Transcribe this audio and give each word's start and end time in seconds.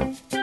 Musik 0.00 0.39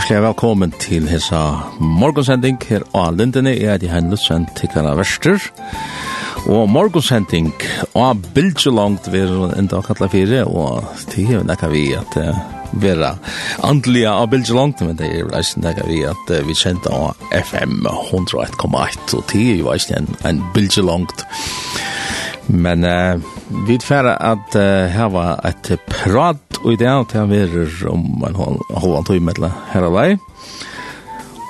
Hjertelig 0.00 0.22
velkommen 0.24 0.70
til 0.80 1.04
hessa 1.10 1.38
morgonsending 1.76 2.56
her 2.70 2.86
av 2.96 3.18
Lindene. 3.18 3.50
Jeg 3.52 3.68
heter 3.74 3.90
Hein 3.92 4.06
Lutzen, 4.08 4.46
tikkerne 4.56 4.94
Verster. 4.96 5.36
Og 6.48 6.70
morgonsending 6.72 7.50
av 7.92 8.22
Bilge 8.32 8.72
vi 9.12 9.20
er 9.20 9.52
enda 9.58 9.82
kattla 9.84 10.08
fire, 10.08 10.46
og 10.48 10.88
det 11.12 11.26
er 11.28 11.44
nekka 11.44 11.68
vi 11.68 11.82
at 11.98 12.16
vera 12.80 13.12
andliga 13.60 14.14
av 14.22 14.30
Bilge 14.32 14.56
langt, 14.56 14.80
men 14.80 14.96
det 14.96 15.10
er 15.18 15.28
reisen 15.34 15.68
nekka 15.68 15.84
vi 15.84 16.00
at 16.08 16.32
vi 16.48 16.56
kjente 16.56 16.88
av 16.88 17.20
FM 17.36 17.84
101,1, 17.84 19.18
og 19.18 19.28
det 19.34 19.44
er 19.52 19.60
jo 19.60 19.68
eisen 19.74 20.00
en, 20.00 20.14
en 20.24 20.44
Bilge 20.56 20.80
langt. 20.80 21.26
Men 22.48 22.88
uh, 22.88 23.20
vi 23.68 23.76
tverra 23.78 24.16
at 24.32 24.56
uh, 24.56 24.88
hava 24.96 25.34
et 25.44 25.74
prat 25.92 26.49
og 26.62 26.72
i 26.72 26.78
det 26.80 26.88
er 26.88 27.04
til 27.08 27.22
å 27.22 27.28
være 27.30 27.66
om 27.90 28.24
en 28.26 28.40
halvann 28.40 29.06
tog 29.08 29.22
med 29.24 29.40
her 29.72 29.86
av 29.86 29.94
vei. 29.96 30.10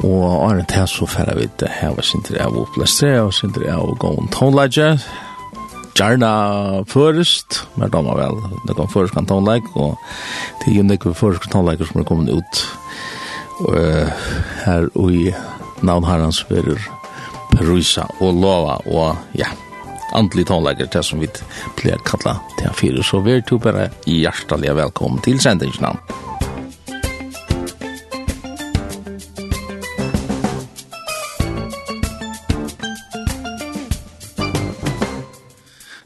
Og 0.07 0.23
er 0.47 0.61
det 0.61 0.69
til 0.71 0.87
så 0.89 1.09
færre 1.11 1.35
vi 1.37 1.49
det 1.61 1.69
her 1.81 1.97
var 1.97 2.07
sin 2.07 2.23
til 2.25 2.39
av 2.41 2.57
oppleste 2.57 3.11
og 3.21 3.35
sin 3.37 3.53
til 3.53 3.67
av 3.69 3.91
gående 4.01 4.33
tonelage. 4.33 4.95
Gjerna 5.99 6.31
først, 6.89 7.59
men 7.77 7.91
da 7.93 8.01
må 8.01 8.15
vel, 8.17 8.39
det 8.69 8.77
kan 8.79 8.89
først 8.89 9.13
kan 9.13 9.27
tonelage, 9.29 9.69
og 9.75 9.99
det 10.63 10.71
er 10.71 10.79
jo 10.79 10.87
nekker 10.87 11.17
først 11.19 11.43
kan 11.45 11.59
tonelage 11.59 11.89
som 11.91 12.01
er 12.01 12.09
kommet 12.09 12.33
ut 12.33 12.63
og, 13.61 13.75
her 14.65 14.89
og 14.95 15.13
i 15.13 15.27
navn 15.85 16.07
herrens 16.09 16.41
verer 16.49 16.81
Perusa 17.51 18.07
og 18.21 18.39
Lova 18.41 18.79
og 18.87 19.37
ja, 19.37 19.51
andelig 20.13 20.47
tonleikar, 20.47 20.89
det 20.93 21.05
som 21.07 21.21
vi 21.21 21.29
pleier 21.79 22.01
kalla 22.07 22.39
til 22.59 22.75
fire, 22.77 23.05
så 23.07 23.21
vi 23.25 23.37
er 23.37 23.47
to 23.47 23.59
bare 23.63 23.91
hjertelig 24.07 24.75
velkommen 24.79 25.23
til 25.25 25.41
sendingsnavn. 25.43 26.01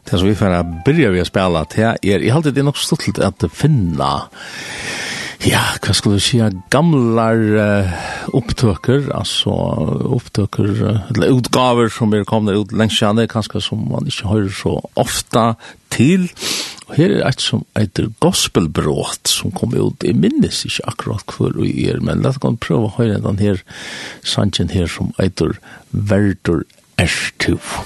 Det 0.04 0.18
som 0.20 0.28
vi 0.28 0.36
får 0.38 0.60
börja 0.86 1.10
vi 1.10 1.22
å 1.24 1.26
spela 1.26 1.64
til 1.66 1.88
er, 1.88 2.22
jeg 2.22 2.30
alltid 2.30 2.54
det 2.54 2.62
er 2.62 2.68
nok 2.68 2.78
stort 2.78 3.18
at 3.18 3.48
finna 3.50 4.28
Ja, 5.44 5.60
hva 5.84 5.92
skal 5.92 6.14
du 6.16 6.22
si, 6.24 6.38
gamlar 6.72 7.36
uh, 7.36 7.90
opptøker, 8.32 9.10
altså 9.12 9.52
opptøker, 10.16 10.70
uh, 10.80 11.02
eller 11.12 11.34
utgaver 11.36 11.90
som 11.92 12.14
er 12.16 12.24
kommet 12.28 12.56
ut 12.56 12.72
lengst 12.72 13.02
kjenne, 13.02 13.26
kanskje 13.28 13.60
som 13.66 13.82
man 13.90 14.08
ikke 14.08 14.30
hører 14.30 14.54
så 14.56 14.72
ofta 15.00 15.44
til. 15.92 16.30
Og 16.88 16.96
her 16.96 17.12
er 17.18 17.26
et 17.28 17.44
som 17.44 17.66
heter 17.76 18.08
Gospelbrot, 18.24 19.28
som 19.28 19.52
kom 19.52 19.76
ut, 19.76 20.04
jeg 20.04 20.16
minnes 20.16 20.64
ikke 20.64 20.88
akkurat 20.94 21.36
hvor 21.36 21.52
vi 21.60 21.90
er, 21.92 22.00
men 22.00 22.24
la 22.24 22.32
oss 22.32 22.40
prøve 22.40 22.88
å 22.88 22.94
høre 22.96 23.20
den 23.24 23.42
her 23.44 23.60
sangen 24.24 24.72
her 24.72 24.88
som 24.88 25.12
heter 25.20 25.58
Verdur 25.92 26.64
Erstuv. 26.96 27.84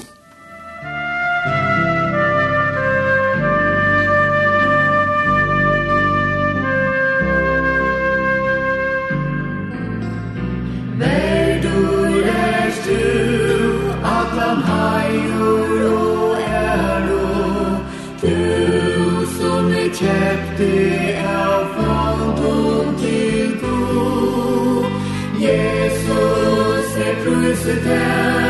Jesus, 25.39 26.85
se 26.95 27.09
crucify, 27.23 28.49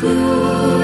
tu 0.00 0.77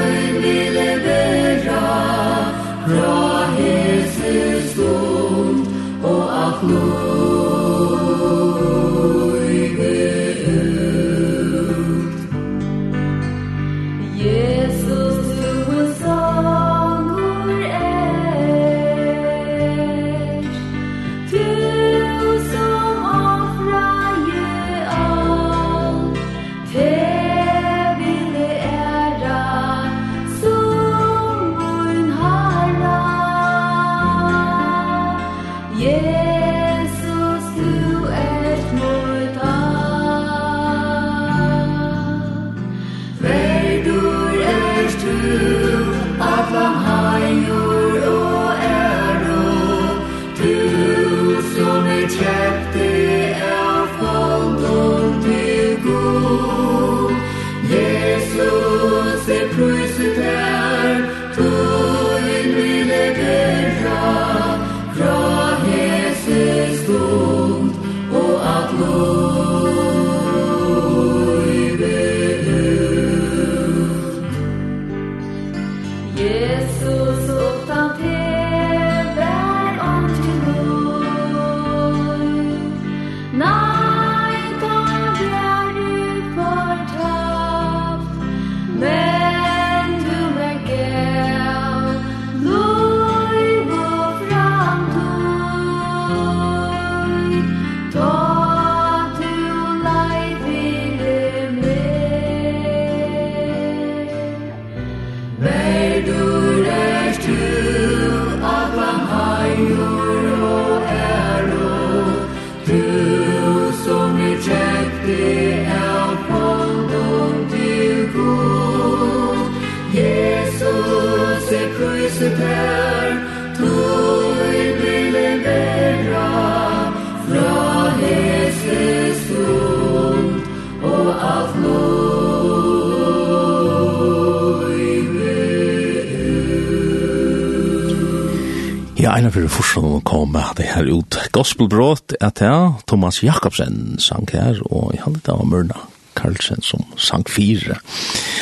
Ja, 139.05 139.19
en 139.19 139.27
av 139.29 139.35
første 139.37 139.81
kom 140.09 140.33
det 140.57 140.65
her 140.73 140.87
ut 140.89 141.17
gospelbrått 141.37 142.15
at 142.25 142.41
ja, 142.41 142.55
Thomas 142.89 143.19
Jakobsen 143.21 143.99
sang 144.01 144.25
her, 144.33 144.63
og 144.73 144.95
jeg 144.95 145.03
hadde 145.05 145.21
det 145.27 145.35
av 145.35 145.45
Mørna 145.45 145.83
Karlsen 146.17 146.65
som 146.65 146.87
sang 146.97 147.27
fire. 147.29 147.77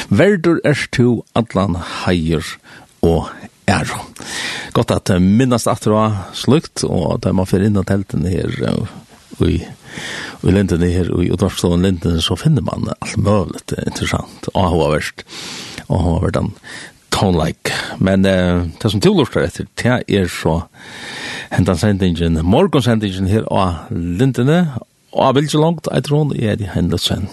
Verdur 0.07 0.61
er 0.63 0.79
to 0.95 1.25
Adlan 1.35 1.81
Heier 2.05 2.47
og 3.03 3.33
Æro. 3.67 4.05
Godt 4.77 4.95
at 4.95 5.11
minnast 5.19 5.67
at 5.67 5.83
det 5.83 5.93
var 5.93 6.29
slukt, 6.37 6.85
og 6.87 7.19
da 7.25 7.35
man 7.35 7.51
fyrir 7.51 7.67
inn 7.67 7.83
av 7.83 7.89
telten 7.91 8.29
her, 8.31 8.55
i 9.41 9.63
i 10.43 10.51
lindene 10.51 10.89
her, 10.91 11.11
og 11.15 11.23
i 11.25 11.31
utvarstående 11.33 11.87
lindene, 11.87 12.23
så 12.23 12.37
finner 12.39 12.65
man 12.67 12.89
alt 12.93 13.19
mulig 13.21 13.63
interessant, 13.87 14.49
og 14.55 14.75
hva 14.75 14.89
verst, 14.97 15.23
og 15.89 16.03
hva 16.03 16.17
verst 16.25 16.39
den 16.39 16.51
tone-like. 17.15 17.75
Men 18.03 18.27
uh, 18.27 18.65
det 18.83 18.91
som 18.91 19.03
til 19.03 19.15
lortar 19.19 19.47
etter, 19.47 19.69
det 19.79 20.01
er 20.09 20.31
så 20.33 20.63
hentan 21.53 21.79
sendingen, 21.79 22.41
morgonsendingen 22.43 23.31
her 23.31 23.47
av 23.53 23.93
lindene, 23.93 24.65
og 25.13 25.27
jeg 25.27 25.37
vil 25.37 25.49
ikke 25.49 25.63
langt, 25.63 25.91
jeg 25.93 26.09
tror 26.09 26.35
jeg 26.35 26.55
er 26.55 26.61
de 26.61 26.71
hendelsen. 26.73 27.29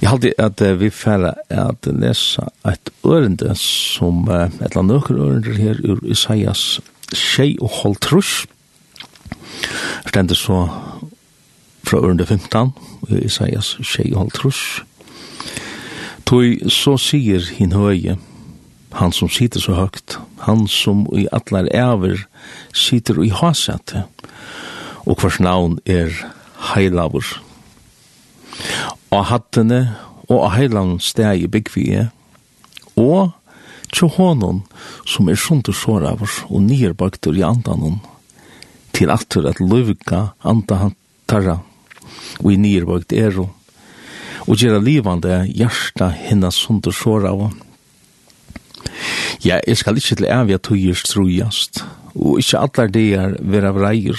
Jeg 0.00 0.08
halte 0.08 0.32
at 0.40 0.62
uh, 0.64 0.72
vi 0.80 0.88
færre 0.94 1.34
at 1.52 1.90
lesa 1.90 2.48
et 2.70 2.92
ørende 3.04 3.52
som, 3.60 4.24
uh, 4.30 4.46
et 4.46 4.70
eller 4.70 4.84
annet 4.86 5.12
ørende 5.12 5.58
her 5.58 5.84
ur 5.84 6.00
Isaias 6.08 6.80
tjei 7.10 7.56
og 7.60 7.82
holdt 7.82 8.06
trusj, 8.06 8.46
Stendet 10.08 10.38
så 10.38 10.64
fra 11.86 11.98
ørende 11.98 12.26
15, 12.26 12.72
Isaias 13.24 13.76
tjei 13.82 14.12
og 14.12 14.24
halvtrus. 14.24 14.82
Toi 16.28 16.58
så 16.70 16.94
sier 17.00 17.42
hin 17.56 17.72
høye, 17.74 18.16
han 18.98 19.14
som 19.14 19.30
sitter 19.30 19.62
så 19.62 19.74
høgt, 19.78 20.18
han 20.46 20.66
som 20.70 21.06
i 21.16 21.26
atlar 21.34 21.70
æver 21.74 22.26
sitter 22.74 23.18
i 23.24 23.30
hasete, 23.34 24.04
og 25.06 25.18
hvers 25.18 25.40
navn 25.42 25.78
er 25.86 26.14
heilavur. 26.74 27.26
Og 29.10 29.26
hattene 29.30 29.80
og 30.28 30.44
av 30.44 30.54
heilavn 30.58 30.98
steg 31.02 31.46
i 31.46 31.50
byggvie, 31.50 32.08
og 32.94 33.32
tjo 33.90 34.10
honom 34.14 34.62
som 35.08 35.30
er 35.30 35.38
sundur 35.38 35.74
såravur 35.74 36.42
og 36.50 36.62
nyrbaktur 36.66 37.34
i 37.38 37.46
andanon, 37.46 37.98
til 39.00 39.12
atur 39.12 39.48
at 39.48 39.60
løyvika 39.64 40.30
anda 40.44 40.76
han 40.84 40.94
tarra. 41.30 41.60
Og 42.44 42.52
i 42.52 42.60
nirvøgt 42.60 43.12
ero 43.16 43.48
og 44.46 44.58
gjera 44.58 44.80
livande 44.82 45.42
hjarta 45.48 46.10
hinna 46.16 46.50
sundur 46.50 46.94
såra 46.96 47.32
av 47.32 47.50
Ja, 49.40 49.60
jeg 49.66 49.78
skal 49.80 49.96
ikke 49.96 50.16
til 50.18 50.26
evig 50.28 50.54
at 50.56 50.66
tøyer 50.66 50.98
strujast, 50.98 51.84
og 52.12 52.40
ikke 52.42 52.60
allar 52.60 52.90
deir 52.92 53.36
vera 53.40 53.70
vreier, 53.72 54.18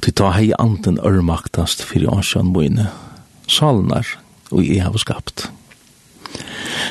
til 0.00 0.14
ta 0.16 0.30
hei 0.32 0.48
anden 0.56 0.96
ørmaktast 1.04 1.82
fyrir 1.84 2.14
ansjan 2.14 2.54
mine, 2.54 2.86
salnar 3.48 4.14
og 4.48 4.64
jeg 4.64 4.80
har 4.86 4.96
skapt. 4.96 5.50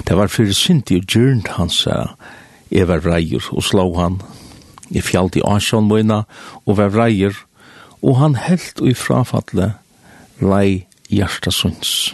Det 0.05 0.17
var 0.17 0.29
fyrir 0.29 0.53
synd 0.53 0.91
og 0.93 1.07
djurnt 1.09 1.55
hans, 1.57 1.87
er 1.87 2.85
var 2.85 3.01
vreier 3.01 3.49
og 3.49 3.65
slå 3.65 3.87
han, 3.97 4.21
i 4.89 5.01
fjallt 5.03 5.37
i 5.39 5.45
ansjån 5.45 5.89
møyna 5.89 6.23
og 6.65 6.77
var 6.79 6.95
reier, 6.95 7.35
og 8.01 8.19
han 8.21 8.37
helt 8.47 8.81
og 8.81 8.91
i 8.91 8.97
frafatle 8.97 9.73
lei 10.41 10.85
hjertasunds. 11.09 12.13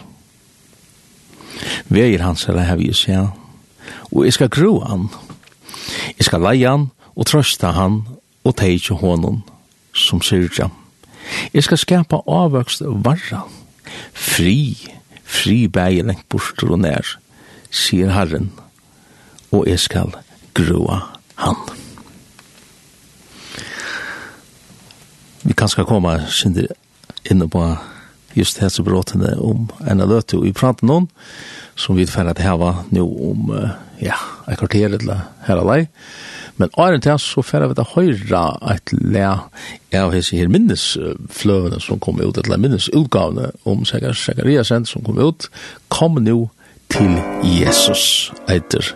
Veier 1.92 2.24
hans 2.24 2.48
er 2.48 2.56
det 2.58 2.68
her 2.68 2.80
vi 2.80 2.90
og 4.14 4.24
jeg 4.24 4.32
skal 4.32 4.48
gro 4.48 4.80
han. 4.80 5.08
Jeg 6.18 6.28
skal 6.28 6.44
leie 6.44 6.68
han 6.68 6.88
og 7.14 7.26
trøsta 7.26 7.74
han 7.74 8.02
og 8.44 8.56
teitje 8.56 8.96
honom 8.96 9.42
som 9.94 10.22
syrja. 10.22 10.70
Jeg 11.54 11.64
skal 11.64 11.80
skapa 11.80 12.20
avvøkst 12.28 12.82
varra, 13.04 13.44
fri, 14.12 14.76
fri 15.24 15.66
bæg 15.68 16.02
lengt 16.04 16.28
bort 16.28 16.62
og 16.66 16.78
nær, 16.84 17.16
sier 17.70 18.12
Herren, 18.12 18.52
og 19.52 19.66
jeg 19.68 19.80
skal 19.80 20.12
groa 20.54 21.00
han. 21.40 21.83
Vi 25.46 25.52
kan 25.52 25.68
ska 25.68 25.84
komma 25.84 26.20
synde 26.26 26.66
inne 27.30 27.48
på 27.48 27.76
just 28.32 28.58
hese 28.58 28.82
bråtene 28.82 29.34
om 29.36 29.68
en 29.86 30.00
av 30.00 30.08
løte 30.08 30.40
i 30.40 30.52
praten 30.56 30.88
noen, 30.88 31.08
som 31.76 31.98
vi 31.98 32.06
ferdig 32.08 32.38
til 32.38 32.48
heva 32.48 32.70
nå 32.94 33.04
om, 33.04 33.52
ja, 34.00 34.16
en 34.48 34.58
kvarter 34.58 34.96
eller 34.96 35.26
her 35.44 35.60
alai. 35.60 35.84
Men 36.56 36.72
åren 36.80 37.04
til 37.04 37.20
så 37.20 37.44
ferdig 37.44 37.74
vi 37.74 37.78
til 37.78 37.92
høyre 37.92 38.42
et 38.72 38.96
le 38.96 39.28
av 40.00 40.16
hese 40.16 40.40
her 40.40 40.48
minnesfløvene 40.48 41.80
som 41.82 42.00
kom 42.00 42.22
ut, 42.24 42.40
eller 42.40 42.60
minnesutgavene 42.64 43.52
om 43.68 43.84
Sekariasen 43.84 44.88
som 44.88 45.04
kom 45.04 45.20
ut, 45.20 45.50
kom 45.92 46.22
nå 46.24 46.38
til 46.94 47.18
Jesus, 47.44 48.32
etter 48.48 48.94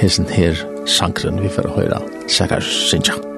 hesen 0.00 0.26
her 0.32 0.58
sankren 0.90 1.38
vi 1.38 1.52
ferdig 1.54 1.76
høyre 1.78 2.02
Sekariasen. 2.26 3.31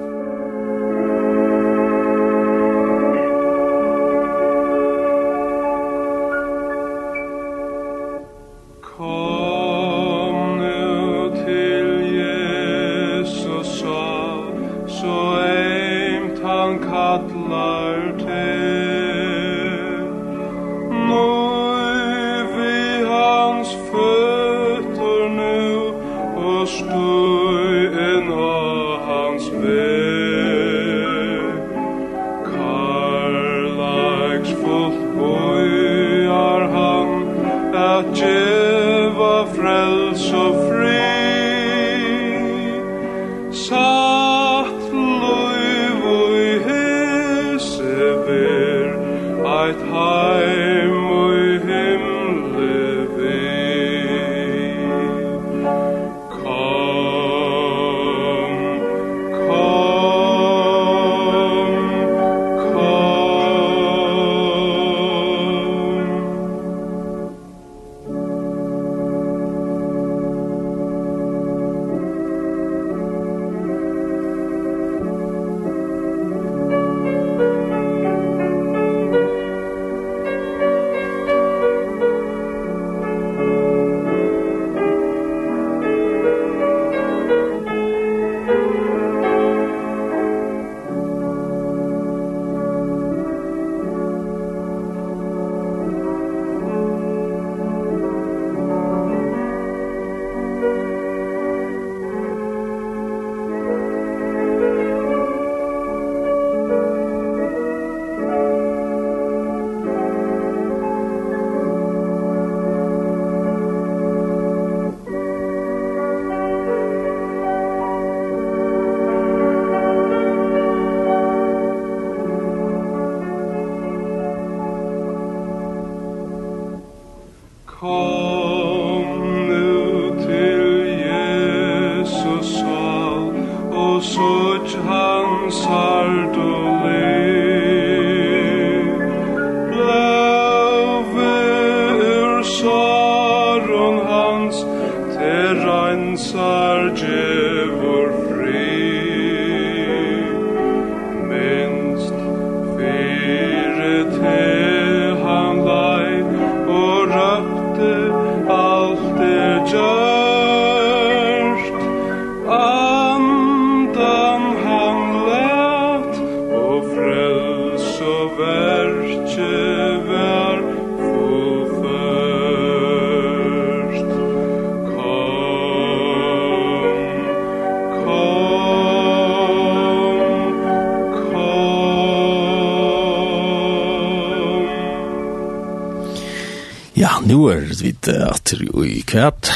at 188.07 188.53
i 188.55 189.01
kvært 189.07 189.51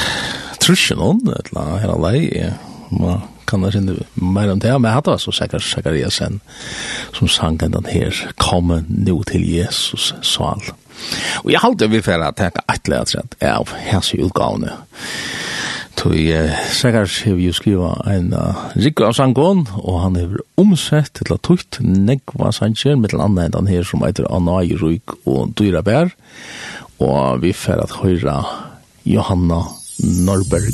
trusjen 0.64 1.02
on, 1.04 1.22
et 1.36 1.52
la 1.56 1.66
her 1.82 1.96
lei, 2.02 2.22
man 2.90 3.24
kan 3.50 3.64
det 3.66 3.74
sinne 3.74 3.96
mer 4.14 4.52
om 4.52 4.60
det, 4.62 4.74
men 4.78 4.90
jeg 4.90 5.00
hadde 5.00 5.18
så 5.22 5.34
sikkert 5.34 5.66
Zakariasen 5.66 6.40
som 7.18 7.32
sang 7.32 7.58
den 7.62 7.90
her, 7.90 8.14
komme 8.38 8.84
nå 8.90 9.22
til 9.30 9.46
Jesus 9.48 10.14
sal. 10.22 10.62
Og 11.46 11.52
jeg 11.54 11.64
halte 11.64 11.90
vi 11.90 12.04
for 12.04 12.22
å 12.22 12.32
tenke 12.36 12.66
et 12.68 12.86
eller 12.86 13.06
annet 13.06 13.38
av 13.50 13.74
hans 13.90 14.14
utgavene. 14.14 14.76
Tui 16.00 16.30
Sekars 16.72 17.18
hever 17.26 17.42
jo 17.44 17.54
skriva 17.56 17.90
en 18.08 18.30
uh, 18.32 18.60
rikku 18.80 19.04
av 19.04 19.18
sangon, 19.18 19.66
og 19.82 19.98
han 20.00 20.16
hever 20.16 20.44
omsett 20.60 21.12
til 21.18 21.34
at 21.36 21.44
tukt 21.44 21.82
negva 21.84 22.54
sanger, 22.56 22.96
mittel 22.96 23.20
anna 23.24 23.48
enn 23.48 23.58
han 23.58 23.68
her 23.68 23.84
som 23.88 24.06
eitir 24.08 24.30
i 24.30 24.78
Ruik 24.80 25.18
og 25.26 25.52
Dyra 25.60 25.82
Bær 25.84 26.14
og 27.00 27.42
vi 27.44 27.54
fer 27.56 27.80
at 27.82 27.94
høyra 28.02 28.40
Johanna 29.08 29.62
Norberg 30.26 30.74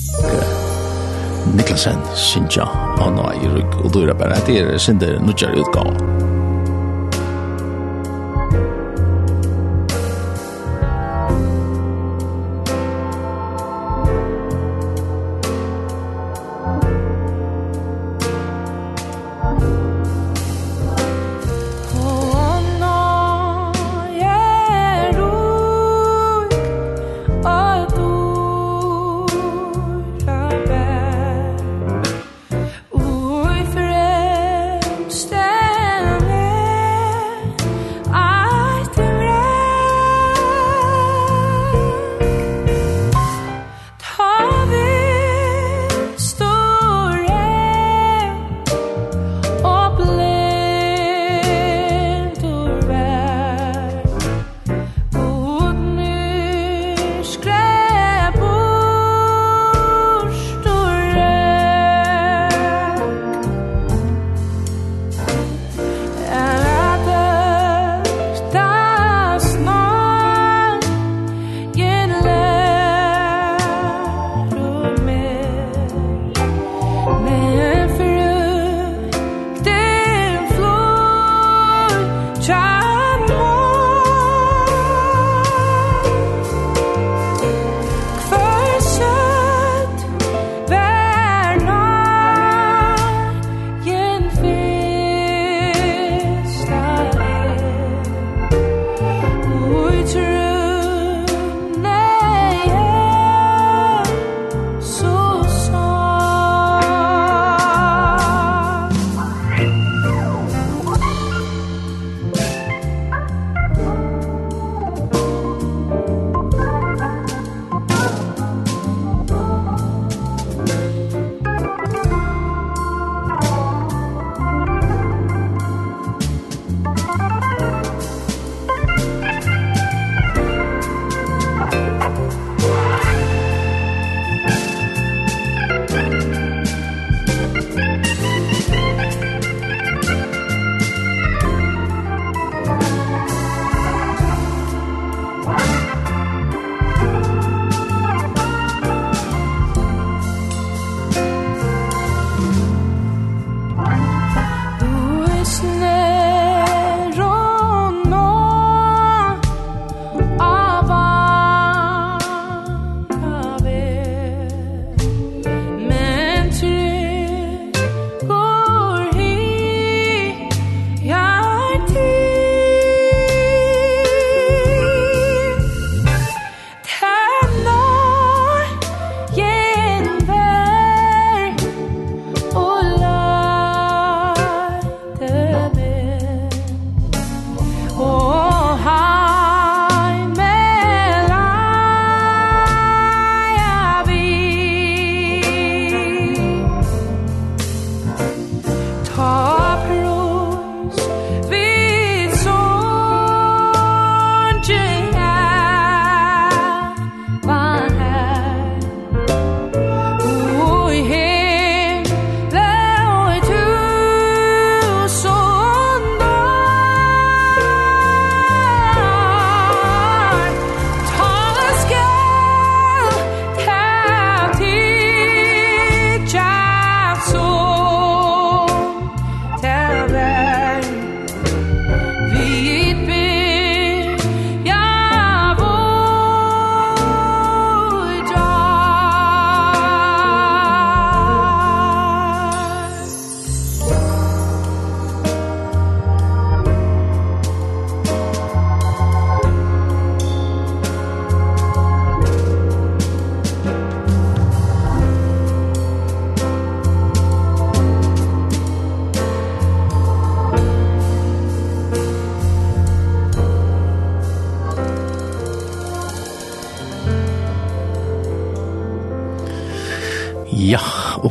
Niklasen, 1.55 2.01
Sinja, 2.17 2.65
Anna 3.05 3.29
Irug, 3.37 3.77
og 3.85 3.93
du 3.93 4.01
er 4.05 4.17
bare, 4.17 4.41
det 4.47 4.63
er 4.63 4.77
Sinder 4.81 5.19
Nudjar 5.21 5.53
utgave. 5.61 6.34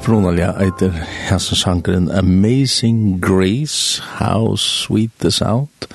Opprunalja 0.05 0.51
eiter 0.61 0.93
hans 1.31 1.47
sangren 1.57 2.11
Amazing 2.13 3.23
Grace, 3.25 4.03
How 4.19 4.53
Sweet 4.57 5.11
the 5.21 5.31
Sound. 5.31 5.87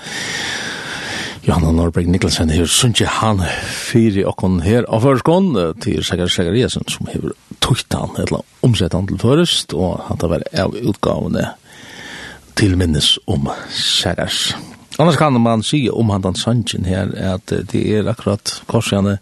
Johanna 1.46 1.70
Norberg 1.72 2.08
Nikkelsen 2.10 2.50
her, 2.50 2.66
sunnje 2.66 3.06
han 3.06 3.44
fyri 3.70 4.24
okkon 4.26 4.64
her 4.66 4.88
av 4.90 5.06
førskon, 5.06 5.52
til 5.86 6.02
Sækar 6.02 6.26
Sækar 6.26 6.58
Jesen 6.58 6.90
som 6.90 7.06
hever 7.14 7.38
tøyt 7.62 7.94
han, 7.94 8.18
eller 8.24 8.42
omsett 8.66 8.98
han 8.98 9.06
til 9.12 9.22
først, 9.22 9.78
og 9.78 10.02
han 10.08 10.18
tar 10.18 10.34
vært 10.34 10.50
av 10.58 10.74
utgavene 10.74 11.52
til 12.58 12.74
minnes 12.82 13.12
om 13.30 13.46
Sækars. 13.70 14.56
Annars 14.98 15.22
kan 15.22 15.38
man 15.38 15.62
si 15.62 15.84
om 15.94 16.10
han 16.10 16.26
den 16.26 16.40
sannsyn 16.48 16.90
her, 16.90 17.14
at 17.14 17.54
det 17.70 17.86
er 17.94 18.10
akkurat 18.10 18.58
korsjane, 18.74 19.20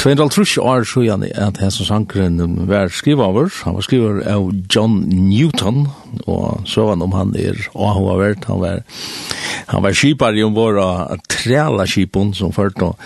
250 0.00 0.58
år 0.64 0.86
så 0.88 1.02
gjerne 1.04 1.28
at 1.36 1.58
hans 1.60 1.76
sankeren 1.84 2.38
var 2.68 2.88
skrivaver. 2.88 3.50
Han 3.66 3.74
var 3.76 3.84
skriver 3.84 4.22
av 4.32 4.46
John 4.72 5.02
Newton, 5.04 5.88
og 6.24 6.62
så 6.64 6.86
var 6.86 6.94
han 6.94 7.04
om 7.04 7.12
han 7.12 7.34
er 7.36 7.58
og 7.74 7.92
Han 8.46 8.60
var, 8.60 8.82
han 9.66 9.82
var 9.82 9.92
skipar 9.92 10.32
i 10.32 10.42
ombord 10.42 10.80
træla 11.28 11.86
skipon 11.86 12.32
som 12.34 12.52
førte 12.52 12.84
og 12.84 12.96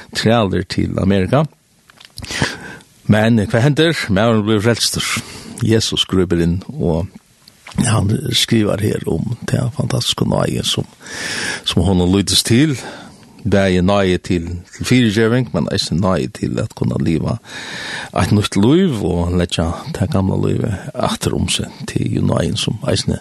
til 0.69 0.99
Amerika. 0.99 1.45
Men 3.07 3.43
hva 3.43 3.59
hender? 3.61 3.99
Men 4.09 4.45
blir 4.47 4.63
frelster. 4.63 5.03
Jesus 5.63 6.05
gruber 6.05 6.41
inn, 6.41 6.63
og 6.69 7.07
han 7.83 8.11
skriver 8.33 8.79
her 8.81 9.03
om 9.11 9.37
det 9.51 9.61
fantastiske 9.77 10.25
nøye 10.29 10.63
som, 10.63 10.87
som 11.65 11.83
han 11.83 12.03
lyttes 12.13 12.43
til, 12.43 12.79
bæði 13.45 13.83
nøye 13.85 14.19
til, 14.19 14.49
til 14.77 14.89
fyrirgjøring, 14.89 15.51
men 15.53 15.69
er 15.73 15.83
nøye 15.99 16.31
til 16.35 16.59
at 16.63 16.75
kunna 16.79 16.99
liva 17.01 17.37
eit 18.17 18.33
nytt 18.33 18.57
liv 18.57 19.03
og 19.05 19.37
letja 19.39 19.71
det 19.97 20.11
gamla 20.13 20.39
livet 20.41 20.91
atter 20.95 21.37
om 21.37 21.49
seg 21.53 21.71
til 21.91 22.19
jo 22.19 22.25
nøyen 22.25 22.57
som 22.61 22.81
eisen 22.91 23.19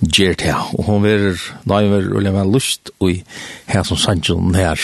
gjer 0.00 0.34
til. 0.40 0.56
Og 0.78 0.88
hon 0.88 1.04
verir, 1.04 1.40
nøyen 1.68 1.92
verir 1.92 2.16
ulike 2.16 2.34
vel 2.38 2.52
lust 2.56 2.92
og 3.00 3.22
her 3.66 3.86
som 3.86 4.00
sannsjonen 4.00 4.54
her. 4.56 4.80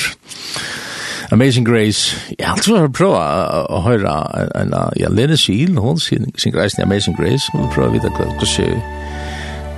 Amazing 1.32 1.64
Grace. 1.64 2.16
Jeg 2.38 2.46
har 2.46 2.58
alltid 2.58 2.74
vært 2.74 2.96
prøvd 2.98 3.14
å 3.16 3.78
høre 3.86 4.16
en 4.60 4.74
av 4.76 5.14
Lene 5.16 5.38
Kiel, 5.40 5.78
hun 5.80 6.00
synger 6.02 6.82
Amazing 6.82 7.16
Grace, 7.16 7.48
og 7.56 7.72
prøvd 7.72 7.88
å 7.88 7.94
vite 7.96 8.12
hva 8.18 8.28
som 8.34 8.50
skjer 8.52 9.01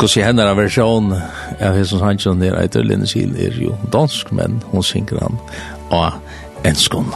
Hvordan 0.04 0.20
jeg 0.20 0.26
hender 0.28 0.50
av 0.50 0.58
versjon 0.60 1.06
av 1.64 1.78
Hesson 1.78 2.02
Hansson 2.04 2.42
er 2.44 2.58
Eitur 2.60 2.84
Lindeskil 2.84 3.30
er 3.40 3.56
jo 3.56 3.72
dansk, 3.88 4.34
men 4.36 4.58
hun 4.68 4.84
synger 4.84 5.22
han 5.24 5.38
av 5.96 6.18
enskånd. 6.68 7.08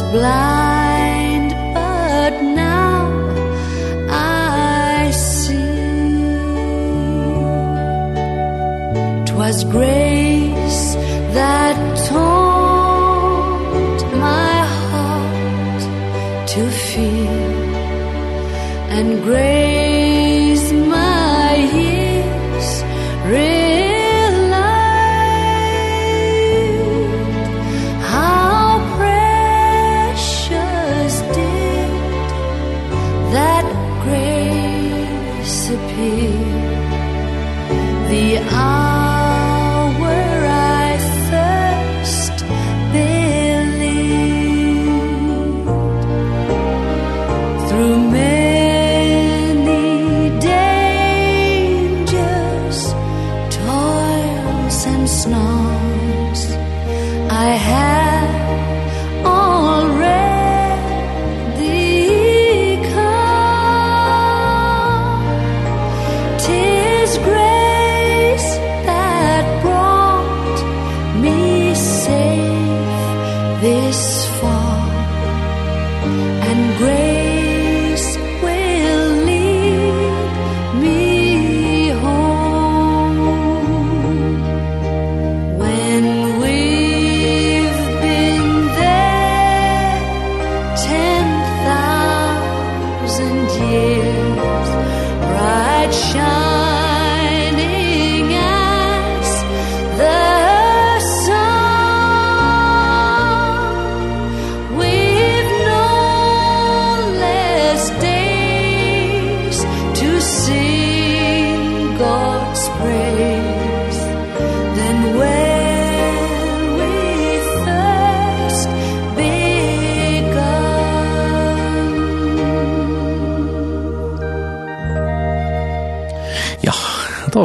was 0.00 0.12
blind 0.12 1.50
but 1.74 2.42
now 2.42 3.00
I 4.08 5.10
see. 5.10 5.54
Twas 9.26 9.64
grace 9.64 10.94
that 11.36 11.76
taught 12.08 14.00
my 14.28 14.56
heart 14.88 15.82
to 16.48 16.70
feel 16.70 17.64
and 18.96 19.22
grace 19.22 19.59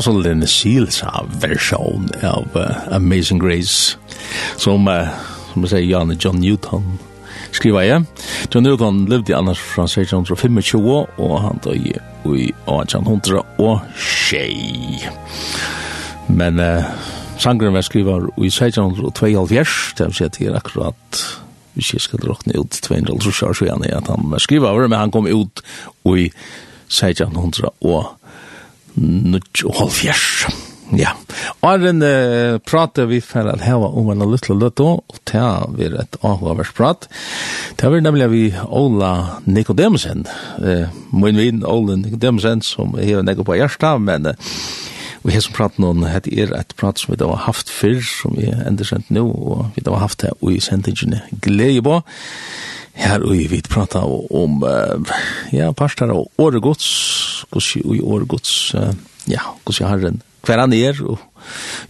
så 0.06 0.14
Lynn 0.14 0.46
Seals 0.46 1.00
versjon 1.42 2.12
av 2.22 2.46
uh, 2.54 2.94
Amazing 2.94 3.40
Grace 3.42 3.98
som, 4.62 4.86
uh, 4.86 5.10
som 5.52 5.66
jeg 5.66 5.72
sier, 5.72 5.88
Jan 5.90 6.14
John 6.22 6.38
Newton 6.44 7.00
skriva 7.56 7.82
jeg. 7.86 8.04
John 8.54 8.68
Newton 8.68 9.00
levde 9.10 9.34
annars 9.34 9.62
fra 9.64 9.88
1625 9.88 10.60
og 10.86 11.34
han 11.42 11.62
døg 11.64 11.88
i 11.90 12.52
1800 12.68 13.42
og 13.64 13.80
tjei. 13.98 15.02
Men 16.30 16.62
uh, 16.62 16.86
sangren 17.42 17.74
var 17.74 17.88
skriva 17.88 18.20
i 18.38 18.52
1672, 18.52 19.96
det 19.98 20.12
vil 20.12 20.20
si 20.20 20.28
at 20.28 20.38
det 20.38 20.52
er 20.52 20.60
akkurat 20.60 21.26
hvis 21.76 21.96
jeg 21.96 22.06
skal 22.06 22.22
råkne 22.24 22.60
ut 22.62 22.78
200 22.86 23.18
år 23.18 23.58
siden 23.58 23.90
at 23.90 24.08
han 24.08 24.30
var 24.32 24.40
skriva 24.44 24.70
over, 24.70 24.86
men 24.88 25.00
han 25.00 25.12
kom 25.12 25.26
ut 25.28 25.66
i 26.14 26.30
1600 26.94 27.74
og 27.82 28.14
nødt 28.96 29.64
og 29.66 29.76
halvfjers. 29.80 30.46
Ja. 30.94 31.16
Og 31.66 31.82
den 31.82 32.04
uh, 32.06 32.62
prater 32.62 33.08
vi 33.10 33.20
for 33.24 33.50
at 33.50 33.64
heva 33.66 33.90
om 33.90 34.12
en 34.14 34.26
lytle 34.30 34.58
løtto, 34.60 34.88
og 35.02 35.22
det 35.26 35.42
er 35.42 36.00
et 36.04 36.18
avhåvers 36.22 36.72
prat. 36.78 37.08
Det 37.76 37.90
er 37.90 38.06
nemlig 38.06 38.30
vi 38.32 38.44
Ola 38.70 39.42
Nikodemsen, 39.46 40.26
eh, 40.62 40.88
min 41.12 41.38
vin 41.38 41.64
Ola 41.66 41.98
Nikodemsen, 41.98 42.62
som 42.62 42.94
hever 43.00 43.26
nekko 43.26 43.48
på 43.48 43.58
hjersta, 43.58 43.98
men 43.98 44.30
uh, 44.30 44.54
vi 45.26 45.34
har 45.34 45.42
som 45.42 45.56
prat 45.58 45.80
noen, 45.82 46.06
det 46.06 46.30
er 46.38 46.54
et 46.54 46.76
prat 46.78 47.02
som 47.02 47.16
vi 47.16 47.18
da 47.18 47.32
har 47.32 47.48
haft 47.48 47.72
før, 47.74 47.98
som 48.06 48.38
vi 48.38 48.52
ender 48.54 48.86
sendt 48.86 49.10
nå, 49.10 49.26
og 49.26 49.72
vi 49.74 49.82
da 49.82 49.96
har 49.96 50.06
haft 50.06 50.22
det, 50.22 50.36
og 50.38 50.54
i 50.54 50.62
sendingene 50.62 51.24
glede 51.42 51.82
på. 51.82 52.04
Her 52.96 53.24
og 53.26 53.36
vi 53.52 53.62
prata 53.68 54.02
om 54.06 54.62
uh, 54.64 55.16
ja, 55.54 55.72
parstar 55.76 56.14
og 56.16 56.32
åregods, 56.40 56.88
hvordan 57.52 57.92
vi 57.92 58.02
åregods, 58.02 58.54
uh, 58.76 58.94
ja, 59.28 59.44
hvordan 59.66 59.90
herren, 59.92 60.22
hver 60.46 60.62
han 60.62 60.74
er, 60.78 61.02
og 61.04 61.20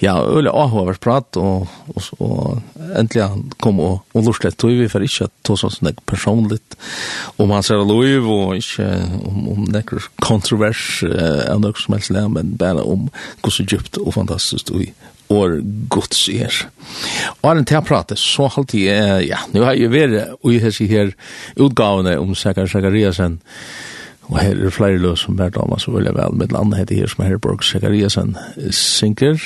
ja, 0.02 0.16
øyla 0.18 0.52
ahu 0.52 0.86
har 0.88 0.98
prat, 1.02 1.38
og, 1.38 1.68
og, 1.94 2.04
og 2.20 2.62
endelig 2.98 3.24
han 3.24 3.44
kom 3.62 3.80
og, 3.84 4.02
og 4.14 4.26
lortet 4.26 4.58
tog 4.58 4.74
vi, 4.76 4.90
for 4.92 5.06
ikke 5.06 5.30
at 5.30 5.36
tog 5.46 5.60
sånn 5.62 5.78
nek 5.86 6.02
personligt, 6.10 6.78
om 7.38 7.54
hans 7.54 7.70
er 7.70 7.84
lov, 7.84 8.30
og 8.32 8.56
ikke 8.58 8.88
om, 9.30 9.42
om 9.54 9.66
nek 9.76 9.94
kontrovers, 10.24 11.04
uh, 11.06 11.46
av 11.52 11.62
nek 11.64 11.82
som 11.82 12.00
helst, 12.00 12.16
men 12.34 12.56
bare 12.60 12.84
om 12.84 13.10
hvordan 13.44 13.70
djupt 13.70 14.02
og 14.02 14.16
fantastisk 14.18 14.72
tøyvi 14.72 14.94
år 15.34 15.58
Guds 15.90 16.28
er. 16.30 16.54
Og 17.42 17.50
er 17.50 17.60
en 17.60 17.68
til 17.68 17.80
å 17.80 17.86
prate, 17.86 18.18
så 18.20 18.50
halte 18.56 18.84
jeg, 18.84 19.28
ja, 19.30 19.42
nu 19.54 19.64
har 19.66 19.78
jeg 19.78 19.94
vært 19.94 20.46
i 20.46 20.60
hese 20.62 20.88
her 20.92 21.12
utgavene 21.56 22.18
om 22.22 22.36
Sakar 22.38 22.70
Sakariasen, 22.72 23.40
og 24.26 24.40
her 24.42 24.58
er 24.58 24.74
flere 24.74 24.98
løs 24.98 25.26
som 25.28 25.38
er 25.38 25.54
damer 25.54 25.82
så 25.82 25.94
veldig 25.94 26.16
vel, 26.18 26.40
med 26.40 26.54
landet 26.56 26.82
heter 26.82 27.04
her 27.04 27.12
som 27.12 27.26
Herborg 27.26 27.66
Sakariasen 27.66 28.34
synker, 28.74 29.38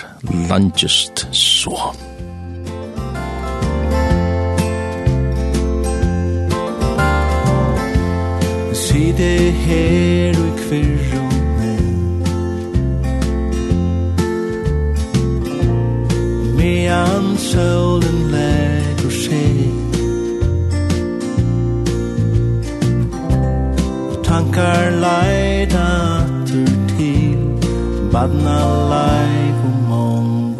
Landgest 0.47 1.27
Så. 1.35 1.75
Musikk 1.75 2.19
Si 8.89 9.11
det 9.17 9.53
her 9.53 10.39
og 10.39 10.57
kvirr 10.57 11.08
medan 16.89 17.37
solen 17.37 18.31
lägger 18.31 19.09
sig. 19.09 19.71
Tankar 24.23 24.91
leida 24.91 25.89
tur 26.47 26.97
til. 26.97 27.39
Badna 28.11 28.59
lejg 28.89 29.55
og 29.65 29.97
om 29.97 30.55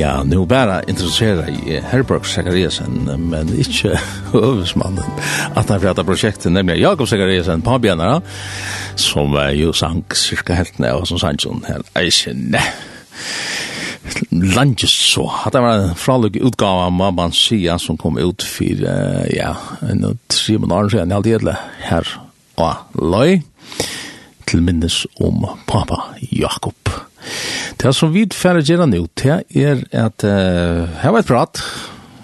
Ja, 0.00 0.22
nu 0.24 0.46
bara 0.46 0.82
intresserar 0.82 1.48
i 1.50 1.80
Herberg 1.84 2.24
Zachariasen, 2.24 3.02
men 3.28 3.50
ikkje 3.52 3.98
øvelsmannen. 4.34 5.04
At 5.52 5.68
han 5.68 5.82
fjata 5.82 6.04
prosjektet, 6.08 6.52
nemlig 6.52 6.78
Jakob 6.80 7.08
Zachariasen, 7.08 7.60
pabjennara, 7.62 8.22
som 8.96 9.36
er 9.36 9.52
jo 9.58 9.74
sang 9.76 10.00
cirka 10.16 10.56
heltene, 10.56 10.94
og 10.96 11.04
som 11.10 11.20
sang 11.20 11.36
sånn 11.42 11.60
her, 11.68 11.84
eisen, 12.00 12.56
Langes 14.32 14.94
så, 15.12 15.26
at 15.44 15.52
det 15.52 15.60
var 15.60 15.82
en 15.82 15.98
fralug 15.98 16.38
utgave 16.40 16.86
av 16.88 16.96
mamman 16.96 17.36
Sia 17.36 17.76
som 17.78 17.98
kom 18.00 18.16
ut 18.16 18.42
for, 18.42 18.86
ja, 19.28 19.52
en 19.84 20.06
tre 20.32 20.56
måneder 20.56 20.94
siden, 20.96 21.12
halvt 21.18 21.32
edle, 21.34 21.56
her 21.84 22.14
og 22.56 22.96
løy, 22.96 23.42
til 24.48 24.64
minnes 24.64 25.02
om 25.20 25.44
pappa 25.68 26.06
Jakob. 26.32 26.80
Jakob. 26.80 27.59
Det 27.80 27.94
som 27.96 28.10
vi 28.12 28.26
færre 28.36 28.60
gjerne 28.60 28.90
nå, 28.90 29.06
det 29.16 29.38
er 29.56 29.78
at 29.96 30.24
uh, 30.26 30.84
her 31.00 31.14
var 31.14 31.22
et 31.22 31.28
prat, 31.30 31.60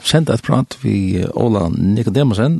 sendt 0.04 0.28
et 0.28 0.44
prat 0.44 0.76
vi 0.82 1.22
Ola 1.32 1.70
Nikodemusen, 1.72 2.58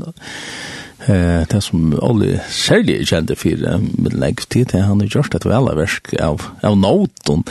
uh, 1.04 1.42
det 1.44 1.60
som 1.60 1.90
Ola 2.00 2.38
særlig 2.48 3.02
kjente 3.10 3.36
for 3.36 3.66
uh, 3.68 3.76
middellegg 4.00 4.40
tid, 4.48 4.70
det 4.72 4.80
han 4.86 5.04
har 5.04 5.12
gjort 5.12 5.36
et 5.36 5.44
veldig 5.44 5.76
versk 5.76 6.14
av, 6.24 6.48
av 6.64 6.78
noten 6.80 7.44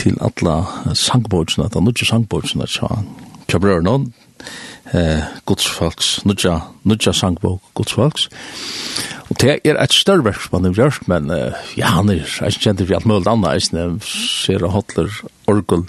til 0.00 0.16
alle 0.24 0.56
sangbordene, 0.96 1.68
at 1.68 1.76
han 1.76 1.92
ikke 1.92 2.08
sangbordene, 2.08 2.64
så 2.64 2.88
han 2.94 3.04
kjøper 3.52 3.84
noen, 3.84 4.08
eh, 4.94 5.22
godsfolks, 5.48 6.20
nutja 6.28 6.60
nutja 6.86 7.12
sangbok 7.16 7.62
godsfolks. 7.74 8.28
Og 9.26 9.38
det 9.42 9.56
er 9.66 9.78
et 9.82 9.94
større 9.94 10.22
verk 10.22 10.36
verksmann 10.38 10.68
i 10.68 10.74
Bjørk, 10.74 11.06
men 11.10 11.32
uh, 11.34 11.56
ja, 11.74 11.88
han 11.96 12.12
er 12.12 12.20
ikke 12.22 12.62
kjent 12.62 12.82
for 12.84 12.94
alt 12.94 13.08
mulig 13.10 13.26
annet, 13.26 13.72
jeg 13.72 13.96
ser 14.06 14.62
og 14.62 14.76
hotler 14.76 15.10
orgel 15.50 15.82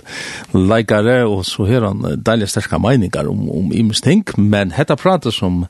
leikare, 0.58 1.20
og 1.30 1.44
så 1.46 1.68
har 1.70 1.86
han 1.86 2.02
uh, 2.02 2.16
deilige 2.18 2.50
sterske 2.50 2.80
meninger 2.82 3.30
om, 3.30 3.46
om 3.54 3.70
imes 3.78 4.02
ting, 4.02 4.26
men 4.42 4.74
hetta 4.74 4.98
prater 4.98 5.36
som 5.36 5.68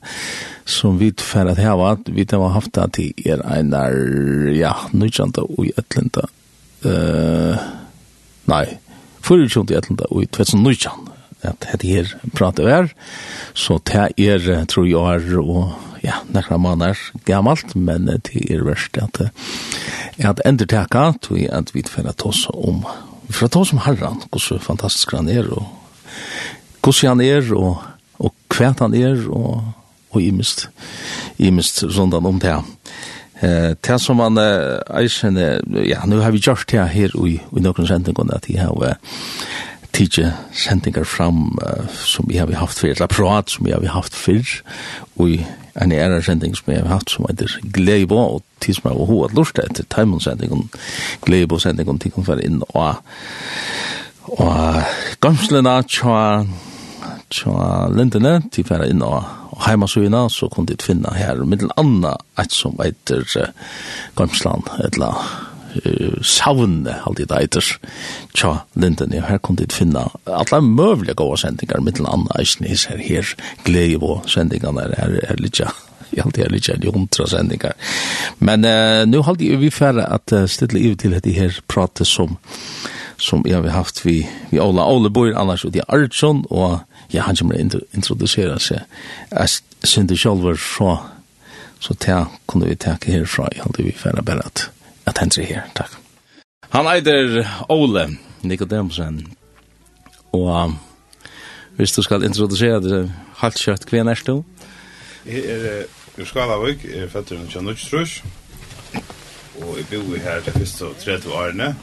som 0.68 0.98
vi 1.00 1.08
tfer 1.16 1.48
at 1.48 1.60
heva, 1.60 1.94
vi 2.12 2.26
har 2.28 2.50
haft 2.52 2.74
det 2.76 2.90
til 2.98 3.22
er 3.24 3.40
en 3.56 3.72
er, 3.72 3.94
ja, 4.52 4.74
nudjanda 4.92 5.46
og 5.48 5.64
i 5.64 5.72
etlinda, 5.80 6.26
uh, 6.84 7.62
nei, 8.52 8.64
24. 9.24 9.64
etlinda 9.76 10.08
og 10.10 10.26
i 10.26 10.28
2019, 10.28 11.17
at 11.42 11.66
det 11.80 11.90
her 11.90 12.14
prater 12.34 12.66
vær, 12.66 12.88
så 13.54 13.78
det 13.86 14.08
er, 14.18 14.64
tror 14.66 14.86
jeg, 14.88 15.28
er, 15.28 15.38
og 15.38 15.74
ja, 16.02 16.20
nekra 16.34 16.58
måneder 16.60 16.98
gammalt, 17.26 17.74
men 17.76 18.06
det 18.06 18.42
er 18.50 18.64
verst 18.66 18.98
at, 19.00 19.20
at 20.18 20.42
ender 20.46 20.66
teka, 20.66 21.12
tror 21.22 21.38
jeg 21.38 21.52
at 21.54 21.74
vi 21.74 21.84
får 21.86 22.10
ta 22.12 22.30
oss 22.30 22.46
om, 22.54 22.84
vi 23.28 23.36
får 23.36 23.52
ta 23.54 23.62
oss 23.62 23.74
om 23.74 23.82
herran, 23.86 24.22
så 24.38 24.58
fantastisk 24.62 25.14
han 25.16 25.30
er, 25.30 25.50
og 25.50 25.66
hvordan 26.82 27.18
han 27.18 27.24
er, 27.26 27.52
og, 27.54 27.82
og 28.18 28.34
hva 28.54 28.72
han 28.80 28.94
er, 28.96 29.22
og, 29.28 29.62
og 30.10 30.22
imist, 30.22 30.68
imist 31.38 31.82
rundan 31.84 32.26
om 32.26 32.38
det. 32.40 32.56
Eh, 33.40 33.74
det 33.76 33.98
som 34.02 34.18
man 34.18 34.38
eisen, 34.38 35.36
ja, 35.84 36.04
nu 36.06 36.18
har 36.18 36.32
vi 36.32 36.40
gjort 36.42 36.66
det 36.70 36.88
her 36.88 37.14
i, 37.26 37.36
i 37.38 37.62
noen 37.62 37.86
sendingene, 37.86 38.34
at 38.34 38.48
jeg 38.50 38.64
har 38.64 38.98
tidje 39.98 40.32
sendingar 40.54 41.06
fram 41.08 41.58
uh, 41.58 41.86
som 42.06 42.28
vi 42.28 42.38
har 42.38 42.52
haft 42.60 42.78
fyrir, 42.78 42.94
eller 42.96 43.10
prat 43.10 43.50
som 43.50 43.66
vi 43.66 43.74
har 43.74 43.86
haft 43.92 44.14
fyrir, 44.14 44.60
og 45.18 45.30
i 45.34 45.40
en 45.78 45.92
æra 45.92 46.20
sending 46.22 46.56
som 46.56 46.70
vi 46.70 46.78
har 46.78 46.88
haft 46.90 47.10
som 47.10 47.26
heter 47.28 47.58
Gleibo, 47.74 48.18
og 48.18 48.42
tid 48.60 48.78
som 48.78 48.90
jeg 48.90 48.98
var 48.98 49.10
hoa 49.10 49.28
lort 49.34 49.58
etter 49.62 49.86
Taimon-sendingen, 49.90 50.68
Gleibo-sendingen, 51.26 51.98
tid 51.98 52.14
kom 52.14 52.26
fyrir 52.26 52.46
inn, 52.46 52.62
og 52.68 53.02
og 54.28 54.82
gamslena 55.24 55.78
tja 55.88 56.44
tja 57.32 57.88
lindene, 57.92 58.42
tid 58.52 58.68
fyrir 58.68 58.90
inn 58.92 59.02
og 59.04 59.24
heimasugina, 59.64 60.26
så 60.28 60.48
kunne 60.52 60.68
de 60.68 60.76
finna 60.82 61.14
her, 61.16 61.40
middel 61.44 61.72
anna, 61.80 62.14
et 62.38 62.52
som 62.54 62.76
heter 62.82 63.24
uh, 63.40 63.48
Gamsland, 64.16 64.68
et 64.84 64.98
uh, 65.76 66.18
savne, 66.22 66.98
alt 67.06 67.20
i 67.22 67.26
det 67.28 67.40
eiter, 67.40 67.72
tja, 68.34 68.54
linden, 68.74 69.14
ja, 69.16 69.26
her 69.28 69.40
kunne 69.42 69.64
de 69.64 69.74
finne 69.74 70.06
alle 70.26 70.62
møvlige 70.64 71.16
gode 71.18 71.40
sendinger, 71.42 71.82
mitt 71.84 72.00
eller 72.00 72.16
annet 72.16 72.38
eisen 72.40 72.66
is 72.68 72.86
her, 72.90 73.02
her 73.02 73.34
glede 73.66 74.00
på 74.02 74.20
sendingene, 74.26 74.88
her 74.96 75.18
er, 75.18 75.18
er 75.32 75.42
litt, 75.42 75.60
ja, 75.60 75.72
jeg 76.12 76.24
halte 76.24 76.44
er 76.44 76.52
litt 76.52 76.68
en 76.72 76.86
hundra. 76.94 77.72
Men 78.38 78.64
uh, 78.64 79.04
nu 79.08 79.22
halde 79.22 79.56
vi 79.60 79.70
færre 79.70 80.06
at 80.08 80.32
uh, 80.32 80.46
stille 80.48 80.80
i 80.80 80.94
til 80.94 81.16
dette 81.16 81.34
her 81.36 81.60
pratet 81.68 82.06
som, 82.08 82.38
som 83.18 83.44
jeg 83.46 83.60
har 83.60 83.74
haft 83.74 84.04
vi, 84.06 84.22
vi 84.50 84.60
Ola 84.62 84.86
Ole 84.88 85.10
bor, 85.10 85.30
annars 85.34 85.64
ut 85.64 85.76
i 85.76 85.84
Artsson, 85.88 86.44
og 86.50 86.80
ja, 87.12 87.24
han 87.24 87.36
kommer 87.36 87.56
å 87.56 87.84
introducera 87.96 88.58
seg. 88.60 88.84
Jeg 89.32 89.48
synes 89.84 90.10
det 90.10 90.18
selv 90.20 90.44
var 90.44 90.58
så, 90.60 90.96
så 91.80 91.94
ta, 91.94 92.24
kunne 92.46 92.68
vi 92.68 92.76
takke 92.76 93.14
herfra, 93.14 93.48
jeg 93.54 93.64
halte 93.64 93.86
vi 93.86 93.94
færre 93.96 94.24
bare 94.24 94.44
at 94.48 94.68
at 95.08 95.18
han 95.18 95.30
hendre 95.32 95.46
her, 95.48 95.68
takk. 95.74 95.96
Han 96.74 96.86
eider 96.86 97.44
Ole 97.68 98.08
Nikodemusen. 98.42 99.26
og 100.32 100.64
um, 100.64 100.78
hvis 101.76 101.92
du 101.92 102.02
skal 102.02 102.22
introdusere 102.22 102.80
det 102.82 103.12
halvt 103.40 103.58
kjøtt, 103.62 103.86
hva 103.88 104.10
er 104.10 104.22
du? 104.26 104.44
Jeg 105.26 105.44
er 105.46 105.84
i 106.18 106.24
Skalavøk, 106.26 106.84
jeg 106.84 107.04
er 107.04 107.08
fettere 107.08 107.38
med 107.38 107.48
Kjannutstrus, 107.48 108.22
og 109.60 109.78
jeg 109.78 109.86
bor 109.90 110.16
her 110.16 110.40
til 110.40 110.52
første 110.52 110.86
og 110.86 110.96
tredje 110.98 111.30
årene. 111.30 111.76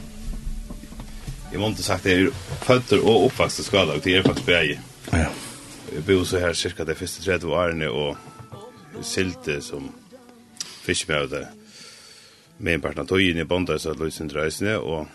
Jeg 1.52 1.60
måtte 1.60 1.82
sagt, 1.82 2.06
at 2.06 2.12
jeg 2.12 2.26
er 2.26 2.30
føtter 2.62 3.00
og 3.00 3.24
oppvokst 3.30 3.58
i 3.58 3.62
Skalavøk, 3.62 4.04
det 4.04 4.16
er 4.16 4.22
faktisk 4.22 4.46
bæg. 4.46 4.78
Ja. 5.12 5.28
Jeg 5.94 6.04
bor 6.06 6.24
så 6.24 6.38
her 6.38 6.52
cirka 6.52 6.84
de 6.84 6.94
første 6.94 7.22
tredje 7.24 7.46
årene, 7.46 7.90
og 7.90 8.16
silte 9.02 9.60
som 9.62 9.90
fiskmøter 10.60 11.46
med 12.58 12.74
en 12.74 12.84
partner 12.84 13.04
tøyen 13.08 13.40
i 13.40 13.44
bondet, 13.48 13.80
så 13.82 13.92
løs 13.92 14.00
løsning 14.00 14.32
reisende, 14.36 14.78
og 14.78 15.06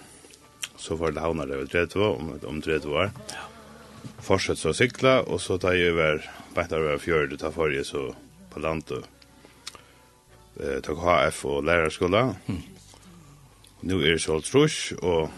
så 0.78 0.96
var 0.98 1.14
det 1.14 1.24
havna 1.24 1.46
level 1.46 1.70
30 1.70 2.04
om, 2.06 2.34
om 2.48 2.62
30 2.62 2.94
år. 2.94 3.12
Ja. 3.32 3.48
Fortsett 4.22 4.58
så 4.62 4.74
sykla, 4.74 5.22
og 5.22 5.42
så 5.42 5.58
tar 5.62 5.78
jeg 5.78 5.94
over, 5.94 6.22
bare 6.56 6.78
over 6.78 7.02
fjøret, 7.02 7.40
tar 7.40 7.54
forrige 7.54 7.86
så 7.86 8.12
på 8.52 8.62
land, 8.62 8.92
og 8.92 9.06
eh, 10.60 10.80
tar 10.86 11.02
HF 11.02 11.46
og 11.46 11.64
lærerskola. 11.66 12.24
Mm. 12.48 12.62
Nå 13.90 14.02
er 14.02 14.18
det 14.18 14.22
så 14.22 14.38
trus, 14.46 14.94
og 15.02 15.32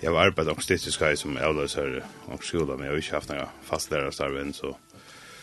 jeg 0.00 0.12
har 0.12 0.28
arbeidet 0.28 0.54
om 0.54 0.60
stiftisk 0.62 1.02
hei 1.04 1.14
som 1.18 1.36
avløser 1.36 2.00
om 2.28 2.40
skola, 2.40 2.76
men 2.76 2.86
jeg 2.86 2.92
har 2.92 3.02
ikke 3.02 3.18
haft 3.18 3.32
noen 3.32 3.56
fast 3.66 3.92
lærerstarven, 3.92 4.54
så... 4.56 4.76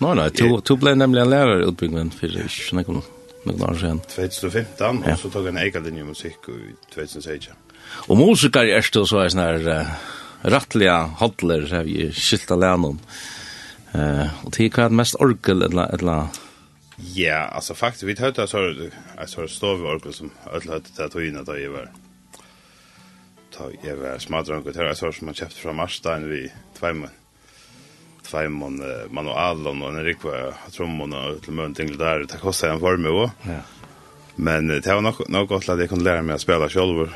Nei, 0.03 0.11
nei, 0.17 0.27
du, 0.35 0.57
du 0.59 0.73
ble 0.75 0.91
nemlig 0.97 1.21
en 1.21 1.29
lærerutbyggning 1.31 2.09
for 2.11 2.27
ikke 2.27 2.75
noen 2.75 3.05
noen 3.49 3.63
år 3.67 3.79
siden. 3.81 4.01
2015, 4.11 5.03
ja. 5.05 5.13
og 5.13 5.21
så 5.21 5.31
tog 5.33 5.49
han 5.49 5.61
egen 5.61 5.87
linje 5.87 6.05
musikk 6.07 6.49
i 6.53 6.75
2016. 6.93 7.55
Og 8.09 8.17
musikere 8.19 8.77
er 8.77 8.85
stå 8.85 9.05
så 9.07 9.21
er 9.23 9.33
sånn 9.33 9.43
her 9.45 9.67
uh, 9.69 9.91
rattliga 10.53 10.97
hodler, 11.21 11.67
har 11.71 11.85
vi 11.87 12.09
skilt 12.15 12.51
av 12.53 12.63
lennom. 12.63 12.97
Uh, 13.95 14.27
og 14.43 14.51
til 14.55 14.71
hva 14.71 14.87
er 14.87 14.91
det 14.91 15.01
mest 15.01 15.19
orgel, 15.23 15.63
eller, 15.69 15.93
eller 15.95 16.41
Ja, 17.15 17.49
altså 17.51 17.75
faktisk, 17.75 18.05
vi 18.07 18.15
hørte 18.19 18.41
jeg 18.41 18.49
så, 18.49 18.91
jeg 19.19 19.29
så 19.29 19.47
stå 19.51 19.75
ved 19.75 19.89
orgel 19.97 20.13
som 20.15 20.31
alle 20.47 20.77
hørte 20.77 20.93
til 20.95 21.03
at 21.03 21.13
hun 21.13 21.43
da 21.43 21.57
jeg 21.59 21.73
var 21.73 21.91
da 23.55 23.67
jeg 23.83 23.99
var 23.99 24.19
smadrank 24.19 24.65
og 24.67 24.73
det 24.73 24.83
jeg 24.83 24.97
så 24.99 25.11
som 25.11 25.29
man 25.29 25.35
kjøpte 25.35 25.61
fra 25.61 25.75
Marstein 25.75 26.27
vi 26.29 26.41
tveimen 26.79 27.11
tvejmon 28.31 28.83
man 29.09 29.27
och 29.27 29.41
allon 29.41 29.81
och 29.81 29.89
en 29.89 30.03
rikva 30.03 30.53
trommon 30.71 31.13
och 31.13 31.41
till 31.41 31.53
mun 31.53 31.73
ting 31.73 31.97
där 31.97 32.19
det 32.19 32.37
kostar 32.41 32.69
en 32.69 32.79
form 32.79 33.05
och. 33.05 33.29
Ja. 33.41 33.59
Men 34.35 34.67
det 34.67 34.87
var 34.87 35.01
nog 35.01 35.29
nog 35.29 35.47
gott 35.47 35.69
att 35.69 35.79
jag 35.79 35.89
kunde 35.89 36.03
lära 36.03 36.21
mig 36.21 36.35
att 36.35 36.41
spela 36.41 36.69
själv. 36.69 37.09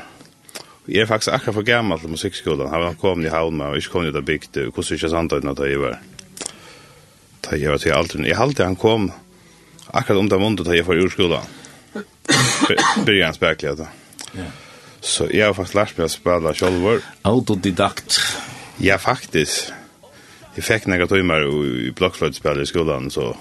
Jag 0.84 1.02
är 1.02 1.06
faktiskt 1.06 1.28
akkurat 1.28 1.54
för 1.54 1.62
gammal 1.62 2.00
till 2.00 2.08
musikskolan. 2.08 2.70
Han 2.70 2.94
kom 2.94 3.26
i 3.26 3.28
Halma 3.28 3.68
och 3.68 3.76
jag 3.76 3.84
kom 3.84 4.04
ju 4.04 4.10
där 4.10 4.20
byggt 4.20 4.56
och 4.56 4.76
hur 4.76 4.82
syns 4.82 5.10
sant 5.10 5.32
att 5.32 5.56
det 5.56 5.76
var. 5.76 6.00
Det 7.40 7.56
gör 7.56 7.74
att 7.74 7.86
jag 7.86 7.98
alltid 7.98 8.26
i 8.26 8.32
halt 8.32 8.58
han 8.58 8.76
kom 8.76 9.12
akkurat 9.86 10.18
om 10.18 10.28
det 10.28 10.38
mundet 10.38 10.68
att 10.68 10.76
jag 10.76 10.86
för 10.86 10.94
urskolan. 10.94 11.42
Börjar 13.06 13.24
han 13.24 13.34
spela 13.34 13.74
då. 13.74 13.86
Ja. 14.32 14.42
Så 15.00 15.28
jag 15.30 15.46
har 15.46 15.54
faktiskt 15.54 15.74
lärt 15.74 15.96
mig 15.96 16.04
att 16.04 16.10
spela 16.10 16.54
själv. 16.54 17.02
Autodidakt. 17.22 18.20
Ja, 18.76 18.98
faktiskt 18.98 19.72
jeg 20.56 20.64
fikk 20.66 20.86
några 20.90 21.06
timmar 21.06 21.46
i 21.46 21.92
blokkfløytspillet 21.96 22.66
i 22.66 22.70
skolan 22.70 23.10
så 23.10 23.32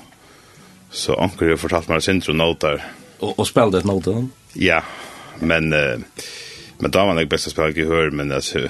så 0.89 1.13
onkel 1.13 1.51
har 1.51 1.57
fortalt 1.61 1.89
mig 1.89 2.01
sentro 2.01 2.33
noter. 2.33 2.81
Og, 3.19 3.39
och 3.39 3.47
spelade 3.47 3.77
ett 3.77 3.85
noter 3.85 4.27
Ja, 4.53 4.81
men 5.39 5.73
eh, 5.73 5.99
men 6.79 6.91
då 6.91 7.05
var 7.05 7.15
det 7.15 7.25
bästa 7.25 7.49
å 7.49 7.51
spille 7.51 7.75
gehør, 7.75 8.11
men 8.11 8.31
alltså 8.31 8.69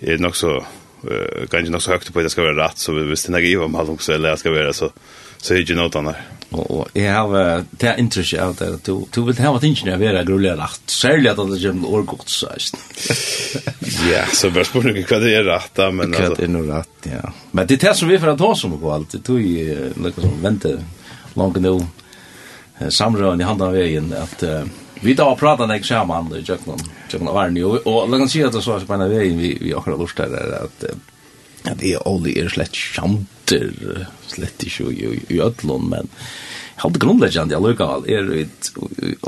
är 0.00 0.18
nog 0.18 0.36
så 0.36 0.58
uh, 0.58 1.46
ganske 1.48 1.70
nog 1.70 1.82
så 1.82 1.94
høyt 1.94 2.12
på 2.12 2.22
det 2.22 2.30
ska 2.30 2.42
vara 2.42 2.66
rätt 2.66 2.78
så 2.78 2.92
hvis 2.92 3.24
det 3.24 3.32
er 3.32 3.38
ikke 3.40 3.52
i 3.52 3.56
om 3.56 3.72
mal 3.72 3.88
så 3.98 4.12
eller 4.12 4.34
jeg 4.34 4.42
ska 4.42 4.50
vara 4.52 4.72
så 4.72 4.90
så 5.38 5.54
er 5.54 5.58
det 5.58 5.62
ikke 5.64 5.78
notan 5.78 6.04
där. 6.04 6.20
Og 6.52 6.90
jeg 6.96 7.12
har 7.12 7.64
det 7.70 7.88
er 7.88 8.00
interesse 8.00 8.40
av 8.42 8.54
det, 8.58 8.68
at 8.76 8.88
du 8.88 9.20
vil 9.24 9.38
ha 9.40 9.52
at 9.56 9.64
ingen 9.64 9.92
er 9.92 10.00
vera 10.00 10.24
grunnlig 10.26 10.52
rett, 10.58 10.84
særlig 10.90 11.30
at 11.32 11.40
det 11.48 11.60
kommer 11.62 11.94
årgods, 11.98 12.42
Ja, 14.08 14.24
så 14.34 14.50
bare 14.52 14.66
spør 14.68 14.90
du 14.90 15.00
hva 15.00 15.20
det 15.22 15.32
er 15.36 15.46
rett, 15.46 15.72
da, 15.78 15.88
men. 15.94 16.12
Hva 16.16 16.32
det 16.34 16.46
er 16.46 16.52
noe 16.52 16.68
rett, 16.68 17.08
ja. 17.08 17.22
Men 17.52 17.68
det 17.68 17.78
er 17.78 17.88
det 17.88 17.96
som 17.98 18.10
vi 18.10 18.20
får 18.20 18.36
ta 18.40 18.52
oss 18.52 18.64
om 18.68 18.76
og 18.78 18.88
alt, 18.96 19.16
det 19.16 19.22
tog 19.26 19.40
jeg 19.40 19.92
noe 19.96 20.14
som 20.16 20.38
venter 20.42 20.80
langt 21.38 21.60
nå, 21.62 21.76
samrøren 22.92 23.40
i 23.40 23.46
handen 23.46 23.68
av 23.68 23.76
veien, 23.76 24.12
at 24.16 24.44
vi 25.02 25.16
da 25.18 25.30
har 25.30 25.38
pratet 25.40 25.70
nek 25.70 25.86
sammen, 25.86 26.28
i 26.36 26.42
Jøkland, 26.44 26.84
Jøkland 27.10 27.34
Varni, 27.34 27.64
og 27.64 28.10
la 28.10 28.20
kan 28.20 28.30
si 28.30 28.42
at 28.44 28.54
det 28.54 28.62
så 28.64 28.76
er 28.76 28.84
spennende 28.84 29.14
veien 29.14 29.40
vi 29.40 29.72
akkurat 29.74 30.00
lort 30.02 30.22
her, 30.22 30.36
at 30.62 30.86
Uh, 30.92 31.11
at 31.70 31.82
jeg 31.84 32.00
Oli 32.08 32.34
er 32.40 32.50
slett 32.50 32.74
kjanter, 32.74 33.70
slett 34.30 34.64
ikke 34.66 34.90
i, 34.90 35.10
i, 35.30 35.38
Ødlund, 35.42 35.90
men 35.92 36.08
jeg 36.10 36.82
hadde 36.82 37.02
grunnleggjant, 37.02 37.52
jeg 37.52 37.60
grunnleggjande 37.60 37.60
allukal 37.60 38.06
er 38.10 38.24
ut 38.42 38.70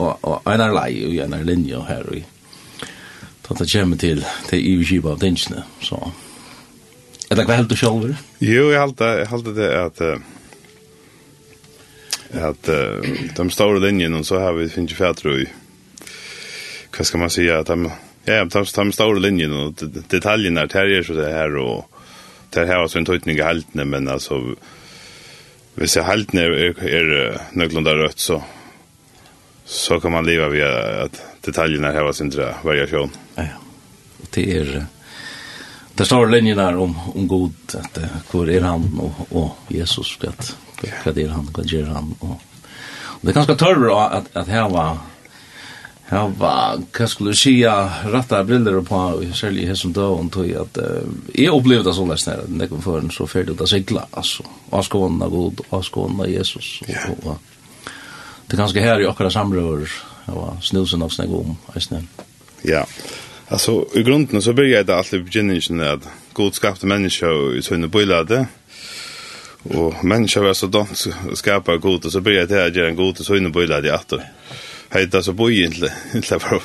og 0.00 0.48
en 0.50 0.64
er 0.64 0.74
lei 0.74 0.90
og 1.06 1.18
en 1.26 1.36
er 1.38 1.46
linje 1.46 1.82
her 1.88 2.08
og 2.10 2.30
da 3.44 3.54
det 3.60 3.68
kommer 3.70 4.00
til 4.00 4.22
til 4.48 4.68
iviskipa 4.72 5.12
av 5.12 5.20
tingene 5.20 5.66
så 5.84 6.00
er 7.30 7.38
det 7.38 7.44
hva 7.48 7.58
helt 7.58 7.70
du 7.70 7.76
selv? 7.76 8.16
Jo, 8.44 8.70
jeg 8.70 8.80
halte, 8.80 9.10
jeg 9.20 9.30
halte 9.30 9.54
det 9.56 9.68
at 9.78 10.02
at 12.34 12.70
de 13.36 13.44
store 13.54 13.78
linjene 13.84 14.24
så 14.26 14.40
har 14.42 14.56
vi 14.56 14.68
finnst 14.68 14.96
fætre 14.98 15.36
i 15.44 15.46
hva 16.94 17.04
skal 17.06 17.22
man 17.22 17.30
si 17.30 17.46
at 17.50 17.70
de 17.70 17.90
ja, 18.26 18.44
de 18.44 18.64
de 18.64 18.92
store 18.92 19.20
linjene 19.20 19.66
og 19.66 19.82
detaljene 20.10 20.66
her 20.72 20.90
er 20.98 21.02
så 21.04 21.16
det 21.18 21.32
her 21.32 21.56
og 21.60 21.93
det 22.54 22.66
här 22.66 22.76
har 22.76 22.88
så 22.88 22.98
en 22.98 23.06
tøytning 23.06 23.38
i 23.38 23.42
heltene, 23.42 23.84
men 23.84 24.08
alltså 24.08 24.40
hvis 25.74 25.96
jeg 25.96 26.06
heltene 26.06 26.42
är, 26.42 26.52
er, 26.70 26.84
är 26.84 27.40
nöglunda 27.52 27.94
rött 27.94 28.18
så 28.18 28.42
så 29.64 30.00
kan 30.00 30.12
man 30.12 30.26
leva 30.26 30.48
via 30.48 31.04
at 31.04 31.22
detaljerna 31.40 31.92
här 31.92 32.02
har 32.02 32.12
sin 32.12 32.32
variation. 32.62 33.10
Ja, 33.34 33.42
ja. 33.42 33.56
Och 34.22 34.28
det 34.30 34.56
är 34.56 34.86
det 35.94 36.04
står 36.04 36.26
linjen 36.26 36.56
där 36.56 36.76
om, 36.76 36.98
om 37.14 37.28
god 37.28 37.54
att 37.74 37.98
hur 38.32 38.50
är 38.50 38.60
han 38.60 38.98
och, 38.98 39.36
och 39.42 39.58
Jesus 39.68 40.18
att 40.28 40.56
vad 41.04 41.18
är 41.18 41.28
han, 41.28 41.48
vad 41.56 41.66
gör 41.66 41.86
han 41.86 42.14
och, 42.18 42.40
och 42.90 43.20
det 43.20 43.30
är 43.30 43.34
ganska 43.34 43.54
törre 43.54 44.06
att, 44.06 44.36
att 44.36 44.48
här 44.48 44.68
var 44.68 44.98
Ja, 46.10 46.26
va, 46.36 46.76
hva 46.92 47.06
skulle 47.08 47.32
du 47.32 47.38
sija 47.38 47.72
ratta 48.12 48.42
briller 48.44 48.76
på, 48.84 48.98
særlig 49.36 49.70
her 49.70 49.78
som 49.78 49.92
døven, 49.96 50.28
tog 50.32 50.50
at 50.60 50.80
uh, 50.82 51.12
jeg 51.32 51.52
opplevde 51.52 51.88
det 51.88 51.94
så 51.96 52.04
lest 52.08 52.28
her, 52.28 52.42
når 52.48 52.66
jeg 52.66 52.82
føren 52.84 53.12
så 53.14 53.26
ferdig 53.28 53.54
ut 53.56 53.62
å 53.64 53.68
sigla, 53.68 54.04
altså, 54.12 54.44
avskående 54.76 55.28
god, 55.32 55.62
avskående 55.72 56.28
Jesus, 56.28 56.74
yeah. 56.88 57.06
og, 57.08 57.30
og, 57.32 57.94
det 58.44 58.58
er 58.58 58.60
ganske 58.60 58.82
her 58.84 59.00
i 59.00 59.06
akkurat 59.08 59.32
samrøver, 59.32 59.94
ja, 60.26 60.50
snusen 60.64 61.06
av 61.06 61.14
snakk 61.14 61.32
om, 61.38 61.56
eisne. 61.72 62.02
Ja, 62.68 62.84
altså, 63.48 63.80
i 63.96 64.04
grunden 64.04 64.44
så 64.44 64.52
byrja 64.56 64.84
det 64.84 64.98
alltid 64.98 65.24
begynningen 65.24 65.80
at 65.88 66.04
god 66.36 66.60
skapte 66.60 66.90
mennesker 66.90 67.56
i 67.56 67.64
sønne 67.64 67.88
bøylade, 67.88 68.42
og 69.72 70.04
mennesker 70.04 70.44
var 70.44 70.52
så 70.52 70.68
dansk 70.68 71.16
skapa 71.40 71.80
god, 71.80 72.04
og 72.04 72.12
så 72.12 72.20
byrja 72.20 72.44
det 72.44 72.60
her 72.60 72.76
gjerne 72.76 73.00
god, 73.00 73.24
og 73.24 73.32
sønne 73.32 73.54
bøylade 73.56 73.88
i 73.88 73.96
atter. 73.96 74.20
Ja 74.20 74.70
heita 74.94 75.22
så 75.22 75.32
boi 75.32 75.64
inte 75.64 75.92
inte 76.14 76.38
bara 76.38 76.60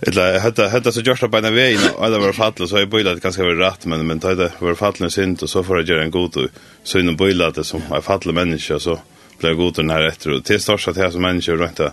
Eller 0.00 0.38
hade 0.38 0.68
hade 0.68 0.92
så 0.92 1.00
gjort 1.00 1.20
på 1.20 1.40
den 1.40 1.54
vägen 1.54 1.80
och 1.96 2.10
det 2.10 2.18
var 2.18 2.32
fallet 2.32 2.68
så 2.68 2.78
jag 2.78 2.88
bojlat 2.88 3.20
ganska 3.20 3.44
väl 3.44 3.56
rätt 3.56 3.86
men 3.86 4.06
men 4.06 4.18
det 4.18 4.52
var 4.58 4.74
fallet 4.74 5.12
sent 5.12 5.42
och 5.42 5.50
så 5.50 5.64
får 5.64 5.78
att 5.78 5.88
göra 5.88 6.02
en 6.02 6.10
god 6.10 6.48
så 6.82 6.98
innan 6.98 7.16
bojlat 7.16 7.66
som 7.66 7.82
en 7.94 8.02
fallet 8.02 8.34
människa 8.34 8.78
så 8.78 9.00
blev 9.38 9.54
god 9.54 9.74
den 9.74 9.90
här 9.90 10.08
efter 10.08 10.30
och 10.30 10.44
till 10.44 10.60
största 10.60 10.92
till 10.92 11.12
som 11.12 11.22
människor 11.22 11.56
runt 11.56 11.76
det 11.76 11.92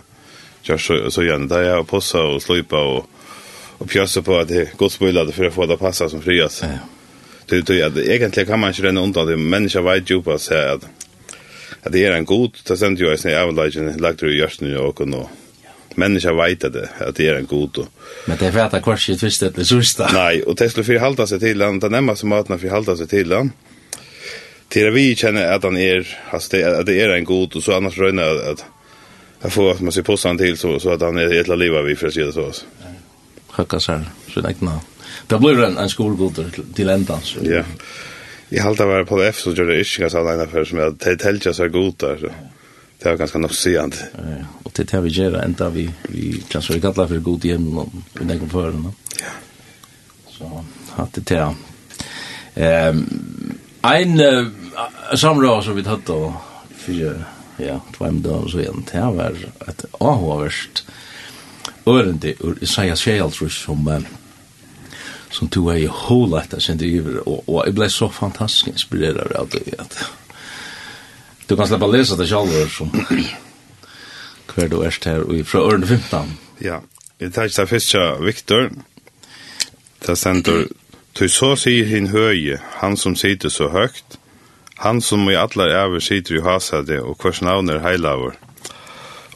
gör 0.62 0.78
så 0.78 1.10
så 1.10 1.22
igen 1.22 1.48
där 1.48 1.62
jag 1.62 1.86
possa 1.86 2.22
och 2.22 2.42
slipa 2.42 2.80
och 2.80 3.06
och 3.82 3.88
pjösa 3.88 4.22
på 4.22 4.38
att 4.38 4.48
det 4.48 4.76
gott 4.76 4.98
bojlat 4.98 5.34
för 5.34 5.44
att 5.44 5.54
få 5.54 5.66
det 5.66 5.76
passa 5.76 6.08
som 6.08 6.22
frias. 6.22 6.62
Ja. 6.62 6.68
Det 7.46 7.60
det 7.88 8.14
egentligen 8.14 8.46
kan 8.46 8.60
man 8.60 8.72
ju 8.72 8.84
renna 8.84 9.00
undan 9.00 9.26
det 9.26 9.36
människa 9.36 9.80
vet 9.80 10.10
ju 10.10 10.22
på 10.22 10.38
så 10.38 10.54
att 10.54 10.88
at 11.82 11.92
det 11.92 12.06
er 12.06 12.16
en 12.16 12.24
god, 12.24 12.50
det 12.68 12.78
sender 12.78 13.02
jo 13.02 13.10
en 13.10 13.18
snitt 13.18 14.00
lagt 14.00 14.20
det 14.20 14.30
i 14.30 14.38
hjørsten 14.38 14.76
og 14.76 15.00
och 15.00 15.28
människa 15.98 16.32
vet 16.32 16.60
det 16.60 16.88
att 16.98 17.16
det 17.16 17.28
är 17.28 17.34
en 17.34 17.46
god 17.46 17.78
och 17.78 17.88
men 18.26 18.36
det 18.38 18.46
är 18.46 18.52
för 18.52 18.58
att 18.58 18.82
kors 18.82 19.06
shit 19.06 19.22
visst 19.22 19.54
det 19.54 19.64
sista 19.64 20.10
nej 20.12 20.42
och 20.42 20.56
det 20.56 20.70
skulle 20.70 20.84
för 20.84 20.98
halta 20.98 21.26
sig 21.26 21.40
till 21.40 21.62
han 21.62 21.78
den 21.78 21.92
nämma 21.92 22.16
som 22.16 22.32
att 22.32 22.48
när 22.48 22.58
för 22.58 22.68
halta 22.68 22.96
sig 22.96 23.06
till 23.06 23.32
han 23.32 23.52
till 24.68 24.90
vi 24.90 25.16
känner 25.16 25.52
att 25.52 25.62
han 25.62 25.76
är 25.76 26.18
att 26.30 26.50
det 26.86 27.00
är 27.00 27.08
en 27.08 27.24
god 27.24 27.56
och 27.56 27.62
så 27.62 27.72
annars 27.72 27.98
röna 27.98 28.22
att 28.22 28.64
jag 29.40 29.52
får 29.52 29.70
att 29.70 29.80
man 29.80 29.92
ser 29.92 30.02
på 30.02 30.16
han 30.24 30.38
till 30.38 30.58
så 30.58 30.80
så 30.80 30.90
att 30.90 31.00
han 31.00 31.18
är 31.18 31.40
ett 31.40 31.58
liv 31.58 31.72
vi 31.72 31.96
för 31.96 32.10
sig 32.10 32.32
så. 32.32 32.52
Hacka 33.46 33.80
så 33.80 34.00
så 34.34 34.40
det 34.40 34.54
knä 34.54 34.80
det 35.26 35.38
blir 35.38 35.64
en 35.64 35.78
en 35.78 35.88
skolgod 35.88 36.52
till 36.74 36.88
ändan 36.88 37.20
så 37.22 37.38
ja. 37.42 37.62
I 38.52 38.60
halda 38.60 38.86
var 38.86 39.06
på 39.08 39.20
F 39.24 39.38
så 39.40 39.54
gjør 39.56 39.70
det 39.72 39.78
ikke 39.80 40.04
ganske 40.04 40.20
alene 40.20 40.48
for 40.50 40.68
som 40.68 40.80
jeg 40.82 40.96
det 41.00 41.14
teltja 41.22 41.54
så 41.56 41.68
god 41.72 41.94
der. 42.02 42.18
Så. 42.20 42.32
Det 42.98 43.10
var 43.10 43.16
ganske 43.16 43.40
nok 43.40 43.54
sent. 43.56 43.96
Ja, 44.18 44.42
og 44.64 44.74
til 44.76 44.86
det 44.90 45.00
vi 45.04 45.14
gjør 45.16 45.38
enda 45.40 45.68
vi 45.72 45.88
vi 46.08 46.36
kan 46.50 46.62
så 46.62 46.76
kalla 46.80 47.06
for 47.08 47.24
god 47.24 47.48
hjem 47.48 47.78
og 47.78 47.94
vi 48.18 48.28
nekker 48.28 48.52
for 48.52 48.70
den. 48.70 48.92
Ja. 49.20 49.32
Så 50.30 50.50
hatt 50.96 51.16
det 51.16 51.28
der. 51.28 51.54
Ehm 52.56 53.06
ein 53.82 54.20
samråd 55.14 55.64
som 55.64 55.76
vi 55.76 55.82
tatt 55.82 56.06
då 56.06 56.34
för 56.76 57.24
ja, 57.56 57.80
två 57.96 58.04
dagar 58.04 58.48
så 58.48 58.60
igjen, 58.60 58.84
Det 58.92 59.00
var 59.00 59.36
et 59.68 59.84
avhåverst, 59.92 60.84
örende 61.86 62.34
ur 62.40 62.58
Isaias 62.60 63.00
6 63.00 63.36
som 63.48 63.88
uh, 63.88 64.00
som 65.32 65.48
tog 65.48 65.70
jeg 65.72 65.86
i 65.86 65.92
hålet 65.92 66.44
etter 66.44 66.60
sin 66.60 66.80
driver, 66.80 67.22
og, 67.24 67.44
og 67.48 67.62
jeg 67.66 67.76
ble 67.76 67.88
så 67.90 68.08
fantastisk 68.12 68.68
inspireret 68.72 69.32
av 69.38 69.48
det. 69.52 69.64
At, 69.80 69.96
du 71.48 71.56
kan 71.56 71.68
slippe 71.68 71.88
å 71.88 71.92
lese 71.92 72.18
det 72.20 72.28
selv, 72.30 72.52
som 72.72 72.92
hver 74.52 74.68
du 74.68 74.82
er 74.84 74.98
her, 75.04 75.24
og 75.24 75.46
fra 75.48 75.64
Ørne 75.64 75.88
15. 75.88 76.36
Ja, 76.60 76.82
jeg 77.20 77.32
tar 77.32 77.48
ikke 77.48 77.62
det 77.62 77.68
første, 77.72 78.04
Victor, 78.20 78.70
det 80.06 80.18
sender, 80.18 80.66
«Ty 81.12 81.26
så 81.28 81.50
sier 81.60 81.84
hin 81.84 82.08
høye, 82.08 82.56
han 82.80 82.96
som 82.96 83.16
sitter 83.16 83.52
så 83.52 83.68
høgt, 83.68 84.16
han 84.80 85.02
som 85.04 85.26
i 85.28 85.36
atler 85.36 85.74
æver 85.76 86.00
sitter 86.00 86.38
i 86.38 86.44
hasade, 86.44 87.02
og 87.02 87.18
hvers 87.20 87.42
navn 87.44 87.68
er 87.68 87.84
heilavur.» 87.84 88.36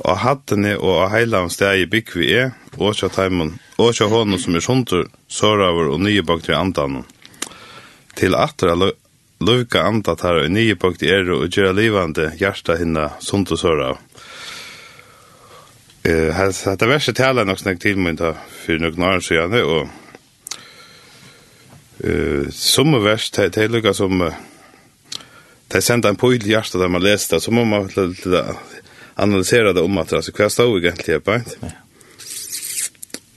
og 0.04 0.18
hattene 0.20 0.76
og 0.76 1.02
av 1.06 1.10
heilavn 1.14 1.52
steg 1.52 1.84
i 1.84 1.90
byggvi 1.90 2.28
er, 2.36 2.52
og 2.76 2.96
tja 2.98 3.08
taimon, 3.12 3.54
og 3.80 3.94
tja 3.96 4.08
hånden 4.10 4.40
som 4.40 4.56
er 4.56 4.64
suntur, 4.64 5.06
såraver 5.28 5.92
og 5.94 6.02
nye 6.04 6.24
bakter 6.26 6.52
i 6.52 6.58
andanen. 6.58 7.06
Til 8.16 8.36
atra 8.36 8.76
luvka 9.40 9.84
andat 9.84 10.24
her 10.24 10.42
og 10.42 10.52
nye 10.52 10.76
bakter 10.80 11.12
er 11.18 11.30
og 11.32 11.48
gjøre 11.52 11.76
livande 11.76 12.30
hjarta 12.40 12.76
hinna 12.80 13.10
suntur 13.20 13.60
sårav. 13.60 14.00
Eh, 16.06 16.28
uh, 16.28 16.34
hetta 16.36 16.86
verset 16.86 17.16
tala 17.18 17.44
nok 17.44 17.58
snakk 17.58 17.80
til 17.82 17.98
mun 17.98 18.16
ta 18.16 18.36
fyrir 18.62 18.84
nok 18.84 18.94
så 18.96 19.20
sjøne 19.26 19.62
og 19.64 19.88
eh 22.04 22.44
uh, 22.44 22.50
summa 22.50 22.98
vers 22.98 23.30
det 23.30 23.52
ta 23.52 23.66
lukka 23.66 23.92
sum 23.92 24.22
ta 25.68 25.80
senda 25.80 26.08
ein 26.08 26.16
poil 26.16 26.38
hjarta 26.38 26.78
der 26.78 26.88
man 26.88 27.02
lesta 27.02 27.40
så 27.40 27.50
må 27.50 27.64
man 27.64 27.90
analysera 29.16 29.72
det 29.72 29.80
om 29.80 29.98
att 29.98 30.12
alltså 30.12 30.32
vad 30.38 30.52
står 30.52 30.78
egentligen 30.78 31.20
på. 31.20 31.40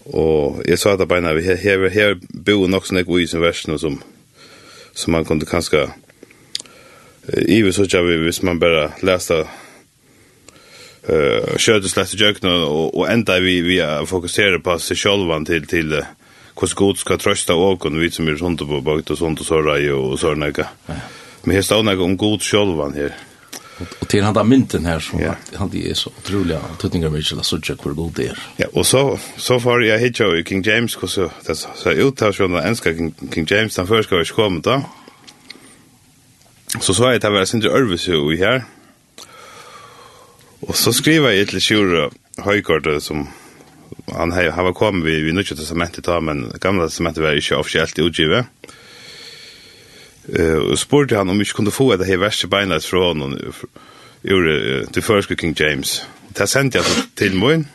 Och 0.04 0.62
jag 0.66 0.80
sa 0.80 0.94
att 0.94 1.08
bara 1.08 1.20
när 1.20 1.34
vi 1.34 1.56
här 1.56 1.90
här 1.90 2.20
bo 2.22 2.68
nog 2.68 2.94
något 2.94 3.20
vis 3.20 3.34
versen 3.34 3.80
som 3.80 4.04
som 4.94 5.12
man 5.12 5.26
kunde 5.26 5.46
kanske 5.46 5.90
Ivis 7.34 7.76
så 7.76 7.86
jag 7.90 8.04
vill 8.04 8.20
hvis 8.20 8.42
man 8.42 8.60
bara 8.60 8.92
läste 9.02 9.48
eh 11.08 11.58
sköttes 11.58 11.96
läsa 11.96 12.18
jökna 12.18 12.66
och 12.66 12.98
och 12.98 13.10
ända 13.10 13.40
vi 13.40 13.62
vi 13.62 14.06
fokuserar 14.06 14.60
på 14.60 14.80
sig 14.80 14.98
självan 14.98 15.46
till 15.46 15.68
till 15.68 16.04
hur 16.62 16.76
god 16.76 16.98
ska 16.98 17.18
trösta 17.18 17.56
och 17.56 17.86
och 17.86 18.02
vi 18.04 18.12
som 18.12 18.28
är 18.28 18.36
sånt 18.36 18.60
på 18.60 18.82
bakt 18.82 19.10
och 19.10 19.18
sånt 19.18 19.40
och 19.40 19.46
såra 19.46 19.80
ju 19.80 19.94
och 19.94 20.20
såna. 20.20 20.52
Men 21.44 21.56
här 21.56 21.62
står 21.62 21.84
några 21.84 22.04
om 22.04 22.18
god 22.18 22.42
självan 22.42 22.94
här. 22.94 23.29
Och 24.00 24.08
til 24.08 24.24
han 24.24 24.34
da 24.34 24.44
mynten 24.44 24.86
här 24.86 25.00
som 25.00 25.20
ja. 25.20 25.36
han 25.56 25.70
de 25.70 25.90
är 25.90 25.94
så 25.94 26.10
otroliga 26.10 26.60
tøtninger 26.80 27.10
med 27.10 27.24
så 27.24 27.62
tjock 27.62 27.82
hvor 27.84 27.94
god 27.94 28.12
där. 28.12 28.40
Ja, 28.58 28.66
och 28.74 28.86
så 28.86 29.20
så 29.38 29.60
får 29.60 29.84
jag 29.86 30.00
hitcha 30.00 30.24
i 30.38 30.44
King 30.44 30.64
James 30.64 30.96
kus 30.96 31.12
så 31.12 31.30
det 31.46 31.56
så 31.56 31.92
uttar 31.92 32.26
här 32.26 32.34
från 32.34 32.56
enska 32.56 32.94
King, 32.94 33.14
King 33.34 33.46
James 33.50 33.76
den 33.76 33.88
första 33.88 34.16
jag 34.16 34.28
kom 34.28 34.62
då. 34.62 34.82
Så 36.80 36.94
så 36.94 37.06
är 37.06 37.20
det 37.20 37.30
väl 37.30 37.48
sin 37.48 37.66
Örvis 37.66 38.08
ju 38.08 38.38
här. 38.38 38.64
Och 40.60 40.76
så 40.76 40.94
skriver 40.94 41.30
jag 41.32 41.48
till 41.48 41.62
Sjura 41.62 42.10
Höjgård 42.38 43.02
som 43.02 43.28
han 44.14 44.32
har 44.32 44.50
han 44.50 44.66
var 44.66 45.04
vi 45.06 45.22
vi 45.22 45.32
nu 45.32 45.44
testamentet 45.44 46.04
då 46.04 46.22
men 46.22 46.52
gamla 46.62 46.86
testamentet 46.86 47.24
var 47.24 47.32
ju 47.32 47.56
officiellt 47.56 48.00
utgivet. 48.00 48.46
Mm 48.46 48.79
och 50.72 50.80
spurte 50.80 51.16
han 51.16 51.30
om 51.30 51.40
vi 51.40 51.46
kunde 51.46 51.72
få 51.72 51.96
det 51.96 52.06
här 52.06 52.18
värsta 52.18 52.48
beinet 52.48 52.86
från 52.86 53.20
noen 53.20 53.54
ur 54.24 54.86
til 54.94 55.04
første 55.04 55.36
King 55.36 55.56
James. 55.60 56.08
Det 56.38 56.50
sendte 56.50 56.78
jeg 56.78 56.86
til 57.16 57.36
min, 57.36 57.68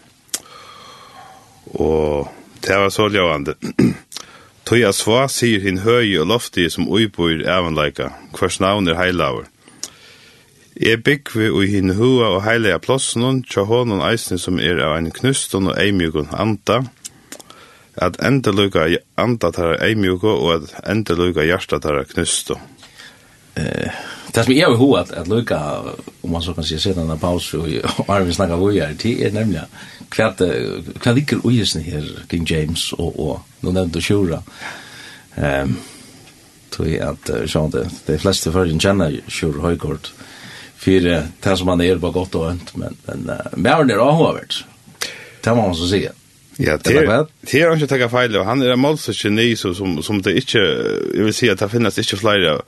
og 1.66 2.28
det 2.62 2.76
var 2.76 2.88
så 2.88 3.08
ljøvende. 3.08 3.54
Tøy 4.64 4.80
jeg 4.80 4.96
sva, 4.96 5.26
sier 5.28 5.60
hin 5.60 5.82
høy 5.84 6.14
og 6.20 6.28
loftig 6.30 6.70
som 6.72 6.88
uibor 6.88 7.42
evanleika, 7.42 8.08
hvers 8.38 8.60
navn 8.60 8.88
er 8.88 8.96
heilaver. 8.96 9.44
Jeg 10.80 11.02
byggvi 11.04 11.50
og 11.50 11.66
hin 11.68 11.92
hua 11.94 12.30
og 12.36 12.44
heilega 12.46 12.78
plåsen, 12.78 13.42
tja 13.44 13.66
honom 13.68 14.00
eisen 14.08 14.38
som 14.38 14.58
er 14.58 14.80
av 14.82 14.96
en 14.98 15.10
knuston 15.12 15.68
og 15.70 15.76
eimjugon 15.78 16.32
anta, 16.32 16.80
og 16.80 17.03
at 17.96 18.18
endeluga 18.24 18.86
anda 19.16 19.50
tar 19.54 19.78
eimjuko 19.84 20.32
og 20.34 20.54
at 20.56 20.74
endeluga 20.90 21.44
hjarta 21.46 21.78
tar 21.80 22.02
knusto. 22.10 22.58
Eh, 23.54 23.90
det 24.34 24.42
som 24.44 24.54
jeg 24.54 24.66
har 24.66 24.76
ho 24.76 24.88
at, 24.98 25.12
at 25.14 25.28
lukka, 25.30 25.58
om 26.22 26.32
man 26.34 26.42
så 26.42 26.54
kan 26.54 26.66
si 26.66 26.78
sedan 26.82 27.10
en 27.10 27.18
paus 27.18 27.52
og 27.54 27.68
Arvin 28.10 28.34
snakka 28.34 28.58
vi 28.58 28.80
her, 28.80 28.96
det 28.98 29.12
er 29.22 29.34
nemlig 29.34 29.62
hva, 30.10 30.32
hva 30.34 31.12
ligger 31.14 31.44
uisne 31.46 31.84
her 31.86 32.08
King 32.30 32.48
James 32.50 32.88
og, 32.98 33.14
og 33.14 33.62
nå 33.62 33.74
nevnte 33.76 34.02
Sjura. 34.02 34.40
Um, 35.38 35.76
tog 36.74 36.90
at 36.98 37.30
sånn 37.50 37.70
det, 37.74 37.86
de 38.08 38.18
fleste 38.18 38.50
førjen 38.54 38.82
kjenner 38.82 39.20
Sjura 39.30 39.68
Høygård 39.68 40.10
fyrir 40.82 41.30
det 41.42 41.54
som 41.56 41.70
han 41.70 41.82
er 41.86 42.02
på 42.02 42.10
godt 42.14 42.34
og 42.38 42.50
ønt, 42.50 42.74
men, 42.74 42.98
men 43.06 43.30
uh, 43.30 43.54
mer 43.54 43.86
er 43.86 44.02
avhåvert. 44.02 44.64
Det 45.44 45.54
må 45.54 45.68
man 45.68 45.78
så 45.78 45.86
sige. 45.94 46.10
Ja, 46.58 46.76
det 46.76 46.96
er 46.96 47.26
det 47.26 47.62
er 47.62 47.74
ikke 47.74 47.90
takka 47.90 48.08
feil. 48.12 48.36
Han 48.46 48.62
er 48.62 48.76
altså 48.76 49.12
kines 49.12 49.64
som 49.64 50.02
som 50.02 50.20
det 50.22 50.36
ikke 50.38 50.60
jeg 50.60 51.24
vil 51.24 51.34
si 51.34 51.48
at 51.50 51.58
det 51.58 51.70
finnes 51.70 51.98
ikke 51.98 52.20
flere 52.20 52.60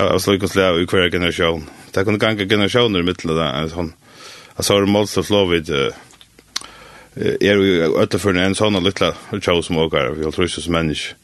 av 0.00 0.20
slikos 0.24 0.54
lær 0.56 0.80
i 0.80 0.86
hver 0.88 1.10
generasjon. 1.12 1.66
Det 1.92 2.04
kan 2.04 2.18
ganga 2.18 2.46
generasjoner 2.48 3.02
i 3.02 3.04
midten 3.04 3.30
av 3.30 3.36
det, 3.36 3.72
sånn. 3.74 3.92
Altså 4.56 4.78
har 4.78 5.24
slå 5.24 5.42
vid, 5.50 5.68
er 7.16 7.60
jo 7.60 7.98
øtterføren 8.00 8.40
en 8.40 8.56
sånn 8.56 8.76
og 8.76 8.86
lytla 8.86 9.12
tjau 9.40 9.60
som 9.62 9.76
åker, 9.84 10.14
vi 10.16 10.24
har 10.24 10.32
trus 10.32 10.56
som 10.56 10.72
menneske. 10.72 11.18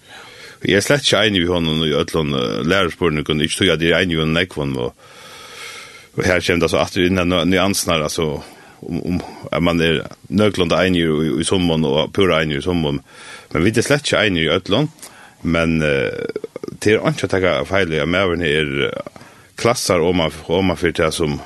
Jeg 0.67 0.81
er 0.81 0.83
slett 0.83 1.07
ikke 1.07 1.23
enig 1.23 1.45
i 1.45 1.49
hånden 1.49 1.85
i 1.87 1.95
øtlån 1.95 2.35
lærersporene, 2.67 3.23
kunne 3.25 3.47
ikke 3.47 3.61
tog 3.61 3.69
at 3.77 3.83
jeg 3.83 3.95
er 3.95 4.03
enig 4.03 4.19
i 4.19 4.25
nekvann, 4.27 4.75
og 4.77 4.93
her 6.19 6.43
kommer 6.43 6.65
det 6.65 6.67
altså 6.67 6.81
at 6.83 6.97
det 6.99 7.07
er 7.07 7.45
nyansene, 7.47 8.01
altså 8.03 8.43
om, 8.81 9.01
om 9.03 9.21
at 9.53 9.63
man 9.65 9.81
er 9.85 10.03
nøklunda 10.29 10.81
einjur 10.83 11.25
i, 11.25 11.33
i 11.41 11.47
sommon 11.47 11.87
og 11.89 12.13
pura 12.17 12.43
einjur 12.43 12.63
i 12.63 12.67
sommon. 12.67 13.03
Men 13.53 13.67
vi 13.67 13.75
er 13.75 13.87
slett 13.87 14.07
ikke 14.07 14.23
einjur 14.23 14.47
i 14.47 14.57
Øtland, 14.57 14.91
men 15.43 15.79
uh, 15.83 16.25
det 16.79 16.97
er 16.97 17.07
ikke 17.13 17.29
å 17.29 17.33
takke 17.35 17.55
feil 17.69 17.95
i 17.95 18.03
at 18.03 18.11
maveren 18.11 18.45
er 18.47 18.91
klassar 19.59 20.03
om 20.05 20.21
man, 20.23 20.35
om 20.47 20.71
man 20.71 20.79
fyrir 20.79 20.99
det 21.01 21.13
som 21.17 21.41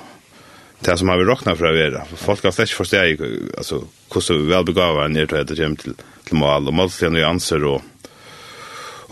det 0.82 0.96
som 0.98 1.12
har 1.12 1.20
vi 1.20 1.24
råkna 1.28 1.54
fra 1.54 1.70
vera. 1.70 2.00
Folk 2.18 2.42
har 2.42 2.50
slett 2.54 2.72
ikke 2.72 2.80
forsteg 2.80 3.20
altså, 3.54 3.84
hvordan 4.10 4.48
velbegava 4.50 5.04
han 5.04 5.16
er 5.16 5.28
til 5.30 5.46
det 5.46 5.58
kommer 5.60 5.78
til, 5.78 5.94
til 6.26 6.40
mål, 6.40 6.66
og 6.72 6.74
målstjen 6.74 7.18
og 7.20 7.28
anser 7.28 7.66
og 7.70 7.84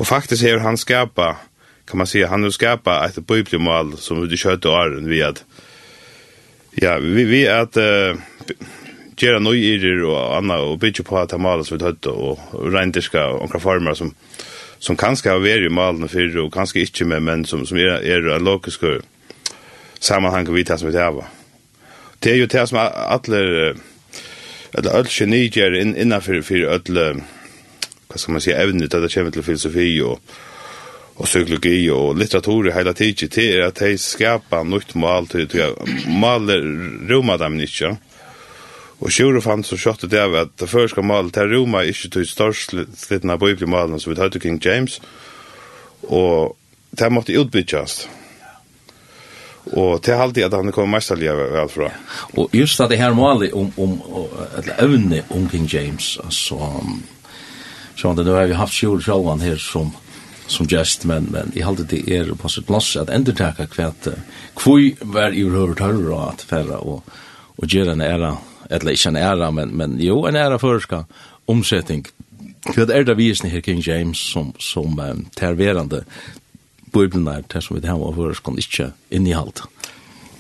Og 0.01 0.07
faktisk 0.07 0.43
har 0.43 0.59
han 0.59 0.77
skapa, 0.77 1.37
kan 1.85 1.99
man 1.99 2.07
säga, 2.07 2.29
han 2.29 2.43
har 2.43 2.51
skapa 2.51 3.05
ett 3.07 3.27
bibelmål 3.27 3.99
som 3.99 4.23
vi 4.23 4.37
kjøtt 4.37 4.65
og 4.65 4.73
åren 4.73 5.09
vi 5.09 5.21
at 5.23 5.45
Ja, 6.81 6.99
vi 6.99 7.25
vi 7.29 7.43
at 7.45 7.77
uh, 7.77 8.17
gera 9.21 9.41
nøyir 9.43 10.05
og 10.09 10.39
anna 10.39 10.63
og 10.65 10.79
byggja 10.81 11.05
på 11.05 11.19
at 11.21 11.35
mala 11.37 11.65
så 11.65 11.77
vidt 11.77 12.07
og 12.09 12.41
reindiska 12.73 13.27
og 13.35 13.43
onkra 13.45 13.61
farmar 13.61 13.99
som 13.99 14.15
som 14.81 14.97
kanskje 14.97 15.29
har 15.29 15.43
vært 15.45 15.69
i 15.69 16.09
fyrir 16.09 16.39
og 16.41 16.53
kanskje 16.53 16.87
ikke 16.87 17.05
med 17.05 17.21
menn 17.21 17.45
som, 17.45 17.67
som 17.67 17.77
er, 17.77 18.01
er 18.01 18.25
en 18.33 18.45
logisk 18.45 18.81
sammanhang 20.01 20.49
vi 20.49 20.65
tar 20.65 20.79
som 20.79 20.89
vi 20.89 20.95
tar. 20.95 21.29
Det 22.23 22.33
er 22.33 22.37
jo 22.37 22.47
det 22.47 22.69
som 22.69 22.79
alle, 22.79 23.75
alle, 24.73 24.89
alle 24.91 25.09
genier 25.09 25.77
innenfor 25.77 26.41
for 26.43 26.73
alle, 26.73 27.23
hva 28.09 28.17
skal 28.17 28.33
man 28.33 28.41
si, 28.41 28.53
evne 28.53 28.89
til 28.89 28.97
at 28.97 29.03
det 29.03 29.13
kommer 29.13 29.31
til 29.31 29.45
filosofi 29.45 30.01
og, 30.01 30.19
og 31.21 31.29
psykologi 31.29 31.91
og 31.93 32.17
litteratur 32.17 32.71
i 32.71 32.73
hele 32.73 32.95
tiden 32.97 33.29
til 33.29 33.59
er 33.59 33.67
at 33.67 33.81
de 33.83 33.97
skapar 34.01 34.65
nytt 34.65 34.95
mål 34.97 35.29
til 35.29 35.51
å 35.61 35.75
male 36.09 36.57
roma 37.11 37.37
dem 37.41 37.59
ikke. 37.61 37.99
Og 39.01 39.13
Sjure 39.13 39.43
fann 39.45 39.65
så 39.65 39.77
kjøttet 39.81 40.13
det 40.13 40.21
av 40.21 40.37
at 40.37 40.55
det 40.61 40.69
første 40.69 41.05
målet 41.05 41.35
til 41.37 41.53
roma 41.53 41.85
ikke 41.89 42.09
til 42.17 42.27
størst 42.29 42.73
størstslitten 42.73 43.33
av 43.33 43.41
bibelmålene 43.41 44.01
som 44.01 44.13
vi 44.13 44.17
tar 44.17 44.33
til 44.33 44.43
King 44.45 44.59
James, 44.65 44.99
og 46.09 46.57
det 46.97 47.13
måtte 47.13 47.37
utbytjast. 47.37 48.09
Og 49.77 50.01
til 50.03 50.15
er 50.15 50.25
alltid 50.25 50.47
at 50.49 50.57
han 50.57 50.73
kom 50.73 50.89
mest 50.89 51.13
allige 51.13 51.37
vel 51.37 51.69
fra. 51.69 51.91
Og 52.41 52.53
just 52.57 52.81
at 52.81 52.91
det 52.91 52.99
her 52.99 53.13
målet 53.13 53.53
om, 53.53 53.69
om, 53.77 53.99
eller 54.57 54.81
evne 54.81 55.23
om 55.31 55.49
King 55.53 55.69
James, 55.69 56.17
altså, 56.25 56.81
så 57.97 58.13
det, 58.17 58.25
nu 58.25 58.33
har 58.33 58.49
vi 58.49 58.57
haft 58.57 58.73
Sjur 58.73 59.01
Sjølvan 59.05 59.45
her 59.45 59.61
som, 59.61 59.93
som 60.51 60.67
gest, 60.67 61.07
men, 61.07 61.29
men 61.31 61.53
jeg 61.55 61.67
halte 61.67 61.87
det 61.89 62.03
er 62.11 62.31
på 62.39 62.51
sitt 62.51 62.67
plass 62.69 62.97
at 62.99 63.11
endertaka 63.15 63.69
kvæt 63.71 64.11
kvui 64.59 64.95
var 65.01 65.35
i 65.37 65.45
røver 65.47 65.77
tørre 65.79 66.15
og 66.17 66.25
at 66.33 66.47
færre 66.51 66.81
og, 66.81 67.05
og 67.57 67.69
gjøre 67.69 67.95
en 67.95 68.05
æra, 68.05 68.35
eller 68.71 68.97
ikke 68.97 69.13
en 69.13 69.21
æra, 69.21 69.51
men, 69.55 69.77
men 69.77 69.99
jo, 70.03 70.25
en 70.27 70.37
æra 70.37 70.59
førska 70.59 71.05
omsetting. 71.51 72.07
Hva 72.75 72.87
er 72.93 73.07
det 73.09 73.17
visne 73.17 73.49
her 73.51 73.63
King 73.65 73.81
James 73.87 74.21
som, 74.33 74.53
som 74.61 74.99
um, 74.99 75.25
terverande 75.37 76.05
bøyblene 76.93 77.41
der 77.53 77.63
som 77.65 77.79
vi 77.79 77.87
har 77.87 78.01
og 78.03 78.17
førskånd 78.19 78.59
ikke 78.61 78.91
i 79.11 79.33
halte. 79.33 79.69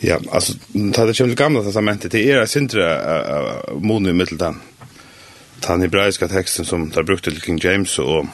Ja, 0.03 0.17
altså, 0.33 0.57
ta 0.95 1.05
det 1.07 1.17
kjemlig 1.17 1.37
gamla 1.37 1.63
testamentet, 1.63 2.13
det 2.13 2.25
er 2.33 2.47
sindre 2.49 2.87
uh, 2.99 3.73
uh, 3.77 3.83
monu 3.83 4.11
i 4.11 4.17
middeltan. 4.17 4.61
Den 5.61 5.83
hebraiska 5.85 6.29
teksten 6.29 6.65
som 6.65 6.91
tar 6.91 7.05
brukt 7.05 7.25
til 7.25 7.41
King 7.41 7.61
James 7.65 7.99
og 7.99 8.27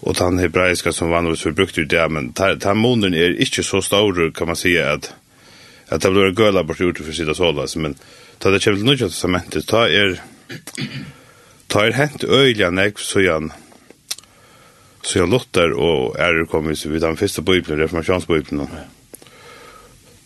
og 0.00 0.14
den 0.18 0.38
hebraiska 0.38 0.92
som 0.92 1.10
vanligtvis 1.10 1.42
förbrukt 1.42 1.78
ut 1.78 1.90
det, 1.90 2.08
men 2.08 2.32
den 2.32 2.76
månen 2.76 3.14
är 3.14 3.40
inte 3.40 3.62
så 3.62 3.82
stor 3.82 4.30
kan 4.30 4.46
man 4.46 4.56
si, 4.56 4.78
att 4.78 5.12
at 5.88 6.02
det 6.02 6.10
blir 6.10 6.40
göla 6.40 6.64
bort 6.64 6.80
gjort 6.80 6.98
för 6.98 7.12
sida 7.12 7.34
sålas, 7.34 7.76
men 7.76 7.94
ta 8.38 8.50
det 8.50 8.60
kävligt 8.60 8.84
nöjt 8.84 9.00
testamentet, 9.00 9.66
ta 9.66 9.88
er 9.88 10.20
ta 11.66 11.86
er 11.86 11.92
hent 11.92 12.24
øyla 12.24 12.70
nek 12.70 12.98
så 12.98 13.20
jan 13.20 13.52
så 15.02 15.18
jan 15.18 15.30
Luther 15.30 15.72
och 15.72 16.18
är 16.18 16.44
kommit 16.44 16.86
vid 16.86 17.00
den 17.00 17.16
första 17.16 17.42
bibeln, 17.42 17.78
reformationsbibeln. 17.78 18.68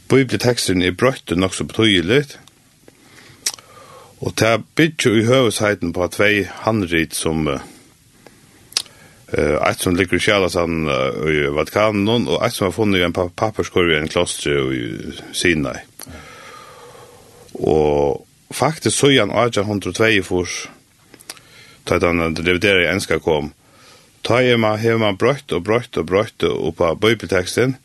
Bibeltexten 0.09 0.83
är 0.83 0.91
brötten 0.91 1.41
nog 1.41 1.55
så 1.55 1.65
betydligt, 1.65 2.39
Og 4.21 4.33
det 4.39 4.49
er 4.49 4.63
bygget 4.77 5.17
i 5.17 5.25
høvesheiten 5.25 5.93
på 5.97 6.07
tvei 6.13 6.45
handrit 6.45 7.15
som 7.17 7.47
uh, 7.49 7.61
Eh 9.33 9.69
ett 9.71 9.81
som 9.81 9.97
ligger 9.97 10.17
i 10.17 10.21
källaren 10.21 10.89
i 11.29 11.47
Vatikanen 11.55 12.29
og 12.29 12.43
eit 12.43 12.55
som 12.55 12.67
har 12.67 12.75
funnit 12.75 13.05
en 13.05 13.15
papperskorv 13.15 13.93
i 13.93 13.99
en 14.01 14.09
kloster 14.09 14.73
i 14.75 14.83
Sinai. 15.33 15.79
Og 17.55 18.27
faktisk 18.51 18.97
så 18.97 19.11
igen 19.11 19.31
1802 19.31 20.23
fors 20.27 20.69
da 21.85 21.99
han 22.07 22.37
reviderer 22.37 22.85
i 22.85 22.93
enska 22.93 23.19
kom. 23.19 23.53
Ta 24.23 24.43
er 24.43 24.57
man 24.57 24.79
hur 24.79 24.99
man 24.99 25.17
brøtt 25.17 25.53
og 25.53 25.65
brøtt 25.65 25.97
og 25.97 26.07
brøtt 26.07 26.45
og 26.45 26.75
på 26.77 26.95
bibeltexten 26.95 27.77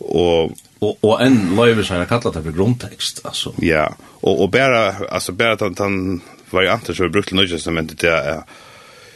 og... 0.00 0.56
Og, 0.80 0.98
og 1.00 1.20
en 1.22 1.54
löjvis 1.56 1.88
har 1.88 2.04
kallat 2.04 2.34
det 2.34 2.42
for 2.44 2.52
grunntekst, 2.52 3.22
altså. 3.24 3.54
Ja, 3.62 3.86
og, 4.20 4.40
og 4.40 4.50
bare, 4.52 5.06
altså, 5.08 5.32
bare 5.32 5.52
att 5.52 5.78
han 5.78 6.20
varianter 6.50 6.94
så 6.94 7.08
brukt 7.08 7.32
i 7.32 7.34
Nya 7.34 7.48
testamentet 7.48 7.98
det 7.98 8.10
är 8.10 8.42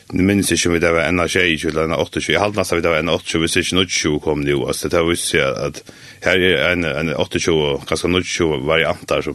Jeg 0.08 0.24
minnes 0.24 0.50
ikke 0.50 0.70
om 0.70 0.74
vi 0.74 0.80
det 0.80 0.90
var 0.94 1.04
enn 1.04 1.20
20 1.20 1.68
eller 1.68 1.84
enn 1.84 1.94
28. 1.98 2.32
Jeg 2.32 2.40
halte 2.40 2.56
nesten 2.56 2.78
vi 2.78 2.84
det 2.86 2.92
var 2.94 3.02
enn 3.02 3.12
28, 3.12 3.40
hvis 3.44 3.56
ikke 3.60 3.84
20 3.84 4.20
kom 4.24 4.44
det 4.46 4.54
jo. 4.54 4.66
Altså, 4.66 4.88
det 4.88 4.98
er 4.98 5.08
visst 5.08 5.34
at 5.36 5.82
her 6.24 6.44
er 6.48 6.72
en, 6.72 6.84
en 6.88 7.14
28 7.14 7.52
og 7.54 7.84
ganske 7.88 8.08
20 8.08 8.62
varianter. 8.66 9.22
Så, 9.22 9.34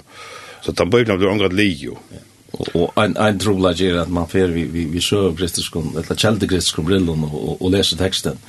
så 0.65 0.71
den 0.71 0.89
bøyblene 0.89 1.19
blir 1.21 1.29
omgått 1.29 1.53
li 1.53 1.69
jo. 1.83 1.97
Og 2.53 2.93
en, 3.01 3.15
en 3.17 3.39
trobla 3.41 3.73
gjør 3.77 4.03
at 4.03 4.13
man 4.13 4.29
fer 4.29 4.51
vi, 4.53 4.65
vi, 4.69 4.85
vi 4.89 5.01
søv 5.01 5.33
kristiskum, 5.37 5.91
eller 5.97 6.17
kjeldekristiskum 6.17 6.85
brillen 6.85 7.25
og, 7.25 7.33
og, 7.33 7.55
og 7.61 7.73
leser 7.73 7.97
teksten. 7.97 8.41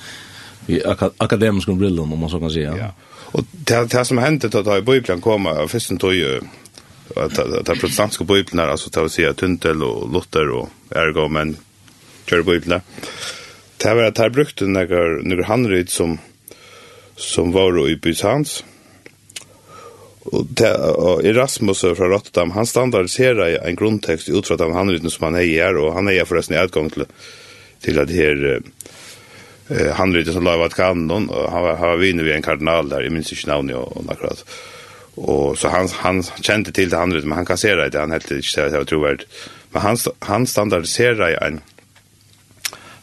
Vi 0.67 0.81
akademiskum 0.85 1.79
brillen, 1.81 2.05
om 2.05 2.25
man 2.25 2.33
så 2.33 2.41
kan 2.41 2.53
si. 2.53 2.65
Ja. 2.65 2.91
Og 3.35 3.45
det, 3.53 3.81
det 3.93 4.07
som 4.09 4.21
hendte 4.23 4.49
da 4.53 4.63
da 4.65 4.79
i 4.81 4.85
bøyblene 4.87 5.25
kom, 5.25 5.49
først 5.69 5.93
en 5.93 6.01
tog 6.01 6.17
at 7.21 7.37
det 7.37 7.69
er 7.69 7.81
protestantiske 7.81 8.25
bøyblene, 8.25 8.65
altså 8.65 8.91
til 8.93 9.09
å 9.09 9.13
si 9.13 9.25
at 9.29 9.37
Tuntel 9.41 9.85
og 9.85 10.09
Luther 10.13 10.53
og 10.57 10.95
Ergo, 10.97 11.29
men 11.29 11.57
kjør 12.29 12.45
på. 12.47 12.61
Det 13.85 13.97
var 13.97 14.07
at 14.09 14.21
her 14.23 14.33
brukte 14.33 14.69
noen, 14.69 15.25
nekker 15.29 15.49
handryd 15.49 15.91
som, 15.93 16.19
som 17.21 17.53
var 17.53 17.77
i 17.85 17.99
Bysans. 18.01 18.63
Og, 20.25 20.47
det, 20.57 20.71
og 20.73 21.25
Erasmus 21.27 21.83
fra 21.85 22.09
Rotterdam, 22.09 22.55
han 22.57 22.67
standardiserer 22.67 23.59
en 23.61 23.77
grunntekst 23.77 24.31
ut 24.33 24.49
fra 24.49 24.57
den 24.57 24.73
handryden 24.73 25.13
som 25.13 25.29
han 25.29 25.37
eier, 25.43 25.77
og 25.77 25.93
han 25.99 26.09
eier 26.09 26.29
forresten 26.29 26.57
i 26.57 26.63
utgang 26.63 26.89
til, 26.95 27.05
til 27.85 28.01
at 28.01 28.13
her 28.15 28.47
eh, 28.55 29.91
handryden 29.99 30.33
som 30.33 30.49
la 30.49 30.57
i 30.57 30.63
Vatikanen, 30.63 31.13
og 31.13 31.51
han 31.53 31.67
var, 31.67 31.77
han 31.83 31.93
var 31.93 32.01
vinner 32.01 32.25
ved 32.25 32.39
en 32.39 32.47
kardinal 32.47 32.89
der, 32.89 33.05
jeg 33.05 33.13
minns 33.13 33.35
ikke 33.37 33.53
navnet 33.53 33.77
og, 33.77 33.93
og 34.01 34.09
akkurat. 34.17 34.41
Og 35.15 35.59
så 35.61 35.71
han, 35.71 35.93
han 36.01 36.25
kjente 36.41 36.73
til 36.73 36.89
det 36.91 36.99
handryden, 36.99 37.29
men 37.29 37.43
han 37.43 37.53
kasserer 37.53 37.93
det, 37.93 38.01
han 38.01 38.17
helt 38.17 38.33
ikke 38.33 38.65
det, 38.65 38.73
det 38.73 38.81
var 38.81 38.89
troverd. 38.89 39.29
Men 39.77 39.85
han, 39.85 40.01
han 40.25 40.49
standardiserer 40.49 41.37
en 41.37 41.61
grunntekst 41.61 41.74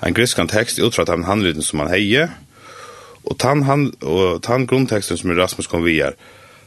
en 0.02 0.14
griskan 0.14 0.47
tekst 0.47 0.80
utfra 0.80 1.06
den 1.06 1.24
handlyden 1.24 1.62
som 1.62 1.80
han 1.80 1.91
heie, 1.93 2.30
og 3.24 3.38
tan, 3.39 3.64
han, 3.64 3.91
og 4.02 4.41
tan 4.43 4.66
grunnteksten 4.68 5.18
som 5.18 5.36
Rasmus 5.38 5.68
kom 5.70 5.84
via, 5.86 6.12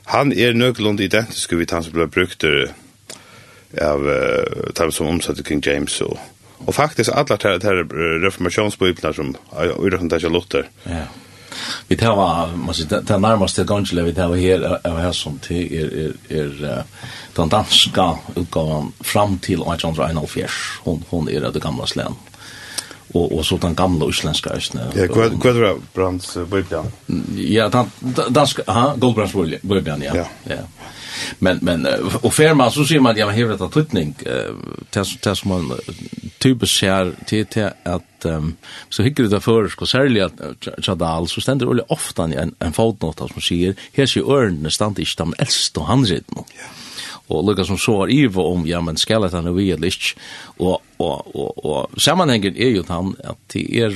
han 0.07 0.33
er 0.33 0.55
nøklund 0.55 1.01
identisk 1.01 1.53
vid 1.53 1.73
han 1.73 1.83
som 1.83 1.97
ble 1.97 2.07
brukt 2.07 2.45
av 2.45 4.05
uh, 4.07 4.71
dem 4.77 4.93
som 4.93 5.11
omsatte 5.11 5.43
King 5.43 5.65
James 5.67 6.01
og 6.05 6.19
Og 6.67 6.75
faktisk 6.75 7.11
alla 7.13 7.37
de 7.37 7.59
tær 7.61 7.83
reformationsbiblar 8.25 9.13
som 9.13 9.35
urðan 9.53 10.09
tær 10.09 10.31
Luther. 10.33 10.69
Ja. 10.87 11.07
Vi 11.89 11.97
tar 11.97 12.17
var 12.17 12.57
måste 12.57 13.03
ta 13.07 13.19
närmast 13.19 13.55
till 13.55 13.65
Gonzalo 13.65 14.03
vi 14.05 14.15
tar 14.15 14.35
här 14.35 14.87
av 14.87 14.99
här 14.99 15.13
som 15.13 15.39
till 15.39 15.75
er 15.75 16.15
er 16.29 16.65
er 16.65 16.85
den 17.37 17.49
danska 17.49 18.19
utgåvan 18.37 18.93
fram 19.01 19.39
till 19.39 19.63
1894. 19.63 20.49
Hon 20.85 21.05
hon 21.11 21.29
är 21.29 21.41
det 21.41 21.61
gamla 21.61 21.87
slän 21.87 22.15
och 23.15 23.33
och 23.33 23.47
så 23.47 23.57
den 23.57 23.75
gamla 23.75 24.09
isländska 24.09 24.51
ösnen. 24.51 24.89
Ja, 24.95 25.09
kvad 25.09 25.43
kvad 25.43 25.81
brands 25.95 26.35
bibeln. 26.35 26.87
Ja, 27.37 27.71
han 27.73 27.91
dansk 28.29 28.67
ha 28.67 28.95
Goldbrands 28.97 29.35
bibeln 29.63 30.03
ja. 30.03 30.17
Ja. 30.17 30.27
ja. 30.45 30.57
Men 31.39 31.59
men 31.63 31.87
och 32.23 32.35
för 32.35 32.55
man 32.55 32.71
så 32.71 32.85
ser 32.85 33.01
man 33.01 33.13
att 33.13 33.19
jag 33.19 33.27
har 33.27 33.63
att 33.63 33.73
tutning 33.73 34.15
eh 34.27 34.55
tas 34.91 35.17
tas 35.21 35.45
man 35.45 35.73
typiskt 36.39 36.79
ser 36.79 37.15
till 37.27 37.47
till 37.47 37.71
att 37.83 38.27
så 38.89 39.03
hyggligt 39.03 39.31
det 39.31 39.41
för 39.41 39.69
ska 39.69 39.87
sälja 39.87 40.31
chadal 40.79 41.29
så 41.29 41.41
ständer 41.41 41.75
det 41.75 41.85
ofta 41.89 42.25
en 42.25 42.55
en 42.59 42.73
fotnot 42.73 43.19
som 43.19 43.41
säger 43.41 43.75
här 43.93 44.07
ser 44.07 44.33
örnen 44.33 44.71
stannar 44.71 45.01
inte 45.01 45.05
de 45.17 45.35
äldsta 45.39 45.81
handritten. 45.81 46.39
Ja 46.39 46.84
og 47.29 47.45
lukka 47.49 47.65
som 47.65 47.79
så 47.81 48.03
er 48.05 48.13
ivo 48.13 48.45
om, 48.53 48.67
ja, 48.69 48.81
men 48.85 48.99
skal 49.01 49.25
han 49.33 49.49
er 49.49 49.55
vi 49.57 49.71
eller 49.73 49.89
ikke, 49.89 50.15
og, 50.59 50.83
og, 50.99 51.31
og, 51.35 51.65
og 51.65 52.01
sammanhengen 52.01 52.57
er 52.57 52.75
jo 52.77 52.85
han 52.89 53.15
at 53.25 53.39
det 53.55 53.65
er, 53.81 53.95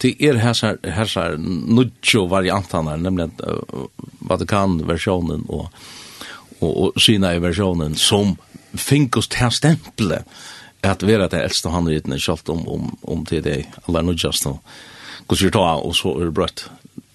det 0.00 0.14
er 0.20 0.40
hessar, 0.40 0.78
hessar 0.84 1.36
nudjo 1.38 2.24
variantanar, 2.30 2.96
nemlig 2.96 3.28
uh, 3.44 3.84
Vatikan-versjonen 4.30 5.44
og, 5.48 5.68
og, 6.60 6.70
og 6.70 7.00
Sinai-versjonen 7.00 7.98
som 8.00 8.36
finkos 8.76 9.28
til 9.28 9.52
stemple 9.52 10.22
at 10.80 11.02
vera 11.04 11.28
det 11.28 11.42
eldste 11.44 11.68
handritene, 11.68 12.16
kjalt 12.16 12.48
om, 12.48 12.64
om, 12.68 12.88
om 13.02 13.26
til 13.28 13.44
det 13.44 13.66
aller 13.86 14.06
nudjast, 14.06 14.48
og, 14.48 14.64
Kus 15.30 15.44
vi 15.44 15.50
ta, 15.54 15.62
og 15.78 15.92
så 15.94 16.10
er 16.18 16.26
det 16.26 16.34
brøtt 16.34 16.64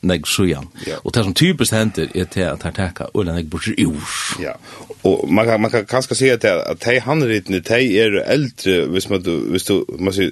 nek 0.06 0.28
sujan. 0.28 0.68
Ja. 0.88 1.00
Og 1.04 1.14
det 1.16 1.24
som 1.26 1.34
typisk 1.34 1.74
hender 1.74 2.08
er 2.16 2.30
til 2.32 2.46
at 2.48 2.64
her 2.64 2.72
teka 2.76 3.10
ulla 3.14 3.36
den 3.36 3.50
bort 3.50 3.68
ur. 3.68 4.06
Ja. 4.42 4.54
Och 5.02 5.30
man 5.30 5.46
kan 5.46 5.62
man 5.62 5.72
kan 5.72 5.86
kanske 5.86 6.16
se 6.16 6.32
att 6.32 6.46
att 6.46 6.80
de 6.82 7.00
handritna 7.00 7.60
de 7.60 8.00
är 8.00 8.24
äldre, 8.32 8.86
hvis 8.86 9.10
man 9.10 9.24
du 9.24 9.52
visst 9.52 9.68
du 9.68 9.86
man 10.00 10.14
ser 10.14 10.32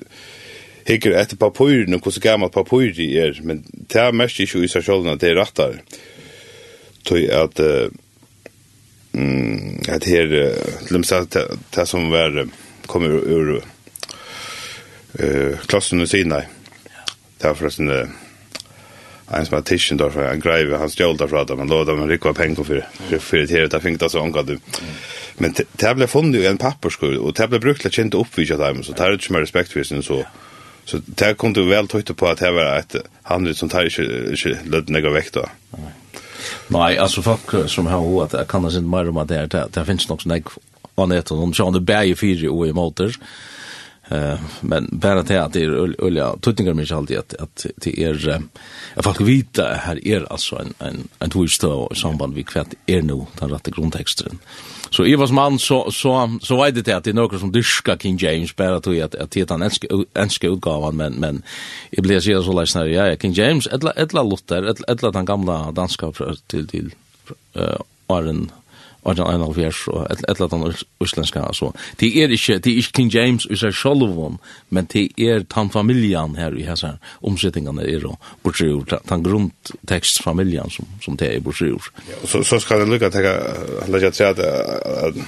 hikker 0.88 1.16
etter 1.18 1.40
papirin 1.40 1.94
og 1.94 2.04
hvordan 2.04 2.22
gammalt 2.22 2.54
papir 2.54 3.00
er, 3.00 3.40
men 3.44 3.64
det 3.90 4.02
er 4.02 4.12
mest 4.12 4.40
ikke 4.40 4.64
i 4.64 4.72
seg 4.72 4.84
selv 4.84 5.08
at 5.08 5.22
det 5.22 5.32
er 5.32 5.40
rattar. 5.40 5.78
Tøy 7.08 7.28
at 7.32 7.60
uh, 7.60 7.92
mm, 9.14 9.84
at 9.90 10.04
her 10.04 10.28
til 10.28 10.94
dem 10.94 11.04
sagt 11.04 11.38
det 11.76 11.88
som 11.88 12.12
var 12.12 12.46
kommer 12.88 13.10
ur 13.10 13.56
uh, 15.20 15.60
klassen 15.68 16.02
og 16.02 16.08
siden 16.08 16.32
det 16.32 16.46
er 17.50 17.54
forresten 17.54 17.90
uh, 17.90 18.23
en 19.28 19.46
som 19.46 19.56
var 19.56 19.62
tischen 19.62 19.98
där 19.98 20.10
för 20.10 20.32
en 20.32 20.40
grej 20.40 20.78
han 20.78 20.90
stjäl 20.90 21.18
där 21.18 21.28
för 21.28 21.38
att 21.38 21.58
man 21.58 21.68
låda 21.68 21.94
med 21.94 22.10
rikva 22.10 22.34
pengar 22.34 22.64
för 22.64 22.88
för 23.10 23.18
för 23.18 23.38
det 23.38 23.68
där 23.68 23.80
fink 23.80 24.00
det 24.00 24.10
så 24.10 24.24
anka 24.24 24.44
du 24.44 24.60
men 25.38 25.54
det 25.72 25.96
blev 25.96 26.08
funnit 26.08 26.42
i 26.42 26.46
en 26.46 26.58
papperskorg 26.58 27.18
och 27.18 27.34
det 27.34 27.48
blev 27.48 27.62
brukt 27.62 27.82
till 27.82 27.88
att 27.88 27.94
känna 27.94 28.18
upp 28.18 28.36
dem 28.36 28.84
så 28.84 28.94
tar 28.94 29.08
det 29.08 29.14
inte 29.14 29.34
mer 29.34 29.40
respekt 29.40 29.72
för 29.72 29.84
sin 29.84 30.04
så. 30.04 30.26
Så 30.86 31.02
det 31.06 31.34
kom 31.34 31.54
du 31.54 31.70
väl 31.70 31.88
tyckte 31.88 32.14
på 32.14 32.28
att 32.28 32.38
det 32.38 32.52
var 32.52 32.78
ett 32.78 32.96
handligt 33.24 33.58
som 33.58 33.70
tar 33.70 33.84
inte 33.84 34.60
löd 34.66 34.90
några 34.90 35.10
väkt 35.10 35.34
då. 35.34 35.46
Nei 36.68 36.98
altså 36.98 37.22
folk 37.22 37.70
som 37.72 37.88
har 37.88 38.02
hört 38.02 38.34
jeg 38.34 38.48
kan 38.48 38.64
det 38.64 38.78
inte 38.78 38.90
mer 38.90 39.10
om 39.10 39.18
at 39.18 39.28
det 39.28 39.48
det 39.52 39.64
det 39.74 39.86
finnes 39.86 40.10
nok 40.10 40.22
sånn 40.22 40.36
jeg 40.36 40.44
var 40.96 41.08
nett 41.08 41.32
og 41.32 41.40
noen 41.40 41.54
sånn 41.54 41.74
det 41.74 41.82
bäge 41.82 42.16
fyra 42.16 42.52
och 42.52 42.68
i 42.68 42.74
måter. 42.74 43.16
Eh 44.10 44.40
men 44.62 44.90
bara 44.92 45.24
det 45.24 45.44
att 45.44 45.54
det 45.54 45.64
är 45.64 46.04
olja 46.04 46.36
tuttingar 46.42 46.74
mig 46.74 46.92
alltid 46.92 47.18
att 47.18 47.34
att 47.34 47.66
det 47.76 48.04
är 48.04 48.44
jag 48.96 49.04
fast 49.04 49.22
vita 49.22 49.74
här 49.74 50.08
är 50.08 50.32
alltså 50.32 50.56
en 50.56 50.74
en 50.80 51.08
en 51.20 51.30
tvåstå 51.30 51.92
samband 51.96 52.34
vi 52.34 52.44
kvart 52.44 52.74
är 52.86 53.02
nu 53.02 53.26
den 53.40 53.50
rätta 53.50 53.72
grundtexten. 53.72 54.40
Så 54.90 55.06
i 55.06 55.16
vars 55.16 55.32
man 55.32 55.60
så 55.60 55.92
så 55.92 56.40
så 56.42 56.64
vet 56.64 56.86
det 56.86 56.94
att 56.94 57.04
det 57.04 57.10
är 57.10 57.14
några 57.14 57.40
som 57.40 57.52
dyska 57.52 57.98
King 57.98 58.18
James 58.18 58.56
bara 58.56 58.80
tror 58.80 58.96
jag 58.96 59.06
att 59.06 59.16
att 59.16 59.32
det 59.32 59.52
en 59.52 59.70
enska 60.14 60.48
utgavan 60.48 60.96
men 60.96 61.14
men 61.14 61.44
jeg 61.92 62.04
blir 62.04 62.20
så 62.20 62.44
så 62.44 62.54
läsnar 62.54 62.86
jag 62.86 63.22
King 63.22 63.34
James 63.34 63.68
eller 63.68 63.94
eller 63.98 64.24
Luther 64.24 64.64
eller 64.88 65.12
den 65.12 65.26
gamla 65.26 65.72
danska 65.72 66.12
till 66.48 66.68
till 66.68 66.92
eh 67.54 67.78
Arden 68.08 68.52
og 69.04 69.18
den 69.18 69.28
ene 69.28 69.48
alfjers, 69.48 69.88
og 69.88 70.06
et 70.12 70.24
eller 70.28 70.54
annet 70.56 70.84
uslenska, 71.04 71.42
altså. 71.44 71.72
Det 72.00 72.12
er 72.24 72.32
ikke, 72.32 72.60
det 72.60 72.72
er 72.72 72.78
ikke 72.78 72.96
King 73.00 73.12
James 73.14 73.48
i 73.50 73.58
seg 73.60 73.76
sjolvun, 73.76 74.40
men 74.70 74.88
det 74.94 75.10
er 75.18 75.44
tan 75.50 75.72
familien 75.74 76.38
her 76.40 76.56
i 76.56 76.64
hese 76.68 76.96
omsettingene 77.22 77.84
er, 77.84 78.08
og 78.08 78.32
bortsett 78.44 78.72
ur, 78.72 79.00
tan 79.10 79.26
grunntekstfamilien 79.26 80.72
som, 80.72 80.88
som 81.04 81.20
det 81.20 81.36
er 81.36 81.44
bortsett 81.44 81.76
ur. 81.76 81.92
Ja, 82.10 82.24
så, 82.28 82.44
så 82.48 82.60
skal 82.64 82.84
jeg 82.84 82.94
lukka 82.94 83.12
teka, 83.14 83.36
lukka 83.92 84.12
teka, 84.16 84.48
lukka 85.12 85.22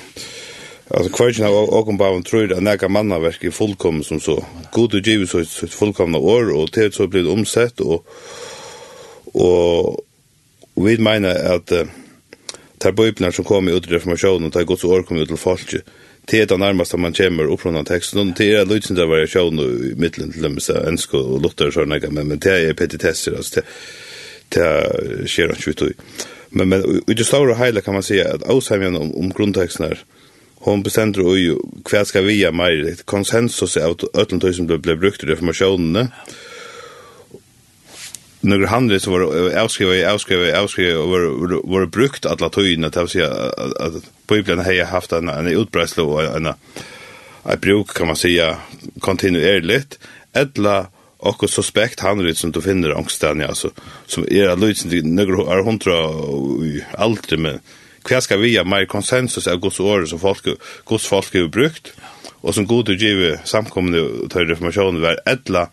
Alltså 0.87 1.11
kvargen 1.11 1.45
av 1.45 1.53
åkenbaven 1.53 2.23
tror 2.23 2.53
att 2.53 2.63
näka 2.63 2.89
mannaverk 2.89 3.43
är 3.43 3.51
fullkomna 3.51 4.03
som 4.03 4.19
så. 4.19 4.45
God 4.71 4.93
och 4.93 4.99
givet 4.99 5.29
så 5.29 5.39
ett 5.39 5.49
fullkomna 5.49 6.17
år 6.17 6.55
och 6.55 6.69
det 6.73 6.93
så 6.93 7.07
blir 7.07 7.29
omsett 7.29 7.79
och 7.79 8.07
och 9.33 9.99
vi 10.73 10.97
menar 10.97 11.35
att 11.35 11.71
tar 12.85 12.93
bøyblene 12.93 13.33
som 13.33 13.45
kom 13.47 13.69
ut 13.71 13.87
i 13.87 13.95
reformasjonen, 13.95 14.51
tar 14.53 14.67
Guds 14.69 14.85
år 14.85 15.05
kom 15.07 15.17
ut 15.17 15.29
til 15.31 15.41
folket, 15.41 15.95
det 16.29 16.41
er 16.41 16.49
det 16.49 16.57
nærmeste 16.61 16.97
man 16.97 17.13
kommer 17.13 17.49
opp 17.53 17.61
från 17.61 17.85
teksten, 17.85 18.21
og 18.21 18.37
det 18.37 18.47
er 18.53 18.65
løytsen 18.69 18.97
der 18.97 19.09
variasjon 19.09 19.61
i 19.61 19.93
midtelen 19.97 20.33
til 20.33 20.45
dem, 20.45 20.59
så 20.61 20.79
ensko 20.85 21.21
og 21.21 21.41
lutter 21.43 21.69
og 21.69 21.77
sånne, 21.79 21.99
men 22.09 22.29
men 22.29 22.41
det 22.41 22.53
er 22.53 22.77
petitesser, 22.77 23.37
altså 23.37 23.61
det, 23.61 23.65
det 24.55 25.29
skjer 25.29 25.53
ikke 25.53 25.73
ut 25.73 25.85
i. 25.89 25.93
Men, 26.51 26.69
men 26.69 26.85
i 27.07 27.13
det 27.13 27.25
store 27.25 27.57
hele 27.59 27.81
kan 27.81 27.97
man 27.97 28.05
si 28.05 28.19
at 28.21 28.45
avsamjen 28.49 28.97
om, 28.97 29.11
om 29.17 29.33
grunntexten 29.33 29.89
her, 29.89 30.03
hon 30.65 30.81
bestemmer 30.83 31.37
jo 31.37 31.59
hva 31.85 32.05
skal 32.05 32.25
vi 32.25 32.39
gjøre 32.39 32.57
mer, 32.57 32.83
konsensus 33.05 33.77
er 33.77 33.91
at 33.91 34.05
øtlentøy 34.13 34.53
som 34.53 34.69
ble, 34.69 34.79
ble 34.81 34.97
brukt 34.97 35.25
i 35.25 35.29
reformasjonene, 35.29 36.09
ja 36.09 36.43
några 38.45 38.67
handlar 38.67 38.99
så 38.99 39.11
var 39.11 39.57
avskriva 39.57 39.95
i 39.95 40.05
avskriva 40.05 40.59
avskriva 40.61 40.99
och 40.99 41.09
var 41.09 41.79
var 41.79 41.85
brukt 41.85 42.25
alla 42.25 42.49
tøyene 42.49 42.89
tyna 42.89 43.03
att 43.03 43.11
säga 43.11 43.31
att 43.79 43.93
Bibeln 44.27 44.59
har 44.59 44.85
haft 44.85 45.11
en 45.11 45.29
en 45.29 45.47
utbredelse 45.47 46.01
och 46.01 46.23
en 46.23 46.45
en 47.43 47.59
bruk 47.59 47.93
kan 47.93 48.07
man 48.07 48.15
säga 48.15 48.57
kontinuerligt. 48.99 49.99
Ettla 50.33 50.87
och 51.17 51.49
suspekt 51.49 51.99
handrit 51.99 52.37
som 52.37 52.51
du 52.51 52.61
finner 52.61 52.97
angsten 52.97 53.41
alltså 53.41 53.69
som 54.05 54.23
är 54.23 54.55
lösen 54.55 55.15
några 55.15 55.63
hundra 55.63 55.93
alltid 56.97 57.39
men 57.39 57.59
hva 58.05 58.21
ska 58.21 58.37
vi 58.37 58.57
ha 58.57 58.63
mer 58.63 58.85
konsensus 58.85 59.47
av 59.47 59.59
Guds 59.59 59.79
året 59.79 60.09
som 60.09 60.19
folk, 60.19 60.45
Guds 60.85 61.07
folk 61.07 61.33
har 61.33 61.47
brukt, 61.49 61.93
og 62.45 62.53
som 62.53 62.67
god 62.67 62.89
utgiver 62.93 63.39
samkommende 63.45 64.29
til 64.29 64.45
reformasjonen 64.51 65.01
var 65.01 65.21
ettla 65.25 65.65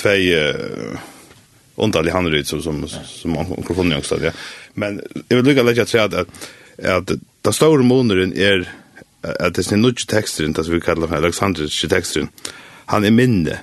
tvei 0.00 0.28
uh, 0.36 0.98
underlig 1.80 2.12
handryd 2.12 2.46
som, 2.46 2.62
som, 2.62 2.88
som 2.88 3.32
man 3.32 3.46
kan 3.66 3.76
funne 3.76 3.96
också. 3.96 4.18
Ja. 4.22 4.30
Men 4.74 5.00
jag 5.28 5.36
vill 5.36 5.46
lycka 5.46 5.62
lägga 5.62 5.84
till 5.84 6.00
att, 6.00 6.14
att, 6.14 6.28
att 6.84 7.10
den 7.42 7.52
stora 7.52 7.82
månaden 7.82 8.32
är 8.36 8.72
att 9.22 9.54
det 9.54 9.72
är 9.72 9.72
en 9.72 9.82
nudge 9.82 10.06
texten 10.08 10.52
det 10.52 10.68
vi 10.68 10.80
kallar 10.80 11.06
för 11.06 11.16
Alexandriske 11.16 11.88
texten. 11.88 12.28
han 12.90 13.04
är 13.04 13.10
minne. 13.10 13.58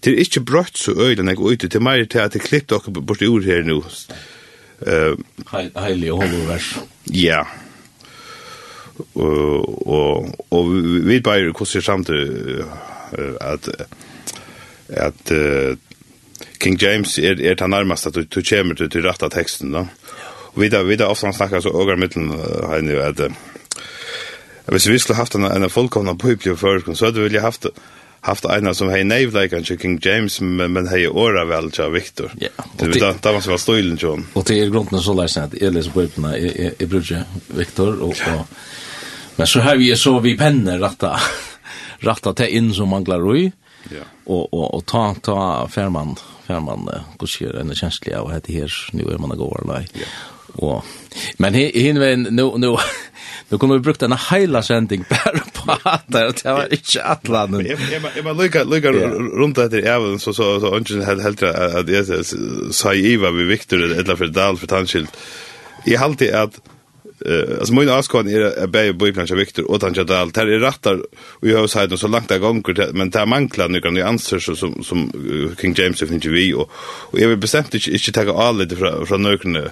Det 0.00 0.10
är 0.10 0.14
inte 0.14 0.40
brøtt 0.40 0.76
så 0.76 0.92
øylen 1.00 1.28
jag 1.28 1.36
går 1.36 1.52
ut, 1.52 1.60
det 1.60 1.74
er 1.74 1.80
mer 1.80 2.04
til 2.04 2.18
at 2.18 2.34
jeg 2.34 2.42
klippte 2.42 2.74
dere 2.74 3.02
bort 3.02 3.22
ur 3.22 3.42
här 3.42 3.62
nu. 3.62 3.74
nå. 3.74 3.84
Uh, 4.86 5.16
Heilig 5.76 6.12
og 6.12 6.22
hovedvers. 6.22 6.78
Ja. 7.10 7.44
Og, 9.14 9.88
og, 9.88 10.36
og 10.50 10.70
vi 11.08 11.20
bare 11.20 11.52
hvordan 11.52 11.82
samtidig 11.82 12.64
at 13.40 13.68
at 14.88 15.32
uh, 15.32 15.76
King 16.60 16.78
James 16.82 17.18
er, 17.18 17.40
er 17.40 17.54
det 17.54 17.70
nærmast 17.70 18.06
at 18.06 18.14
du, 18.14 18.22
du 18.22 18.42
kommer 18.42 18.74
til, 18.74 18.90
til 18.90 19.02
rett 19.06 19.22
teksten. 19.32 19.72
då. 19.72 19.86
Og 20.54 20.62
vi 20.62 20.68
da, 20.68 20.82
vi 20.82 20.96
da 20.96 21.10
ofte 21.12 21.32
snakkar 21.32 21.60
så 21.60 21.68
åker 21.68 21.96
mitten 21.96 22.30
her 22.30 22.82
jo 22.92 23.00
at 23.00 23.30
hvis 24.66 24.88
vi 24.88 24.98
skulle 24.98 25.16
haft 25.16 25.34
en, 25.34 25.44
en 25.44 25.70
fullkomna 25.70 26.14
bibel 26.14 26.52
i 26.52 26.94
så 26.94 27.04
hadde 27.04 27.28
vi 27.28 27.38
haft 27.38 27.66
haft 28.26 28.44
en 28.44 28.74
som 28.74 28.90
hei 28.90 29.04
neivleikan 29.06 29.64
til 29.64 29.78
King 29.78 30.00
James, 30.04 30.40
men, 30.40 30.72
men 30.74 30.88
hei 30.90 31.04
åra 31.06 31.44
vel 31.46 31.70
til 31.70 31.92
Victor. 31.94 32.32
Ja. 32.40 32.50
Det, 32.78 32.88
det, 32.94 33.10
det 33.22 33.34
var 33.34 33.40
som 33.40 33.54
var 33.54 33.60
støylen 33.62 33.98
til 34.00 34.24
Og 34.34 34.46
det 34.48 34.58
er 34.58 34.72
grunnen 34.72 35.02
så 35.02 35.14
leisen 35.14 35.46
at 35.46 35.54
jeg 35.60 35.74
leser 35.74 35.94
bøyblene, 35.94 36.32
jeg, 36.34 36.54
jeg, 36.58 36.72
jeg 36.80 36.90
bruker 36.90 37.22
Victor, 37.54 38.00
og, 38.02 38.16
og, 38.32 38.46
men 39.36 39.46
så 39.46 39.62
har 39.62 39.78
vi 39.78 39.92
så 39.96 40.16
vi 40.24 40.34
penner 40.38 40.82
ratta, 40.82 41.14
ratta 42.08 42.34
til 42.34 42.58
inn 42.58 42.72
som 42.74 42.90
manglar 42.90 43.22
roi, 43.22 43.46
ja. 43.92 44.08
og, 44.26 44.48
og, 44.50 44.66
og 44.74 44.86
ta, 44.90 45.06
ta 45.22 45.38
færmann 45.70 46.16
för 46.46 46.60
man 46.60 46.90
går 47.18 47.56
en 47.56 47.74
känsla 47.74 48.20
av 48.20 48.28
det 48.28 48.52
här 48.52 48.90
nu 48.92 49.02
är 49.02 49.18
man 49.18 49.38
går 49.38 49.60
lite. 49.64 49.88
Ja. 49.92 50.06
Och 50.52 50.84
men 51.36 51.54
hin 51.54 52.00
vem 52.00 52.22
nu 52.22 52.52
nu 52.56 52.76
nu 53.48 53.58
kommer 53.58 53.74
vi 53.74 53.80
brukt 53.80 54.02
en 54.02 54.14
hela 54.30 54.62
sending 54.62 55.04
bara 55.10 55.38
på 55.52 55.88
att 55.88 56.08
det 56.08 56.52
var 56.52 56.72
inte 56.72 57.04
Atlant. 57.04 57.68
Jag 58.14 58.24
man 58.24 58.36
lukar 58.36 58.64
lukar 58.64 58.92
runt 59.38 59.56
det 59.56 59.80
även 59.80 60.18
så 60.18 60.34
så 60.34 60.60
så 60.60 60.66
ungen 60.66 61.02
helt 61.04 61.22
helt 61.22 61.42
att 61.42 61.88
jag 61.88 62.26
så 62.70 62.92
Iva 62.92 63.30
vi 63.30 63.44
Victor 63.44 63.82
eller 63.82 64.16
för 64.16 64.26
Dal 64.26 64.56
för 64.56 64.66
Tanskild. 64.66 65.08
Jag 65.84 66.02
alltid 66.02 66.34
att 66.34 66.60
Eh 67.28 67.58
alltså 67.58 67.74
min 67.74 67.88
askan 67.88 68.28
är 68.28 68.40
är 68.40 68.66
bäj 68.66 68.92
boy 68.92 69.12
kanske 69.12 69.36
Victor 69.36 69.70
och 69.70 69.80
tanja 69.80 70.04
dal 70.04 70.30
där 70.30 70.46
är 70.46 70.58
rattar 70.58 71.02
och 71.16 71.48
jag 71.48 71.58
har 71.58 71.66
sagt 71.66 71.98
så 71.98 72.08
långt 72.08 72.28
där 72.28 72.38
gånger 72.38 72.92
men 72.92 73.10
där 73.10 73.26
manklar 73.26 73.68
nu 73.68 73.80
kan 73.80 74.18
så 74.18 74.40
som 74.40 74.84
som 74.84 75.12
King 75.60 75.74
James 75.78 76.02
of 76.02 76.10
interview 76.10 76.54
och 76.54 76.70
och 77.12 77.20
jag 77.20 77.28
vill 77.28 77.38
bestämt 77.38 77.74
inte 77.74 77.90
inte 77.90 78.12
ta 78.12 78.42
all 78.42 78.68
det 78.68 78.76
från 78.76 79.06
från 79.06 79.22
några 79.22 79.70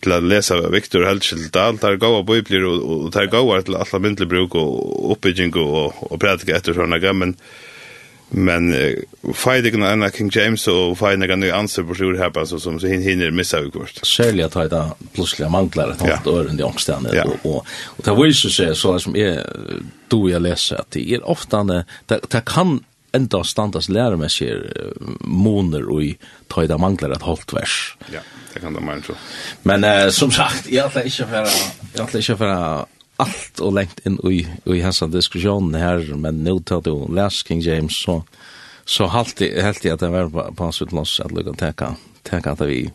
till 0.00 0.12
att 0.12 0.22
läsa 0.22 0.68
Victor 0.68 1.04
Helskild 1.04 1.52
där 1.52 1.72
där 1.72 1.96
går 1.96 2.22
boy 2.22 2.42
blir 2.42 2.64
och 2.64 3.10
där 3.10 3.26
går 3.26 3.60
till 3.62 3.74
alla 3.76 3.98
myndlig 3.98 4.28
bruk 4.28 4.54
och 4.54 5.12
uppbygging 5.12 5.54
och 5.54 6.12
och 6.12 6.20
predika 6.20 6.56
efter 6.56 6.74
såna 6.74 6.98
gamla 6.98 7.32
Men 8.34 8.72
uh, 8.72 9.32
fighting 9.34 9.82
and 9.82 10.12
King 10.12 10.30
James 10.36 10.68
og 10.68 10.98
fighting 10.98 11.30
and 11.30 11.42
the 11.42 11.52
answer 11.52 11.82
på 11.82 11.94
sjur 11.94 12.18
här 12.18 12.38
alltså 12.38 12.58
som 12.58 12.80
så 12.80 12.86
hin 12.86 13.02
hinner 13.02 13.30
missa 13.30 13.60
ju 13.60 13.70
kort. 13.70 14.06
Särskilt 14.06 14.56
att 14.56 14.70
ta 14.70 14.96
plötsliga 15.12 15.48
mantlar 15.48 15.90
att 15.90 16.00
ha 16.00 16.32
öron 16.32 16.60
i 16.60 16.62
ångsten 16.62 17.06
ja. 17.12 17.24
och 17.24 17.46
och 17.46 17.66
och 17.84 18.04
det 18.04 18.14
vill 18.14 18.32
ju 18.32 18.50
säga 18.50 18.74
så 18.74 18.98
som 18.98 19.16
är 19.16 19.46
då 20.08 20.30
jag 20.30 20.42
läser 20.42 20.76
att 20.76 20.90
det 20.90 21.14
är 21.14 21.28
ofta 21.28 21.64
det 21.64 21.84
det 22.06 22.44
kan 22.46 22.84
enda 23.12 23.44
standas 23.44 23.88
lærer 23.88 24.16
med 24.16 24.30
sig 24.30 24.56
moner 25.20 25.84
og 25.90 26.02
i 26.02 26.16
det 26.68 26.78
manglar 26.80 27.12
et 27.12 27.22
halvt 27.22 27.52
vers. 27.52 27.96
Ja, 28.12 28.20
det 28.54 28.60
kan 28.60 28.74
det 28.74 28.82
man 28.82 29.02
så. 29.02 29.12
Men 29.62 29.84
uh, 29.84 30.10
som 30.10 30.30
sagt, 30.30 30.70
jeg 30.70 30.84
ætla 30.84 31.02
ikke 31.02 31.26
for 31.26 32.36
för 32.36 32.86
allt 33.22 33.60
och 33.60 33.72
längt 33.72 34.06
in 34.06 34.18
i 34.30 34.46
i 34.64 34.80
hans 34.80 35.00
diskussion 35.00 35.74
här 35.74 36.14
men 36.16 36.44
nu 36.44 36.60
tar 36.60 36.80
du 36.80 37.14
Lars 37.14 37.46
King 37.46 37.60
James 37.60 38.02
så 38.02 38.22
så 38.84 39.06
halt 39.06 39.36
det 39.36 39.62
helt 39.62 39.86
att 39.86 40.00
det 40.00 40.08
var 40.08 40.28
på, 40.28 40.54
på 40.54 40.64
hans 40.64 40.82
utlås 40.82 41.20
att 41.20 41.32
lucka 41.32 41.52
täcka 41.52 41.94
täcka 42.22 42.50
att 42.50 42.60
vi 42.60 42.90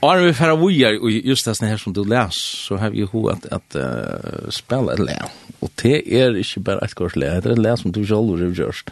Ar 0.00 0.18
vi 0.18 0.34
fara 0.34 0.56
vujar 0.56 1.02
och 1.02 1.10
just 1.10 1.44
det 1.44 1.66
här 1.66 1.76
som 1.76 1.92
du 1.92 2.04
läs 2.04 2.34
så 2.34 2.76
har 2.76 2.90
vi 2.90 2.98
ju 2.98 3.30
att 3.30 3.46
att 3.46 3.76
uh, 3.76 4.50
spela 4.50 4.92
ett 4.92 4.98
lä. 4.98 5.22
Och 5.60 5.70
det 5.82 6.22
är 6.22 6.36
inte 6.36 6.60
bara 6.60 6.78
ett 6.78 6.94
kort 6.94 7.16
lä, 7.16 7.40
det 7.40 7.48
är 7.48 7.52
ett 7.52 7.58
lä 7.58 7.76
som 7.76 7.92
du 7.92 8.06
själv 8.06 8.38
har 8.38 8.64
gjort. 8.64 8.90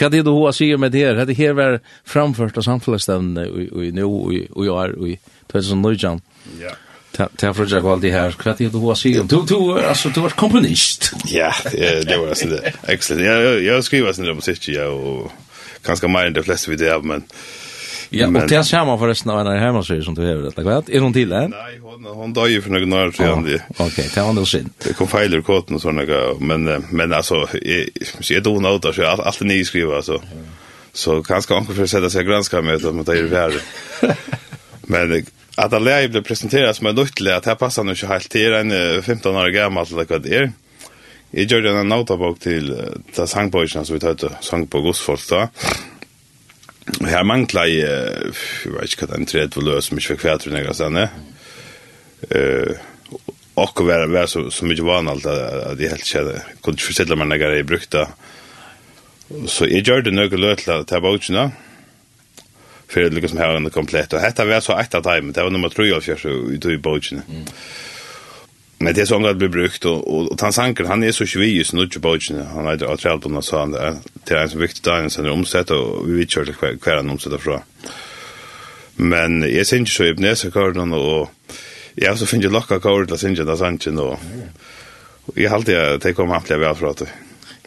Vad 0.00 0.10
det 0.12 0.22
du 0.22 0.30
har 0.30 0.52
sagt 0.52 0.80
med 0.80 0.92
det 0.92 1.06
här? 1.06 1.26
Det 1.26 1.34
här 1.34 1.52
var 1.52 1.80
framförsta 2.04 2.62
samfällsstävnen 2.62 3.38
i 3.82 3.90
nu 3.92 4.04
och 4.04 4.32
i 4.64 4.68
är 4.68 5.08
i 5.08 5.18
2019. 5.46 6.20
Ja. 6.60 6.70
Ta 7.36 7.54
för 7.54 7.74
jag 7.74 7.80
valde 7.80 8.10
här. 8.10 8.30
Kvart 8.30 8.58
det 8.58 8.68
var 8.68 8.94
sig. 8.94 9.12
Du 9.12 9.42
du 9.48 9.86
alltså 9.88 10.08
du 10.08 10.20
var 10.20 10.30
komponist. 10.30 11.12
Ja, 11.24 11.52
det 11.72 12.16
var 12.16 12.34
så 12.34 12.48
det. 12.48 12.72
Excellent. 12.86 13.26
Jag 13.26 13.62
jag 13.62 13.84
skriver 13.84 14.12
sen 14.12 14.24
det 14.24 14.34
musik 14.34 14.68
ja 14.68 14.84
och 14.86 15.32
kanske 15.82 16.08
mer 16.08 16.26
än 16.26 16.32
de 16.32 16.42
flesta 16.42 16.70
vi 16.70 16.76
det 16.76 17.00
men 17.02 17.22
Ja, 18.10 18.30
men, 18.30 18.42
och 18.42 18.48
det 18.48 18.64
samma 18.64 18.98
förresten 18.98 19.30
av 19.30 19.46
en 19.46 19.58
hemma 19.58 19.82
så 19.82 20.02
som 20.02 20.14
du 20.14 20.26
har 20.26 20.34
detta 20.34 20.62
kvart. 20.62 20.88
Är 20.88 21.00
hon 21.00 21.12
till 21.12 21.28
det? 21.28 21.48
Nej, 21.48 21.78
hon 21.82 22.04
hon 22.04 22.32
dör 22.32 22.46
ju 22.46 22.62
för 22.62 22.70
några 22.70 23.06
år 23.06 23.12
sedan. 23.12 23.60
Okej, 23.76 24.10
det 24.14 24.20
var 24.20 24.32
nog 24.32 24.48
synd. 24.48 24.70
Det 24.78 24.92
kom 24.92 25.08
fejler 25.08 25.40
kåten 25.40 25.76
och 25.76 25.82
såna 25.82 26.02
men 26.40 26.84
men 26.90 27.12
alltså 27.12 27.48
jag 28.30 28.42
då 28.42 28.60
notar 28.60 28.92
så 28.92 29.06
allt 29.06 29.40
ni 29.40 29.64
skriver 29.64 29.96
alltså. 29.96 30.22
Så 30.92 31.22
kanske 31.22 31.54
anka 31.54 31.72
för 31.72 31.86
sätta 31.86 32.10
sig 32.10 32.24
granska 32.24 32.62
med 32.62 32.74
att 32.86 33.06
det 33.06 33.18
är 33.18 33.22
värre. 33.22 33.60
Men 34.82 35.26
att 35.58 35.70
det 35.70 35.78
läge 35.78 36.08
blev 36.08 36.22
presenterat 36.22 36.76
som 36.76 36.86
en 36.86 36.94
nyttlig 36.94 37.32
att 37.32 37.46
här 37.46 37.54
passar 37.54 37.84
nu 37.84 37.90
inte 37.90 38.06
helt 38.06 38.30
till 38.30 38.52
en 38.52 39.02
15 39.02 39.36
år 39.36 39.48
gammal 39.48 39.86
eller 39.86 40.04
vad 40.08 40.22
det 40.22 40.36
är. 40.36 40.52
Jag 41.30 41.44
gjorde 41.44 41.70
en 41.70 41.88
notabok 41.88 42.40
till 42.40 42.76
ta 43.14 43.26
sangpojkarna 43.26 43.84
som 43.84 43.94
vi 43.94 44.00
tar 44.00 44.32
sang 44.40 44.66
på 44.66 44.80
godsfolk 44.80 45.20
då. 45.28 45.48
Här 47.06 47.24
manglar 47.24 47.66
jag, 47.66 47.98
jag 48.64 48.72
vet 48.72 48.82
inte 48.82 49.06
vad 49.06 49.18
en 49.18 49.26
tredje 49.26 49.62
lös 49.62 49.84
som 49.84 49.96
inte 49.96 50.08
fick 50.08 50.20
kvätr 50.20 50.50
några 50.50 50.74
stannor. 50.74 51.08
Eh, 52.30 52.72
och 53.54 53.80
vara 53.80 54.06
vara 54.06 54.26
så 54.26 54.50
så 54.50 54.64
mycket 54.64 54.84
van 54.84 55.08
allt 55.08 55.26
att 55.26 55.78
det 55.78 55.88
helt 55.88 56.04
kände 56.04 56.32
kunde 56.32 56.74
inte 56.74 56.82
förställa 56.82 57.16
mig 57.16 57.26
när 57.26 57.36
jag 57.36 57.66
brukte. 57.66 58.08
så 59.46 59.66
jag 59.66 59.88
gjorde 59.88 60.10
några 60.10 60.36
lötla 60.36 60.84
till 60.84 61.00
bokna 61.00 61.50
för 62.88 63.00
det 63.00 63.10
liksom 63.10 63.38
här 63.38 63.56
under 63.56 63.70
komplett 63.70 64.12
och 64.12 64.20
detta 64.20 64.44
var 64.44 64.60
så 64.60 64.78
ett 64.78 64.94
av 64.94 65.02
dem 65.02 65.32
det 65.32 65.42
var 65.42 65.50
nummer 65.50 65.68
3 65.68 65.92
av 65.92 66.00
fjärde 66.00 66.28
ut 66.28 66.64
i 66.64 66.78
bogen. 66.78 67.22
Men 68.78 68.94
det 68.94 69.00
är 69.00 69.04
sånt 69.04 69.26
att 69.26 69.36
bli 69.36 69.48
brukt 69.48 69.84
och 69.84 70.14
och, 70.14 70.32
och 70.32 70.38
Tansanker 70.38 70.84
han 70.84 71.02
är 71.02 71.12
så 71.12 71.26
tjuvig 71.26 71.66
nu 71.72 71.88
i 71.96 71.98
bogen 71.98 72.46
han 72.46 72.66
har 72.66 72.92
att 72.92 73.00
träd 73.00 73.22
på 73.22 73.28
något 73.28 73.44
sånt 73.44 73.74
där 73.74 73.96
till 74.24 74.36
en 74.36 74.50
så 74.50 74.58
viktig 74.58 74.84
där 74.84 75.08
sen 75.08 75.28
omsätta 75.28 75.76
och 75.76 76.08
vi 76.08 76.18
vet 76.18 76.36
ju 76.36 76.44
kvar 76.80 76.96
han 76.96 77.10
omsätter 77.10 77.38
från. 77.38 77.60
Men 78.94 79.54
jag 79.54 79.66
syns 79.66 79.94
så 79.94 80.04
i 80.04 80.36
så 80.36 80.50
kör 80.50 80.72
den 80.72 80.92
och 80.92 81.30
jag 81.94 82.18
så 82.18 82.26
finner 82.26 82.44
jag 82.44 82.52
locka 82.52 82.80
kör 82.80 83.04
till 83.04 83.18
syns 83.18 83.38
där 83.38 83.56
Sanchen 83.56 83.98
och 83.98 84.18
jag 85.34 85.50
har 85.50 85.56
alltid 85.56 85.76
det 86.00 86.12
kom 86.12 86.30
att 86.30 86.46
bli 86.46 86.56
väl 86.56 86.74
för 86.74 86.94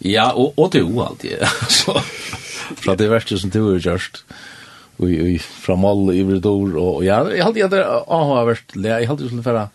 Ja, 0.03 0.31
och 0.31 0.59
och 0.59 0.71
det 0.71 0.79
är 0.79 1.07
alltid. 1.07 1.37
Så 1.69 2.01
för 2.75 2.95
det 2.95 3.07
värsta 3.07 3.37
som 3.37 3.49
du 3.49 3.61
har 3.61 3.77
gjort 3.77 4.23
i, 5.09 5.13
i 5.13 5.41
all 5.85 6.13
i 6.13 6.23
Vredor 6.23 6.77
och 6.77 7.05
ja 7.05 7.31
jag 7.31 7.45
hade 7.45 7.67
det 7.67 7.83
har 8.07 8.45
varit 8.45 8.75
jag 8.75 9.05
hade 9.05 9.27
skulle 9.27 9.43
för 9.43 9.67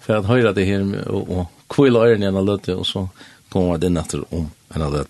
för 0.00 0.16
att 0.16 0.26
höra 0.26 0.52
det 0.52 0.64
här 0.64 1.08
och 1.08 1.46
kvilla 1.68 1.98
öronen 1.98 2.36
och 2.36 2.44
lite 2.44 2.74
och 2.74 2.86
så 2.86 3.08
kommer 3.48 3.78
det 3.78 3.88
natten 3.88 4.24
om 4.30 4.50
en 4.68 4.82
annan 4.82 5.04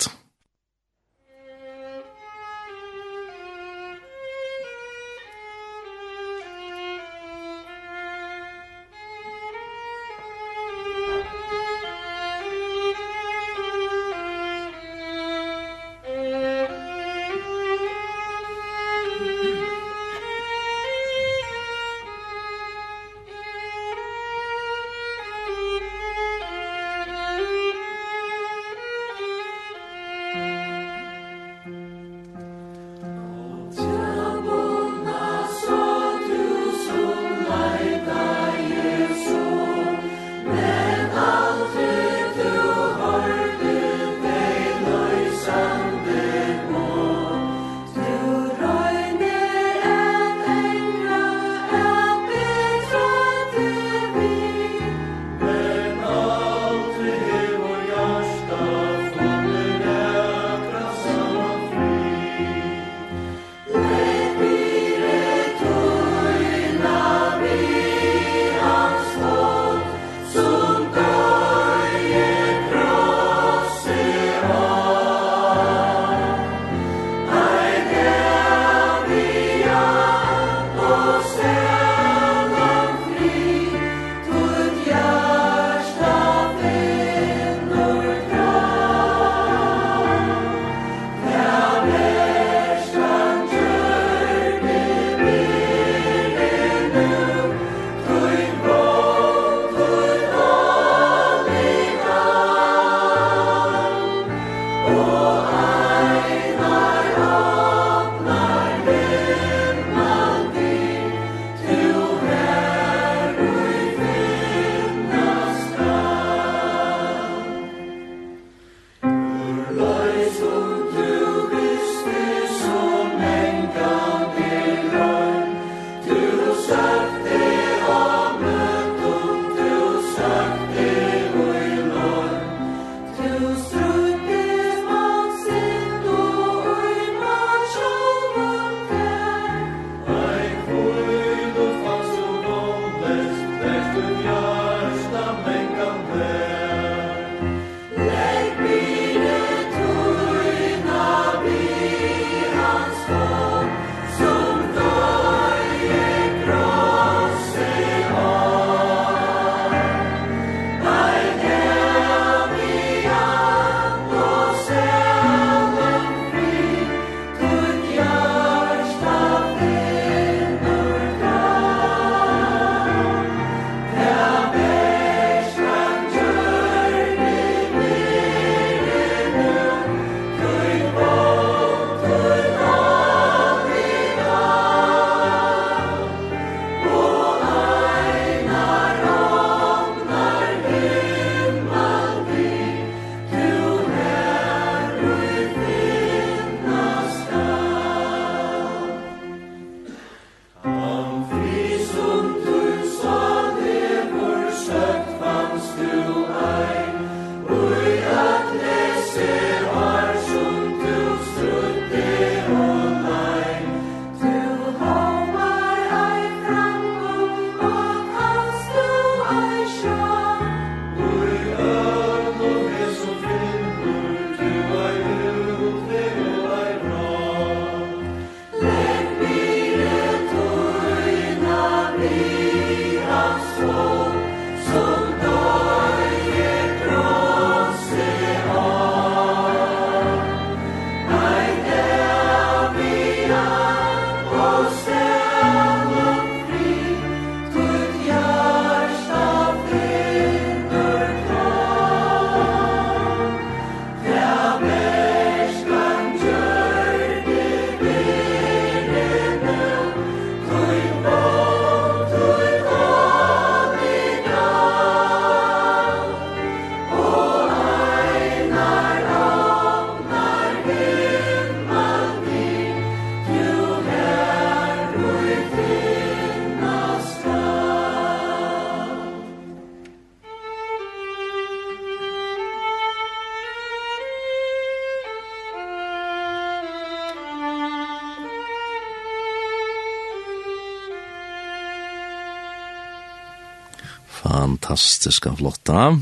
herfra. 295.75 296.01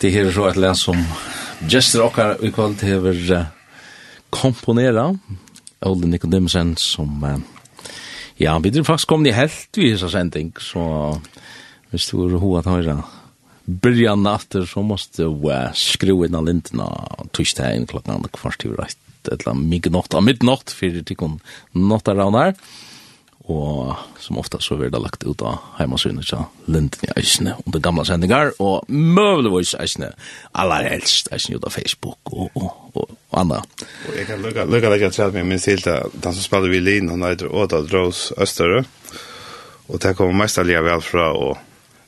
Det 0.00 0.12
her 0.14 0.28
er 0.28 0.34
så 0.34 0.48
et 0.48 0.58
land 0.60 0.78
som 0.78 0.98
Jester 1.70 2.04
Okkar 2.04 2.38
i 2.46 2.50
kveld 2.54 2.82
hever 2.86 3.18
uh, 3.34 3.48
komponera 4.30 5.10
Olde 5.82 6.08
Nikodemsen 6.08 6.76
som 6.78 7.24
uh, 7.24 7.40
ja, 8.38 8.56
vi 8.58 8.70
er 8.70 8.86
faktisk 8.86 9.10
kommet 9.10 9.32
i 9.32 9.36
helt 9.36 9.76
i 9.76 9.90
hessa 9.90 10.08
sending 10.08 10.52
så 10.62 11.18
hvis 11.90 12.06
du 12.12 12.22
er 12.22 12.38
hoa 12.38 12.62
at 12.62 12.70
høyra 12.70 13.00
byrja 13.66 14.14
natter 14.16 14.64
så 14.66 14.82
måste 14.86 15.26
du 15.26 15.50
uh, 15.50 15.74
skru 15.74 16.22
inn 16.24 16.38
av 16.38 16.46
lintena 16.46 16.88
torsdagen 17.34 17.88
klokkan 17.90 18.24
kvart 18.32 18.64
i 18.64 18.72
rett 18.72 18.96
et 19.26 19.34
eller 19.34 19.52
annet 19.52 19.68
myggnått 19.74 20.14
av 20.16 20.24
midnått 20.24 20.72
fyrir 20.72 21.04
tikkun 21.04 21.40
nåttar 21.76 22.16
raunar 22.16 22.54
og 23.50 24.20
som 24.22 24.38
ofta 24.38 24.60
så 24.62 24.76
blir 24.78 24.90
det 24.92 25.00
lagt 25.02 25.24
ut 25.26 25.42
av 25.46 25.58
heimasynet 25.78 26.28
til 26.28 26.44
Linden 26.70 27.06
i 27.06 27.12
Eisne 27.18 27.56
om 27.58 27.72
det 27.74 27.82
gamla 27.84 28.04
sendingar, 28.06 28.52
og 28.62 28.86
møvlevis 28.88 29.74
Eisne, 29.80 30.12
aller 30.54 30.86
helst 30.92 31.30
Eisne 31.34 31.58
ut 31.58 31.66
av 31.66 31.74
Facebook 31.74 32.32
og, 32.32 32.50
og, 32.54 32.68
og, 32.94 33.16
og 33.30 33.40
andre. 33.42 33.62
Og 34.08 34.18
jeg 34.18 34.28
kan 34.28 34.44
lukka, 34.44 34.68
lukka 34.70 34.92
deg 34.94 35.08
at 35.08 35.18
jeg 35.18 35.34
minst 35.34 35.50
min 35.50 35.64
stil 35.64 35.82
den 35.86 36.36
som 36.36 36.44
spiller 36.44 36.72
violin, 36.72 37.10
han 37.12 37.26
heter 37.26 37.50
Åda 37.50 37.82
Drås 37.88 38.30
Østerø, 38.38 38.84
og 39.90 39.98
det 40.02 40.14
kommer 40.18 40.44
mest 40.44 40.62
alliga 40.62 40.84
vel 40.86 41.02
fra, 41.02 41.32
og 41.34 41.58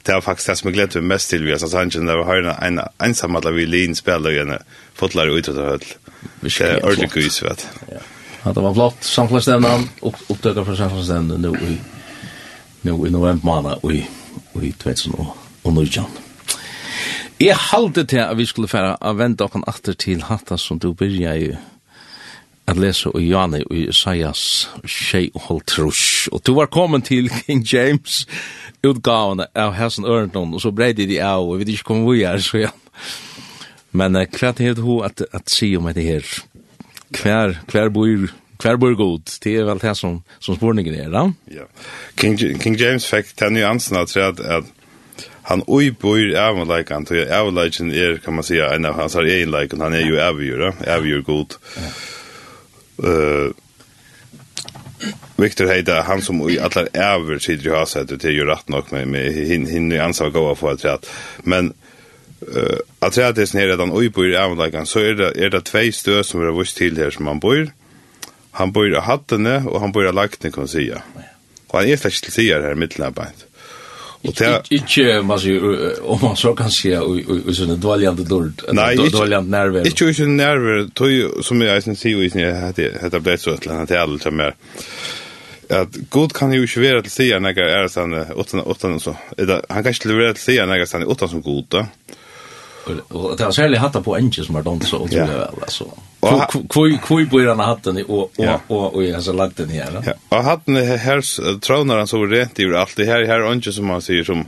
det 0.07 0.15
er 0.15 0.23
faktisk 0.23 0.51
det 0.51 0.59
som 0.59 0.71
jeg 0.71 0.79
gleder 0.79 1.03
meg 1.03 1.17
mest 1.17 1.31
til, 1.31 1.45
vi 1.47 1.55
har 1.55 1.61
sagt 1.63 1.79
han, 1.79 1.91
det 1.91 2.19
var 2.23 2.31
høyre 2.31 2.57
en 2.67 2.81
ensam 3.03 3.39
at 3.39 3.51
violin 3.55 3.95
spiller 3.99 4.35
i 4.35 4.43
en 4.43 4.57
fotlar 4.99 5.31
og 5.31 5.43
utrøtt 5.43 5.63
og 5.63 5.71
høll. 5.75 5.87
Det 6.43 6.59
er 6.67 6.83
ordentlig 6.83 7.11
gøys, 7.15 7.43
vet 7.43 7.63
du. 7.63 7.95
Ja. 7.97 8.03
Att 8.43 8.55
det 8.55 8.61
var 8.61 8.75
flott 8.75 9.05
samfällstämnan 9.05 9.89
och 10.01 10.17
upptökar 10.29 10.65
för 10.65 10.75
samfällstämnan 10.75 11.43
nu 11.43 11.49
i 11.49 11.79
nu 12.81 12.91
i 12.91 13.11
november 13.11 13.47
månad 13.47 13.79
och 13.83 13.93
i 13.93 14.07
och 14.53 14.65
i 14.65 14.73
2019. 14.73 16.05
Jag 17.39 17.57
halte 17.57 18.05
till 18.05 18.21
att 18.21 18.37
vi 18.37 18.47
skulle 18.47 18.69
færa 18.69 18.95
att 18.95 19.17
vända 19.17 19.45
okken 19.45 19.65
åter 19.65 19.93
till 19.93 20.23
hatta 20.23 20.59
som 20.59 20.79
du 20.79 20.95
börjar 20.95 21.35
ju 21.35 21.57
att 22.65 22.77
läsa 22.77 23.09
och 23.09 23.23
Janne 23.23 23.63
och 23.63 23.77
Isaias 23.77 24.69
tjei 24.85 25.31
og 25.35 25.41
holtrus. 25.41 26.29
Och 26.33 26.41
du 26.45 26.53
var 26.53 26.67
kommet 26.67 27.05
till 27.05 27.31
King 27.47 27.63
James 27.67 28.27
utgavene 28.83 29.47
av 29.55 29.73
Hessen 29.73 30.05
Ørndon, 30.05 30.55
och 30.55 30.63
så 30.63 30.71
bredde 30.71 31.07
de 31.07 31.21
av, 31.21 31.49
och 31.49 31.55
vi 31.55 31.65
vet 31.65 31.69
inte 31.69 31.83
kom 31.83 32.11
vi 32.11 32.25
är 32.25 32.39
så 32.39 32.59
ja. 32.59 32.71
Men 33.91 34.27
kvart 34.27 34.61
är 34.61 34.75
det 34.75 34.83
hun 34.83 35.05
att, 35.05 35.23
at 35.33 35.49
si 35.49 35.77
om 35.77 35.93
det 35.93 36.03
här 36.03 36.25
Kvær, 37.13 37.57
kvær 37.71 37.91
bor, 37.93 38.29
kvær 38.63 38.79
bor 38.81 38.95
god. 38.99 39.33
Det 39.45 39.57
er 39.59 39.67
vel 39.69 39.81
det 39.83 39.97
som, 39.99 40.21
som 40.41 40.57
spårningen 40.59 40.95
er, 40.95 41.11
da? 41.13 41.27
Ja. 41.53 41.67
King, 42.21 42.39
King 42.39 42.79
James 42.81 43.09
fikk 43.09 43.35
den 43.41 43.59
nyansen 43.59 43.99
av 44.01 44.13
at, 44.17 44.41
at 44.41 44.71
han 45.51 45.65
oi 45.67 45.91
bor 45.91 46.21
avleikant, 46.39 47.11
og 47.11 47.35
avleikant 47.35 47.93
er, 47.93 48.21
kan 48.23 48.39
man 48.39 48.47
säga, 48.47 48.71
en 48.75 48.87
av 48.87 48.97
hans 49.01 49.17
egenleikant, 49.19 49.83
han 49.83 49.97
er 49.99 50.07
jo 50.07 50.21
avgjør, 50.23 50.71
avgjør 50.99 51.27
god. 51.29 51.59
eh 53.03 53.51
Victor 55.37 55.67
Heida, 55.67 56.03
han 56.03 56.23
som 56.23 56.51
i 56.51 56.59
alla 56.59 56.87
äver 56.93 57.39
sidri 57.39 57.71
har 57.71 57.87
sett 57.87 58.09
det 58.09 58.25
är 58.25 58.31
ju 58.31 58.45
rätt 58.45 58.69
nog 58.69 58.93
med, 58.93 59.09
med 59.09 59.33
hin, 59.33 59.67
hin, 59.67 60.01
han 60.01 60.15
sa 60.15 60.29
gå 60.29 60.55
för 60.55 60.73
att 60.73 60.85
rätt. 60.85 61.11
Men 61.43 61.73
Uh, 62.43 62.79
at 63.03 63.15
det 63.15 63.45
er 63.45 63.57
nere 63.57 63.79
at 63.79 64.13
bor 64.13 64.25
i 64.25 64.35
avlagan, 64.35 64.87
så 64.87 65.01
er 65.01 65.15
det, 65.15 65.33
er 65.37 65.49
det 65.49 65.65
tvei 65.65 65.91
stø 65.91 66.23
som 66.23 66.43
er 66.43 66.53
vurs 66.53 66.75
til 66.75 66.97
her 66.97 67.11
som 67.11 67.27
han 67.27 67.41
bor. 67.41 67.67
Han 68.53 68.73
bor 68.73 68.85
i 68.85 69.01
hattene, 69.01 69.63
og 69.69 69.81
han 69.81 69.93
bor 69.93 70.09
i 70.09 70.13
lagtene, 70.13 70.53
kan 70.53 70.61
man 70.61 70.69
sige. 70.69 71.01
Og 71.69 71.81
han 71.81 71.89
er 71.89 71.97
slett 71.97 72.23
til 72.25 72.33
sier 72.33 72.61
her 72.61 72.77
i 72.77 72.79
midten. 72.79 73.05
Och 74.25 74.35
det 74.35 74.63
inte 74.71 75.23
man 75.23 75.41
säger 75.41 76.11
om 76.11 76.19
man 76.23 76.37
så 76.37 76.55
kan 76.55 76.71
se 76.71 76.99
och 76.99 77.55
så 77.55 77.63
en 77.63 77.81
dåligande 77.81 78.25
dåligt 78.25 78.65
en 78.69 79.11
dåligande 79.11 79.51
nerver. 79.51 79.87
Inte 79.87 80.05
ju 80.05 80.25
en 80.25 80.37
nerver 80.37 80.89
tog 80.95 81.45
som 81.45 81.61
jag 81.61 81.83
sen 81.83 81.97
ser 81.97 82.09
ju 82.09 82.25
inte 82.25 82.73
det 82.77 83.03
heter 83.03 83.19
blivit 83.19 83.41
så 83.41 83.51
att 83.51 83.67
han 83.67 83.87
till 83.87 83.97
allt 83.97 84.33
mer 84.33 84.55
att 85.69 85.97
god 86.11 86.33
kan 86.33 86.53
ju 86.53 86.67
svåra 86.67 86.99
att 86.99 87.11
säga 87.11 87.39
när 87.39 87.59
är 87.59 87.89
sen 87.89 88.15
åtta 88.15 88.63
åtta 88.63 88.99
så 88.99 89.17
han 89.37 89.59
kan 89.69 89.83
kanske 89.85 90.09
levererar 90.09 90.31
att 90.31 90.39
säga 90.39 90.67
när 90.67 90.79
är 90.79 90.85
sen 90.85 91.07
åtta 91.07 91.29
som 91.29 91.43
god 91.43 91.65
då. 91.69 91.87
Och 93.09 93.37
det 93.37 93.45
har 93.45 93.53
særlig 93.53 93.79
hatta 93.79 94.03
på 94.03 94.17
enkel 94.17 94.45
som 94.45 94.55
har 94.55 94.63
dansat 94.63 95.01
och 95.01 95.11
tror 95.11 95.29
jag 95.29 95.49
alltså. 95.63 95.85
Kvoi 96.69 96.99
kvoi 97.03 97.27
på 97.27 97.39
den 97.39 97.59
hatten 97.59 97.99
i 97.99 98.05
och 98.09 98.33
och 98.69 98.97
og 98.97 99.05
jag 99.05 99.23
så 99.23 99.33
lagt 99.33 99.57
den 99.57 99.69
här. 99.69 100.03
Ja. 100.07 100.13
Och 100.39 100.45
hatten 100.45 100.77
her 100.77 101.59
tronar 101.59 101.99
han 101.99 102.07
så 102.07 102.27
rent 102.27 102.61
i 102.61 102.65
alt 102.75 102.97
det 102.97 103.05
här 103.05 103.25
här 103.27 103.53
enkel 103.53 103.73
som 103.73 103.87
man 103.87 104.03
sier 104.03 104.25
som 104.25 104.47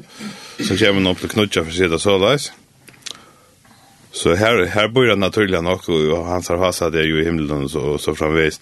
som 0.66 0.76
kommer 0.76 1.11
upp 1.11 1.20
til 1.20 1.28
knutja 1.28 1.64
för 1.64 1.72
sig 1.72 2.01
så 2.01 2.18
där. 2.18 2.41
Så 4.12 4.35
her, 4.35 4.64
her 4.66 4.89
bor 4.89 5.09
han 5.09 5.18
naturlig 5.18 5.62
nok, 5.62 5.89
og 5.89 6.26
hans 6.26 6.49
har 6.49 6.57
hasat 6.57 6.93
det 6.93 7.03
ju 7.03 7.22
i 7.22 7.24
himlen 7.24 7.68
så 7.68 7.99
så 7.99 8.14
framvis. 8.14 8.61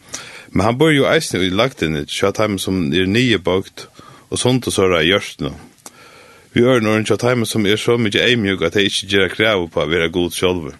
Men 0.49 0.65
han 0.65 0.79
börjar 0.79 0.93
ju 0.93 1.05
eisen 1.15 1.43
i 1.43 1.51
lagt 1.51 1.79
den 1.79 1.97
i 1.97 2.07
chat 2.07 2.37
som 2.59 2.93
är 2.93 3.07
nye 3.07 3.39
bakt 3.39 3.87
och 4.29 4.39
sånt 4.39 4.67
och 4.67 4.73
så 4.73 4.89
där 4.89 5.01
görs 5.01 5.37
nu. 5.39 5.47
Mm 5.47 5.59
vi 6.53 6.61
gjør 6.61 6.83
noen 6.85 7.07
tja 7.09 7.17
timer 7.21 7.49
som 7.49 7.67
er 7.67 7.81
så 7.81 7.97
mykje 8.01 8.27
eimjuk 8.27 8.63
at 8.67 8.77
jeg 8.77 8.91
ikke 8.91 9.09
gjør 9.15 9.33
krav 9.37 9.65
på 9.73 9.83
å 9.83 9.89
være 9.89 10.11
god 10.13 10.37
selv. 10.37 10.73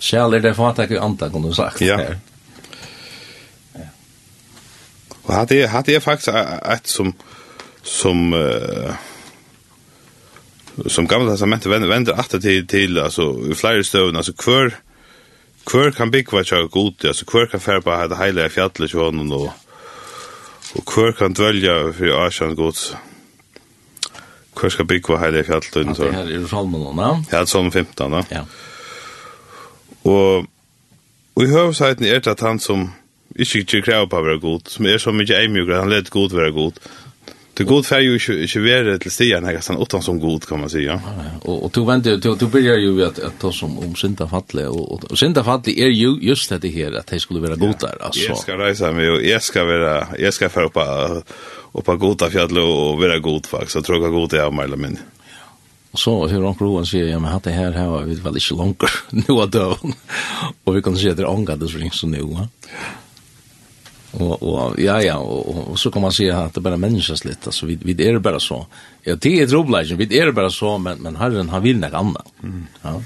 Sjæl 0.00 0.34
er 0.34 0.42
det 0.44 0.56
fatak 0.56 0.90
i 0.94 0.98
anta, 0.98 1.28
kunne 1.30 1.52
du 1.52 1.54
sagt. 1.54 1.82
Ja. 1.84 2.00
ja. 3.78 3.88
Og 5.26 5.34
hatt 5.36 5.52
er, 5.54 5.68
hatt 5.70 5.88
er 5.92 6.02
faktisk 6.02 6.34
et 6.34 6.90
som 6.90 7.14
som 7.86 8.34
uh, 8.36 8.92
som 10.86 11.06
gamla 11.08 11.32
testamentet 11.32 11.70
vender, 11.70 11.88
vender 11.88 12.18
atter 12.20 12.40
til, 12.40 12.66
til 12.68 12.98
altså, 13.00 13.32
i 13.50 13.54
flere 13.56 13.84
støvn, 13.84 14.16
altså 14.16 14.32
hver 14.36 14.76
hver 15.70 15.90
kan 15.94 16.10
byggva 16.10 16.42
tja 16.42 16.62
god, 16.72 17.04
altså 17.04 17.26
hver 17.30 17.46
kan 17.46 17.60
fære 17.60 17.82
på 17.84 17.96
det 18.10 18.16
heilige 18.18 18.50
fjallet 18.50 18.90
tja 18.90 19.06
og, 19.36 19.50
og 20.74 20.94
hver 20.94 21.12
kan 21.18 21.36
dvelja 21.36 21.92
for 21.92 22.26
asjan 22.26 22.56
gods. 22.56 22.94
Hvor 24.56 24.68
skal 24.68 24.86
bygge 24.86 25.18
heilige 25.18 25.44
fjalltøyden? 25.44 25.94
Ja, 25.98 26.04
det 26.04 26.14
her 26.14 26.40
er 26.40 26.48
salmen 26.50 26.80
nå, 26.80 26.94
ja? 27.02 27.12
Ja, 27.32 27.44
salmen 27.46 27.72
15, 27.72 28.12
ja. 28.12 28.22
ja. 28.30 28.42
Og, 30.04 30.46
og 31.36 31.44
i 31.44 31.50
høvesheiten 31.50 32.04
er 32.04 32.18
det 32.18 32.34
at 32.34 32.40
han 32.40 32.58
som 32.58 32.88
ikke 33.36 33.62
ikke 33.62 33.84
krever 33.86 34.08
på 34.10 34.18
å 34.18 34.26
være 34.26 34.40
god, 34.42 34.66
som 34.72 34.88
er 34.90 34.98
så 34.98 35.14
mye 35.14 35.38
eimjukere, 35.38 35.84
han 35.84 35.92
leder 35.92 36.10
god 36.10 36.34
være 36.34 36.52
god. 36.56 36.80
Det 37.60 37.66
god 37.68 37.84
fer 37.84 38.00
jo 38.00 38.14
ikke, 38.16 38.34
ikke 38.46 38.62
være 38.64 38.92
til 39.02 39.12
stian, 39.12 39.44
jeg 39.44 39.60
kan 39.60 39.76
utan 39.76 40.02
som 40.02 40.20
god, 40.20 40.46
kan 40.48 40.62
man 40.62 40.70
si, 40.72 40.86
ja. 40.86 40.96
Og, 41.42 41.64
og 41.66 41.72
du 41.74 41.82
venter, 41.84 42.16
du, 42.16 42.30
du 42.40 42.46
begynner 42.48 42.80
jo 42.80 42.94
at, 43.04 43.18
at 43.20 43.36
ta 43.42 43.50
som 43.52 43.74
om 43.78 43.92
synda 43.98 44.24
fattelig, 44.30 44.64
og, 44.70 44.80
og, 44.94 45.04
og 45.10 45.18
synda 45.20 45.44
fattelig 45.44 45.76
er 45.84 45.92
jo 45.92 46.14
just 46.24 46.50
dette 46.54 46.70
her, 46.72 46.96
at 47.02 47.12
jeg 47.12 47.20
skulle 47.20 47.42
være 47.42 47.58
god 47.60 47.76
der, 47.82 47.98
altså. 48.00 48.22
Jeg 48.30 48.38
skal 48.40 48.62
reise 48.62 48.92
meg, 48.96 49.10
og 49.12 49.26
jeg 49.26 49.42
skal 49.44 49.68
være, 49.68 49.96
jeg 50.18 50.32
skal 50.32 50.50
fære 50.54 50.72
på 50.72 50.86
och 51.72 51.84
på 51.84 51.96
goda 51.96 52.30
fjäll 52.30 52.58
och 52.58 52.98
vara 52.98 53.18
god 53.18 53.46
faktiskt. 53.46 53.74
Jag 53.74 53.84
tror 53.84 54.02
jag 54.02 54.12
god 54.12 54.32
är 54.32 54.50
mer 54.50 54.62
eller 54.62 54.76
mindre. 54.76 55.02
Och 55.90 55.98
så 55.98 56.26
hur 56.26 56.44
han 56.44 56.54
provar 56.54 56.84
säger 56.84 57.06
ja 57.06 57.18
men 57.18 57.32
hade 57.32 57.50
här 57.50 57.72
här 57.72 58.02
vi 58.02 58.14
väl 58.14 58.36
inte 58.36 58.54
långt 58.54 58.82
nu 59.10 59.34
att 59.34 59.52
då. 59.52 59.76
Och 60.64 60.76
vi 60.76 60.82
kan 60.82 60.96
se 60.96 61.14
det 61.14 61.26
ångade 61.26 61.68
så 61.68 61.78
länge 61.78 61.90
så 61.90 62.06
nu. 62.06 62.18
Ja. 62.18 62.48
Och 64.12 64.42
og, 64.42 64.80
ja 64.80 65.02
ja 65.02 65.16
och, 65.16 65.70
og, 65.70 65.78
så 65.78 65.90
kan 65.90 66.02
man 66.02 66.12
säga 66.12 66.38
att 66.38 66.54
det 66.54 66.60
bara 66.60 66.76
menneskes 66.76 67.24
litt, 67.24 67.46
alltså 67.46 67.66
vi 67.66 67.78
vi 67.82 68.08
är 68.08 68.18
bara 68.18 68.40
så. 68.40 68.66
Ja 69.02 69.16
det 69.16 69.40
är 69.40 69.46
droblagen 69.46 69.98
vi 69.98 70.18
är 70.18 70.32
bara 70.32 70.50
så 70.50 70.78
men 70.78 70.98
men 70.98 71.16
Herren 71.16 71.48
han 71.48 71.62
vil 71.62 71.78
något 71.78 71.92
annat. 71.92 72.26
Mm. 72.42 72.66
Ja. 72.82 73.02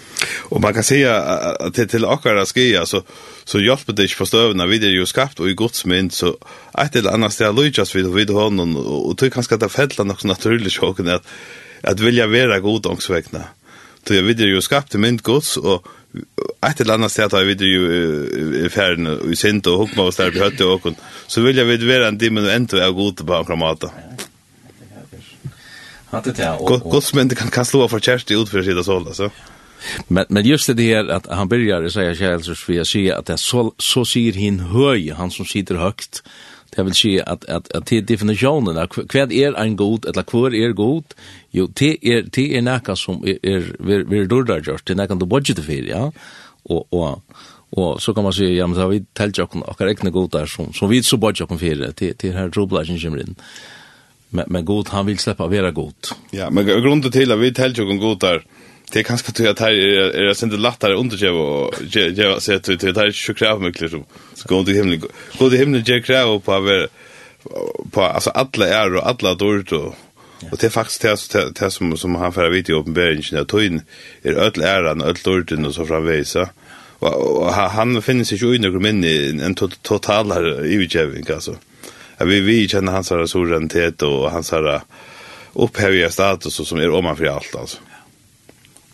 Och 0.51 0.61
man 0.61 0.75
kan 0.75 0.83
säga 0.83 1.17
att 1.17 1.75
till 1.75 1.89
till 1.89 2.05
akkurat 2.05 2.49
skia 2.49 2.87
så 2.87 3.03
så 3.45 3.61
hjälper 3.61 3.93
det 3.93 4.03
inte 4.03 4.15
förstå 4.15 4.53
när 4.53 4.67
vi 4.67 4.77
är 4.87 4.91
ju 4.91 5.07
skapt 5.07 5.41
och 5.41 5.49
i 5.49 5.55
Guds 5.55 5.85
mynd 5.85 6.13
så 6.13 6.37
ett 6.79 6.97
eller 6.97 7.11
annat 7.11 7.33
ställe 7.33 7.63
Lucas 7.63 7.97
vid 7.97 8.07
vid 8.07 8.31
honom 8.31 8.77
och 8.77 9.17
det 9.17 9.31
kanske 9.31 9.55
att 9.55 9.61
det 9.61 9.69
fällan 9.69 10.17
så 10.19 10.27
naturligt 10.27 10.73
chocken 10.73 11.09
att 11.09 11.27
att 11.83 12.01
vilja 12.01 12.27
vara 12.27 12.61
god 12.61 12.87
ångsvägna. 12.87 13.45
Så 14.09 14.15
jag 14.15 14.23
vet 14.23 14.41
ju 14.41 14.61
skapt 14.61 14.95
i 14.95 14.99
mynd 14.99 15.23
Guds 15.23 15.57
och 15.57 15.87
ett 16.71 16.81
eller 16.81 16.95
annat 16.95 17.13
sätt 17.13 17.33
har 17.33 17.45
vi 17.45 17.65
ju 17.65 18.67
i 18.67 18.69
färden 18.69 19.07
och 19.07 19.39
sent 19.39 19.67
och 19.67 19.79
hugga 19.79 20.03
oss 20.03 20.17
där 20.17 20.31
på 20.31 20.39
hötte 20.39 20.65
och 20.65 20.87
så 21.27 21.41
vill 21.41 21.57
jag 21.57 21.65
vid 21.65 21.87
vara 21.87 22.09
en 22.09 22.19
timme 22.19 22.41
och 22.41 22.53
ändå 22.53 22.77
är 22.77 22.91
god 22.91 23.27
på 23.27 23.45
kramata. 23.45 23.91
Hade 26.11 26.33
det 26.33 26.59
gott 26.61 27.15
men 27.15 27.29
det 27.29 27.35
kan 27.35 27.51
kasta 27.51 27.79
över 27.79 27.89
för 27.89 28.01
kärsti 28.01 28.35
ut 28.35 28.49
för 28.49 28.63
sig 28.63 28.75
det 28.75 28.85
så. 28.85 29.31
Men 30.09 30.25
men 30.29 30.45
just 30.45 30.77
det 30.77 30.83
här 30.83 31.09
att 31.09 31.27
han 31.27 31.49
börjar 31.49 31.89
säga 31.89 32.15
Charles 32.15 32.59
för 32.59 32.81
att 32.81 32.87
säga 32.87 33.19
att 33.19 33.27
det 33.27 33.39
så 33.39 33.75
så 33.79 34.05
säger 34.05 34.33
hin 34.33 34.61
höj 34.61 35.11
han 35.11 35.31
som 35.31 35.47
sitter 35.47 35.75
högt 35.75 36.23
Det 36.75 36.85
vil 36.85 36.95
si 36.99 37.13
at, 37.23 37.45
at, 37.49 37.69
at 37.75 37.87
til 37.87 38.03
definisjonen, 38.07 38.75
hva 38.75 39.25
er 39.25 39.59
en 39.63 39.77
god, 39.79 40.09
eller 40.11 40.27
hva 40.27 40.51
er 40.51 40.73
god, 40.75 41.15
jo, 41.55 41.67
det 41.67 41.93
er, 42.03 42.25
det 42.35 42.47
er 42.57 42.65
noe 42.67 42.97
som 42.99 43.23
er, 43.23 43.39
er, 43.43 43.69
er, 43.79 44.03
er 44.03 44.31
dårlig 44.31 44.65
gjort, 44.67 44.87
det 44.89 44.99
er 44.99 45.15
du 45.15 45.27
budgeter 45.27 45.63
for, 45.63 45.91
ja, 45.91 46.09
og, 46.65 46.87
og, 46.91 47.23
og 47.79 48.03
så 48.03 48.15
kan 48.15 48.27
man 48.27 48.35
si, 48.35 48.49
ja, 48.57 48.67
men 48.67 48.79
da 48.79 48.89
vi 48.91 49.05
telte 49.15 49.47
okken 49.47 49.63
akkurat 49.67 49.95
egne 49.95 50.11
goder 50.15 50.51
som, 50.51 50.73
som 50.75 50.91
vi 50.91 51.03
så 51.03 51.19
budgeter 51.21 51.47
okken 51.47 51.63
for, 51.63 51.87
til, 51.99 52.19
til 52.19 52.35
her 52.35 52.51
troblasjen 52.51 53.01
kommer 53.03 53.23
inn. 53.23 53.39
Men, 54.35 54.51
men 54.51 54.67
god, 54.67 54.91
han 54.91 55.07
vil 55.07 55.19
slippe 55.23 55.47
vera 55.47 55.71
god. 55.71 56.11
Ja, 56.35 56.49
men 56.51 56.67
grunnen 56.67 57.07
til 57.07 57.31
at 57.31 57.39
vi 57.39 57.53
telte 57.55 57.87
god 57.87 58.19
der, 58.25 58.43
Det 58.93 58.99
är 58.99 59.03
kanske 59.03 59.29
att 59.29 59.35
det 59.35 59.55
tar 59.55 59.71
är 59.71 60.25
det 60.25 60.43
inte 60.43 60.57
lättare 60.57 60.95
under 60.95 61.25
jag 61.25 61.37
och 61.37 61.75
jag 61.93 62.43
ser 62.43 62.55
att 62.55 62.65
det 62.65 62.93
tar 62.93 63.05
ju 63.05 63.35
krav 63.35 63.63
mycket 63.63 63.91
så 63.91 64.05
så 64.35 64.49
går 64.49 64.65
det 64.65 64.73
himlen 64.73 65.03
går 65.39 65.51
det 65.51 65.57
himlen 65.57 65.83
jag 65.87 66.05
krav 66.05 66.41
på 66.41 66.53
över 66.53 66.89
på 67.91 68.03
alltså 68.03 68.31
alla 68.31 68.69
är 68.69 68.95
och 68.95 69.09
alla 69.09 69.35
dåligt 69.35 69.73
och 69.73 69.95
och 70.51 70.59
det 70.61 70.67
är 70.67 70.71
faktiskt 70.71 71.33
det 71.33 71.61
det 71.61 71.71
som 71.71 71.97
som 71.97 72.15
han 72.15 72.33
för 72.33 72.51
vet 72.51 72.69
i 72.69 72.73
uppenbarelsen 72.73 73.39
att 73.39 73.49
tog 73.49 73.65
in 73.65 73.83
är 74.23 74.33
öll 74.33 74.63
äran 74.63 75.03
öll 75.03 75.17
dåligt 75.25 75.67
och 75.67 75.75
så 75.75 75.87
framvisa 75.87 76.49
och 76.99 77.53
han 77.53 78.03
finns 78.03 78.33
ju 78.33 78.57
inte 78.57 79.09
i 79.09 79.41
en 79.43 79.55
totalare 79.83 80.55
övergivning 80.55 81.25
alltså 81.35 81.57
vi 82.19 82.41
vi 82.41 82.69
känner 82.69 82.93
hans 82.93 83.13
resurser 83.13 84.05
och 84.05 84.31
hans 84.31 84.53
upphäviga 85.53 86.11
status 86.11 86.69
som 86.69 86.79
är 86.79 86.91
omanför 86.91 87.25
allt 87.25 87.55
alltså 87.55 87.79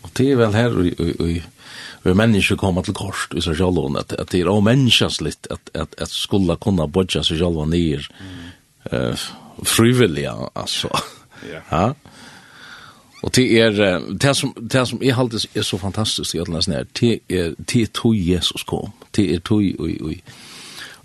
Og 0.03 0.09
det 0.17 0.31
er 0.31 0.35
vel 0.35 0.53
her 0.55 0.69
vi, 0.69 0.89
i, 0.89 1.31
i 1.31 1.41
vi 2.03 2.13
mennesker 2.17 2.57
kommer 2.57 2.81
til 2.81 2.97
kort 2.97 3.35
i 3.37 3.41
seg 3.41 3.59
selv, 3.59 3.97
at, 3.99 4.13
at 4.19 4.31
det 4.31 4.41
är 4.41 4.47
omänskligt 4.47 5.47
at, 5.51 5.69
at, 5.73 5.95
at 5.97 6.09
skulle 6.09 6.55
kunna 6.55 6.87
bodja 6.87 7.23
sig 7.23 7.37
själva 7.37 7.65
ner 7.65 8.07
eh 8.91 9.15
frivilliga 9.63 10.49
altså. 10.55 10.89
ja. 11.71 11.93
Og 13.23 13.35
det 13.35 13.61
er 13.61 13.99
det 14.21 14.35
som 14.37 14.53
det 14.71 14.87
som 14.87 15.01
jeg 15.03 15.15
halte 15.15 15.37
er 15.55 15.61
så 15.61 15.77
fantastisk 15.77 16.35
i 16.35 16.39
alle 16.39 16.55
nesten 16.55 16.73
her, 16.73 16.83
det 16.99 17.19
er 17.29 17.53
det 17.73 17.93
tror 17.93 18.15
Jesus 18.15 18.63
kom. 18.63 18.91
Det 19.15 19.33
er 19.35 19.39
tog 19.39 19.63
og, 19.79 19.89
og, 20.01 20.13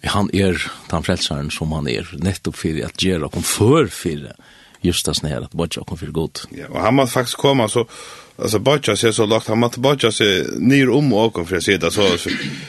og 0.03 0.11
han 0.11 0.31
er 0.35 0.57
den 0.91 1.05
frelseren 1.05 1.51
som 1.51 1.73
han 1.73 1.89
er, 1.89 2.09
nettopp 2.13 2.57
for 2.57 2.85
at 2.85 2.97
Gjera 2.97 3.29
kom 3.29 3.43
for 3.43 3.87
för 3.87 4.33
just 4.81 5.07
det 5.07 5.29
här 5.29 5.41
att 5.41 5.53
Bodja 5.53 5.85
kom 5.85 5.99
för 5.99 6.07
god. 6.07 6.39
Ja, 6.51 6.67
och 6.71 6.81
han 6.81 6.95
måste 6.95 7.13
faktiskt 7.13 7.37
komma 7.37 7.69
så 7.69 7.87
alltså 8.39 8.59
Bodja 8.59 8.97
ser 8.97 9.13
så 9.13 9.27
lågt 9.27 9.49
han 9.49 9.59
måste 9.59 9.81
Bodja 9.81 10.13
se 10.13 10.45
ner 10.59 10.91
om 10.91 11.13
och 11.13 11.33
kom 11.33 11.47
för 11.47 11.79
det, 11.79 11.91
så 11.91 12.17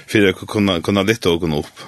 för 0.08 0.28
att 0.28 0.48
kunna 0.48 0.82
kunna 0.82 1.04
lätta 1.04 1.30
och 1.30 1.42
gå 1.42 1.60
upp. 1.60 1.80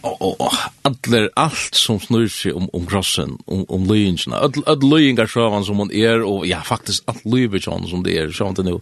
Och 0.00 0.22
och, 0.22 0.40
och 0.40 0.52
allt 0.82 1.06
allt 1.34 1.74
som 1.74 2.00
snurrar 2.00 2.28
sig 2.28 2.52
om 2.52 2.68
om 2.72 2.86
grossen 2.86 3.38
om 3.46 3.64
om 3.68 3.86
löjingarna. 3.86 4.36
All 4.36 4.52
all 4.66 4.90
löjingar 4.90 5.26
så 5.26 5.50
han 5.50 5.64
som 5.64 5.76
hon 5.76 5.92
är 5.92 6.22
och 6.22 6.46
ja 6.46 6.60
faktiskt 6.60 7.02
allt 7.06 7.24
löjber 7.24 7.58
som 7.58 8.02
det 8.02 8.18
är 8.18 8.30
så 8.30 8.48
inte 8.48 8.62
nu 8.62 8.80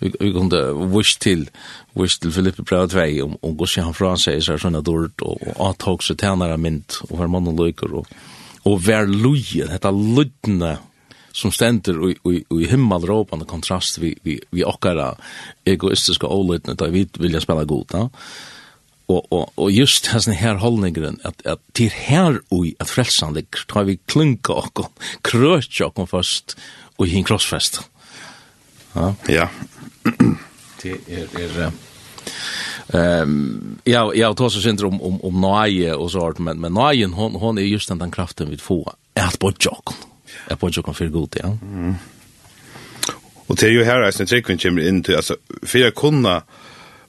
vi 0.00 0.32
kunde 0.32 0.72
wish 0.74 1.18
til 1.20 1.48
wish 1.94 2.20
til 2.20 2.32
Filippe 2.32 2.62
Brau 2.62 2.86
2 2.86 3.22
om 3.24 3.36
om 3.42 3.56
Gussi 3.56 3.80
han 3.80 3.94
fra 3.94 4.16
seg 4.16 4.42
så 4.42 4.58
sånne 4.58 4.82
dårlig 4.84 5.14
og 5.22 5.40
avtog 5.60 6.02
seg 6.02 6.18
tænare 6.20 6.58
mynd 6.58 7.00
og 7.08 7.16
hver 7.18 7.30
mann 7.30 7.48
og 7.48 7.58
løyker 7.60 7.94
og 7.94 8.08
og 8.64 8.80
vær 8.86 9.08
lujen, 9.08 9.70
dette 9.70 9.92
lydne 9.92 10.78
som 11.34 11.50
stender 11.52 11.98
i, 12.08 12.14
i, 12.30 12.40
i 12.62 12.66
himmelråpande 12.70 13.46
kontrast 13.50 13.98
vi, 13.98 14.12
vi, 14.22 14.38
vi 14.54 14.64
okkara 14.64 15.12
egoistiska 15.66 16.30
olydne, 16.30 16.76
da 16.78 16.88
vi 16.92 17.06
vilja 17.18 17.42
spela 17.42 17.66
god, 17.68 17.86
da. 17.90 18.04
Og, 19.04 19.26
og, 19.34 19.50
og 19.60 19.68
just 19.68 20.06
hans 20.14 20.30
her 20.32 20.56
holdningren, 20.62 21.18
at, 21.28 21.42
at 21.44 21.60
til 21.76 21.92
her 21.92 22.38
ui 22.54 22.72
at 22.80 22.88
frelsan 22.88 23.34
ligger, 23.36 23.66
da 23.68 23.82
vi 23.84 23.98
klunka 24.08 24.56
okkom, 24.62 24.92
krøtja 25.26 25.90
okkom 25.90 26.08
først, 26.08 26.56
og 26.96 27.10
hinn 27.10 27.26
krossfest. 27.26 27.82
Ja. 28.94 29.10
ja. 29.28 29.48
det 30.82 30.96
er, 31.10 31.26
er 31.34 31.74
Ehm 32.88 33.78
ja 33.84 34.12
ja 34.14 34.34
tås 34.34 34.62
syndrom 34.62 35.00
om 35.02 35.20
om 35.20 35.20
om 35.20 35.40
nöje 35.40 35.94
och 35.94 36.10
så 36.10 36.20
art 36.20 36.38
men 36.38 36.60
men 36.60 36.72
nöjen 36.74 37.12
hon 37.12 37.34
hon 37.34 37.58
är 37.58 37.62
just 37.62 37.88
den 37.88 38.10
kraften 38.10 38.50
vi 38.50 38.56
får 38.56 38.92
att 39.14 39.38
på 39.38 39.52
jocken. 39.60 39.94
Att 40.48 40.60
på 40.60 40.68
jocken 40.68 40.94
för 40.94 41.08
gott 41.08 41.36
ja. 41.42 41.58
Mm. 41.62 41.94
Och 43.46 43.56
det 43.56 43.66
är 43.66 43.70
ju 43.70 43.84
här 43.84 44.00
är 44.00 44.10
sen 44.10 44.26
trick 44.26 44.62
kommer 44.62 44.88
in 44.88 45.02
till 45.02 45.16
alltså 45.16 45.36
för 45.62 45.78
jag 45.78 45.94
kunna 45.94 46.42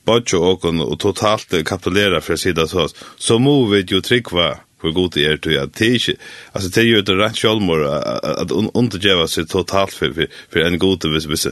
Bajo 0.06 0.38
och 0.38 0.66
och 0.66 1.00
totalt 1.00 1.66
kapitulera 1.66 2.22
för 2.22 2.36
sida 2.36 2.68
så 2.68 2.90
så 3.18 3.40
movet 3.40 3.92
ju 3.92 4.02
trickva 4.02 4.58
för 4.82 4.92
god 4.92 5.18
är 5.18 5.38
til 5.38 5.58
att 5.60 5.74
det 5.74 6.18
alltså 6.52 6.70
det 6.70 6.82
är 6.82 6.86
ju 6.86 7.00
ett 7.00 7.10
rätt 7.10 7.38
självmord 7.38 7.82
att 7.82 8.52
undergeva 8.52 9.28
sig 9.28 9.46
totalt 9.46 9.94
för 9.94 10.28
för 10.50 10.60
en 10.60 10.80
god 10.80 11.06
vis 11.06 11.26
vis 11.26 11.48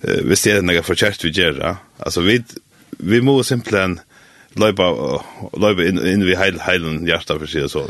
vis 0.00 0.42
det 0.42 0.50
är 0.50 0.62
några 0.62 0.82
förkärt 0.82 1.24
vi 1.24 1.30
gör 1.30 1.76
alltså 1.98 2.20
vi 2.20 2.42
vi 2.98 3.20
må 3.24 3.38
simpelthen 3.46 3.98
løypa, 4.58 4.92
løypa 5.58 5.84
inn, 5.86 6.00
inn 6.02 6.24
vi 6.26 6.38
heil, 6.38 6.58
heilen 6.64 7.04
hjertet 7.08 7.36
for 7.36 7.46
å 7.46 7.50
si 7.50 7.62
det 7.62 7.70
så. 7.72 7.84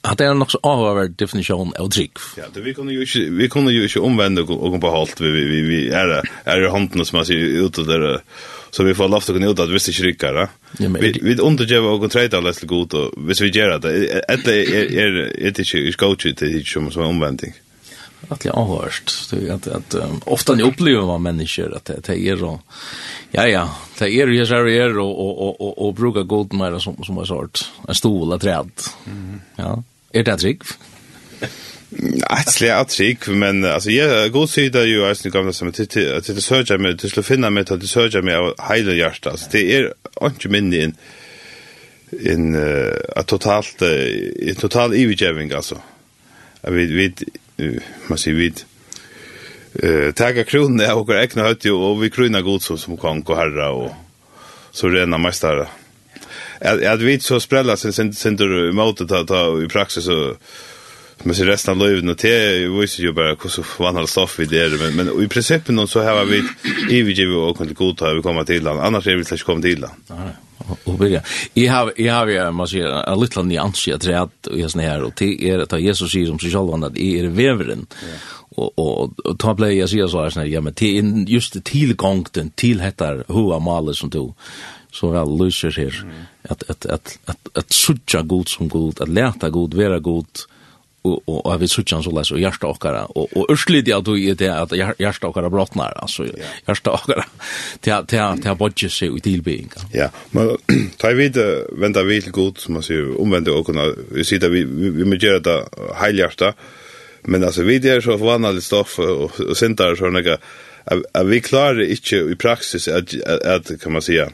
At 0.00 0.16
det 0.16 0.30
er 0.30 0.36
nok 0.38 0.54
så 0.54 0.58
avhver 0.64 1.10
definisjon 1.20 1.74
av 1.76 1.90
drikk. 1.92 2.22
Ja, 2.38 2.46
det, 2.48 2.62
vi 2.64 2.72
kunne 2.72 2.94
jo 2.94 3.04
ikke, 3.04 3.26
vi 3.36 3.48
kunne 3.52 3.74
jo 3.74 3.84
ikke 3.84 4.00
omvende 4.00 4.46
og, 4.46 4.54
og 4.56 4.78
på 4.80 4.92
halt. 4.94 5.20
Vi, 5.20 5.28
vi, 5.34 5.44
vi, 5.50 5.60
vi 5.68 5.80
er, 5.92 6.14
er 6.48 6.64
i 6.64 6.70
håndene 6.72 7.04
som 7.04 7.20
man 7.20 7.28
sier 7.28 7.66
ute 7.66 7.84
der, 7.84 8.06
så 8.72 8.86
vi 8.86 8.96
får 8.96 9.12
lov 9.12 9.26
til 9.26 9.34
å 9.34 9.36
kunne 9.36 9.52
ut 9.52 9.60
at 9.60 9.72
hvis 9.74 9.90
det 9.90 9.94
ikke 9.96 10.06
rykker. 10.08 10.40
Ja, 10.40 10.88
men, 10.88 11.02
vi, 11.04 11.12
vi 11.20 11.36
undergjør 11.36 11.90
og 11.92 12.08
treet 12.08 12.36
alle 12.38 12.54
til 12.56 12.70
god, 12.72 12.96
og 12.96 13.26
hvis 13.28 13.44
vi 13.44 13.52
gjør 13.52 13.76
det, 13.84 13.96
etter 14.24 14.54
er, 14.56 14.64
er, 14.64 14.70
er, 14.72 14.86
er, 14.88 15.10
er, 15.10 15.18
er, 15.20 15.50
er, 15.50 15.58
er, 15.60 15.90
er, 15.90 15.98
er, 16.00 16.78
er, 16.80 17.10
er, 17.10 17.50
er, 17.50 17.50
er, 17.50 17.69
att 18.28 18.44
jag 18.44 18.52
har 18.52 18.82
hört 18.82 19.12
det 19.30 19.50
att 19.50 19.66
att 19.66 19.94
um, 19.94 20.20
ofta 20.24 20.54
ni 20.54 20.62
upplever 20.62 21.06
man 21.06 21.22
människor 21.22 21.76
att 21.76 21.84
det 21.84 22.08
är 22.08 22.44
och 22.44 22.60
ja 23.30 23.46
ja 23.46 23.74
det 23.98 24.04
är 24.04 24.26
ju 24.26 24.46
så 24.46 24.54
här 24.54 24.98
och 24.98 25.20
och 25.20 25.48
och 25.48 25.60
och, 25.60 25.86
och 25.86 25.94
brukar 25.94 26.22
god 26.22 26.52
med 26.52 26.82
som 26.82 27.04
som 27.04 27.16
har 27.16 27.24
sort 27.24 27.64
en 27.88 27.94
stol 27.94 28.32
att 28.32 28.40
träd. 28.40 28.70
Ja. 29.56 29.82
Är 30.12 30.24
det 30.24 30.36
trick? 30.36 30.62
Nej, 31.90 32.44
det 32.60 32.68
är 32.68 32.84
trick 32.84 33.28
men 33.28 33.64
alltså 33.64 33.90
jag 33.90 34.32
god 34.32 34.50
sida 34.50 34.84
ju 34.84 35.04
är 35.04 35.14
snickar 35.14 35.42
med 35.42 35.54
som 35.54 35.68
att 35.68 35.74
det 35.74 36.40
söker 36.40 36.78
med 36.78 36.98
till 36.98 37.18
att 37.18 37.26
finna 37.26 37.50
med 37.50 37.70
att 37.70 37.80
det 37.80 37.86
söker 37.86 38.22
med 38.22 38.36
av 38.38 38.54
hela 38.70 38.92
hjärtat. 38.92 39.32
Alltså 39.32 39.48
det 39.52 39.76
är 39.76 39.92
inte 40.22 40.48
minne 40.48 40.76
in 40.76 40.94
en 42.26 42.54
uh, 42.54 43.22
totalt 43.26 43.82
uh, 43.82 44.54
total 44.54 44.92
evigeving 44.92 45.52
alltså. 45.52 45.78
Vi 46.62 46.86
vi 46.86 47.14
man 48.06 48.18
sier 48.18 48.34
vid, 48.34 48.64
eh 49.82 50.12
tagga 50.12 50.44
kronen 50.44 50.90
av 50.90 51.06
vår 51.06 51.20
egna 51.20 51.42
hötte 51.42 51.70
och 51.70 52.04
vi 52.04 52.10
kröna 52.10 52.42
god 52.42 52.62
så 52.62 52.76
som 52.76 52.96
kong 52.96 53.22
och 53.22 53.36
herra 53.36 53.70
och 53.70 53.92
så 54.70 54.88
rena 54.88 55.18
mästare. 55.18 55.66
Att 56.60 56.82
jag 56.82 56.96
vi 56.96 57.20
så 57.20 57.40
sprälla 57.40 57.76
sen 57.76 57.92
sen 57.92 58.12
sen 58.12 58.36
du 58.36 58.72
mot 58.72 59.00
att 59.00 59.26
ta 59.26 59.62
i 59.62 59.68
praxis 59.68 60.04
så 60.04 60.36
men 61.22 61.34
så 61.34 61.44
resten 61.44 61.80
av 61.80 61.88
livet 61.88 62.10
och 62.10 62.16
det 62.16 62.68
visst 62.68 62.98
ju 62.98 63.12
bara 63.12 63.36
hur 63.42 63.48
så 63.48 63.64
van 63.78 64.06
stoff 64.06 64.38
vi 64.38 64.44
där 64.44 64.70
men 64.78 64.96
men 64.96 65.22
i 65.22 65.28
principen 65.28 65.88
så 65.88 66.02
har 66.02 66.24
vi 66.24 66.42
i 66.90 67.02
vi 67.02 67.26
och 67.26 67.56
kunde 67.56 67.74
godta 67.74 68.14
vi 68.14 68.22
komma 68.22 68.44
till 68.44 68.62
land 68.62 68.80
annars 68.80 69.06
är 69.06 69.16
vi 69.16 69.24
släpps 69.24 69.42
komma 69.42 69.62
till 69.62 69.80
land. 69.80 69.94
Nej 70.06 70.49
och 70.84 70.94
börja. 70.94 71.22
Jag 71.54 71.72
har 71.72 71.92
jag 71.96 72.14
har 72.14 72.26
ju 72.26 72.50
man 72.50 72.68
säga 72.68 73.02
en 73.02 73.20
liten 73.20 73.48
nyans 73.48 73.88
i 73.88 73.90
jag 73.90 74.00
tror 74.00 74.14
att 74.14 74.48
jag 74.56 74.70
här 74.70 75.02
och 75.02 75.12
det 75.16 75.50
är 75.50 75.58
att 75.58 75.80
Jesus 75.80 76.12
säger 76.12 76.32
om 76.32 76.38
sig 76.38 76.50
själv 76.50 76.84
att 76.84 76.94
det 76.94 77.18
är 77.20 77.26
veveren. 77.26 77.86
Och 78.56 78.78
och 78.78 79.20
och 79.26 79.38
ta 79.38 79.54
play 79.54 79.78
jag 79.78 79.88
säger 79.88 80.06
så 80.06 80.22
här 80.22 80.30
snär 80.30 80.44
ja 80.44 80.60
men 80.60 80.74
till 80.74 81.24
just 81.28 81.52
det 81.52 81.64
tillgången 81.64 82.50
till 82.54 82.80
heter 82.80 83.24
hur 83.28 83.60
malet 83.60 83.96
som 83.96 84.10
du 84.10 84.32
så 84.92 85.08
väl 85.10 85.38
löser 85.38 85.70
här 85.70 86.04
att 86.48 86.70
att 86.70 86.86
att 86.86 87.18
att 87.24 87.48
att 87.54 87.72
sucha 87.72 88.22
god 88.22 88.48
som 88.48 88.68
god 88.68 89.00
att 89.00 89.08
läta 89.08 89.50
god 89.50 89.74
vara 89.74 89.98
god 89.98 90.26
og 91.04 91.22
og 91.26 91.38
og 91.46 91.60
við 91.62 91.72
søkjan 91.72 92.02
so 92.04 92.12
læs 92.12 92.30
og 92.34 92.40
hjarta 92.42 92.68
okkara 92.68 93.04
og 93.16 93.30
og 93.36 93.52
urslit 93.52 93.88
ja 93.88 94.00
du 94.00 94.12
er 94.16 94.34
det 94.34 94.50
at 94.52 94.74
hjarta 94.98 95.30
okkara 95.30 95.50
brotnar 95.50 95.96
altså 96.02 96.26
hjarta 96.66 96.96
okkara 96.98 97.24
til 97.80 98.06
til 98.06 98.42
til 98.42 98.56
bodje 98.56 98.90
seg 98.90 99.14
við 99.14 99.22
tilbeinga. 99.28 99.86
Ja, 99.94 100.10
men 100.32 100.56
ta 101.00 101.12
við 101.16 101.40
venda 101.72 102.04
við 102.04 102.30
gut 102.32 102.60
som 102.60 102.76
man 102.78 102.86
ser 102.86 103.14
omvende 103.16 103.54
okkara 103.56 103.94
vi 104.10 104.24
ser 104.24 104.48
vi 104.50 104.64
vi 104.64 105.08
må 105.08 105.16
gjera 105.16 105.40
ta 105.40 105.62
heilhjarta 106.02 106.54
men 107.28 107.44
altså 107.44 107.64
vi 107.64 107.76
er 107.88 108.00
så 108.00 108.16
vanlig 108.16 108.62
stoff 108.64 108.98
og 108.98 109.56
sentar 109.56 109.96
sånne 109.96 110.38
at 110.90 111.26
vi 111.28 111.40
klarar 111.44 111.80
ikke 111.84 112.22
i 112.32 112.36
praksis 112.40 112.88
at, 112.88 113.14
at, 113.26 113.70
kan 113.82 113.92
man 113.92 114.02
säga 114.02 114.30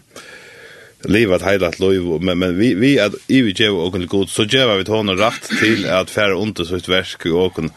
leva 1.08 1.36
ett 1.36 1.42
heilat 1.42 1.80
liv 1.80 2.02
men 2.20 2.38
men 2.38 2.58
vi 2.58 2.74
vi 2.74 3.00
att 3.00 3.12
i 3.26 3.42
vi 3.42 3.52
ger 3.52 3.72
och 3.72 3.92
kunde 3.92 4.06
god 4.06 4.28
så 4.28 4.44
ger 4.44 4.76
vi 4.76 4.90
honom 4.90 5.16
rätt 5.16 5.48
till 5.60 5.90
att 5.90 6.10
färra 6.10 6.36
ont 6.36 6.66
så 6.66 6.76
ett 6.76 6.88
verk 6.88 7.26
och 7.26 7.54
kun 7.54 7.70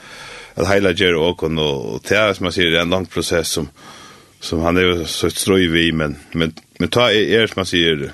att 0.55 0.67
heila 0.67 0.91
ger 0.91 1.15
och 1.15 1.37
kun 1.37 1.59
och 1.59 2.01
det 2.07 2.15
är 2.15 2.33
som 2.33 2.43
man 2.43 2.53
säger 2.53 2.79
en 2.79 2.89
lång 2.89 3.05
process 3.05 3.49
som 3.49 3.69
som 4.39 4.59
han 4.59 4.77
är 4.77 5.05
så 5.05 5.29
ströj 5.29 5.67
vi 5.67 5.91
men 5.91 6.15
men 6.31 6.53
men 6.79 6.89
ta 6.89 7.11
är 7.11 7.47
som 7.47 7.53
man 7.55 7.65
säger 7.65 8.11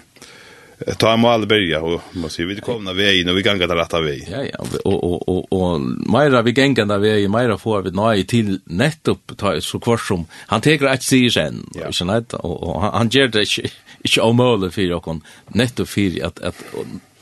ta 0.98 1.18
mål 1.18 1.48
börja 1.48 1.82
och 1.82 2.02
man 2.12 2.30
ser 2.30 2.46
vi 2.46 2.56
kommer 2.56 2.94
vägen 2.94 3.30
och 3.30 3.38
vi 3.38 3.42
gänga 3.42 3.68
där 3.68 3.76
rätta 3.76 4.02
väg. 4.02 4.28
Ja 4.32 4.44
ja 4.54 4.66
och 4.84 5.04
och 5.04 5.30
och 5.30 5.54
och 5.54 5.82
Maira 5.82 6.42
vi 6.42 6.52
gänga 6.52 6.86
där 6.86 7.00
väg 7.00 7.30
Maira 7.30 7.58
får 7.58 7.82
vi 7.82 7.92
nej 7.92 8.26
till 8.26 8.60
nettopp 8.66 9.32
ta 9.38 9.62
så 9.62 9.80
kvar 9.80 9.98
som 9.98 10.26
han 10.48 10.62
tar 10.62 10.88
ett 10.88 11.04
sig 11.04 11.30
sen. 11.30 11.70
Och 11.88 11.96
sen 11.96 12.10
att 12.10 12.34
och 12.34 12.82
han 12.82 13.10
ger 13.10 13.28
det 13.28 13.42
inte 13.42 14.22
omöjligt 14.22 14.74
för 14.74 14.94
och 14.94 15.04
kon 15.04 15.22
nettopp 15.48 15.90
för 15.90 16.26
att 16.26 16.40
att 16.40 16.56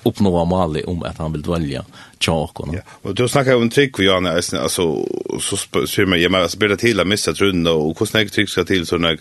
uppnå 0.04 0.46
Mali 0.46 0.84
om 0.84 1.04
att 1.04 1.18
han 1.18 1.32
vill 1.34 1.42
välja 1.42 1.86
Chakon. 2.20 2.70
Ja. 2.74 2.82
Och 3.02 3.16
då 3.16 3.28
snackar 3.28 3.52
jag 3.52 3.62
om 3.62 3.70
trick 3.70 4.00
vi 4.00 4.06
Janne 4.06 4.32
alltså 4.32 5.06
så 5.40 5.58
ser 5.88 6.06
man 6.06 6.22
jag 6.22 6.32
menar 6.32 6.48
spelar 6.48 6.76
till 6.76 7.00
att 7.00 7.08
missa 7.08 7.34
trunna 7.34 7.72
och 7.72 8.00
hur 8.00 8.06
snägt 8.06 8.34
trick 8.34 8.50
ska 8.50 8.64
till 8.64 8.86
så 8.86 8.98
när 8.98 9.20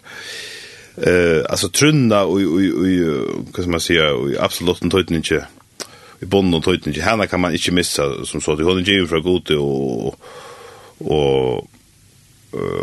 eh 0.97 1.45
alltså 1.51 1.69
trunna 1.69 2.25
och 2.25 2.37
och 2.37 2.61
och 2.81 2.87
vad 3.53 3.63
ska 3.63 3.71
man 3.71 3.81
säga 3.81 4.15
och 4.15 4.31
absolut 4.39 4.83
inte 4.83 5.05
inte 5.11 5.47
i 6.23 6.25
bonden 6.25 6.55
och 6.55 6.65
tøyten 6.65 6.93
ikke. 6.93 7.27
Kan 7.27 7.41
man 7.41 7.53
inte 7.53 7.73
missa, 7.73 8.25
som 8.25 8.41
så, 8.41 8.55
det 8.55 8.65
håller 8.65 8.83
ju 8.83 9.07
för 9.07 9.21
gott 9.21 9.51
och 9.51 10.19
och 10.99 11.69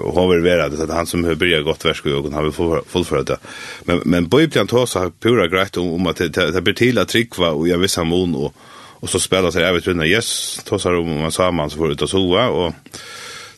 och 0.03 0.13
har 0.13 0.27
väl 0.27 0.43
varit 0.43 0.79
att 0.79 0.89
han 0.89 1.05
som 1.05 1.23
har 1.23 1.35
börjat 1.35 1.63
gott 1.63 1.85
versk 1.85 2.05
och 2.05 2.11
jogen, 2.11 2.51
fått 2.87 3.11
vil 3.11 3.25
det. 3.25 3.37
Men, 3.83 4.01
men 4.05 4.27
Bibelen 4.27 4.67
tar 4.67 4.85
så 4.85 5.11
pura 5.19 5.47
grejt 5.47 5.77
om, 5.77 5.93
om 5.93 6.07
att 6.07 6.17
det 6.17 6.61
blir 6.61 6.73
till 6.73 6.97
att 6.97 7.07
trikva, 7.07 7.49
och 7.49 7.67
jag 7.67 7.77
vill 7.77 7.89
hamon, 7.97 8.35
och 8.35 8.53
och 9.01 9.09
så 9.09 9.19
spelar 9.19 9.51
sig 9.51 9.63
även 9.63 9.81
trunna 9.81 10.05
yes, 10.05 10.61
tar 10.65 10.77
så 10.77 10.97
om 10.97 11.21
man 11.21 11.31
saman, 11.31 11.69
så 11.69 11.77
får 11.77 11.91
ut 11.91 12.01
och 12.01 12.09
sova, 12.09 12.49
och 12.49 12.73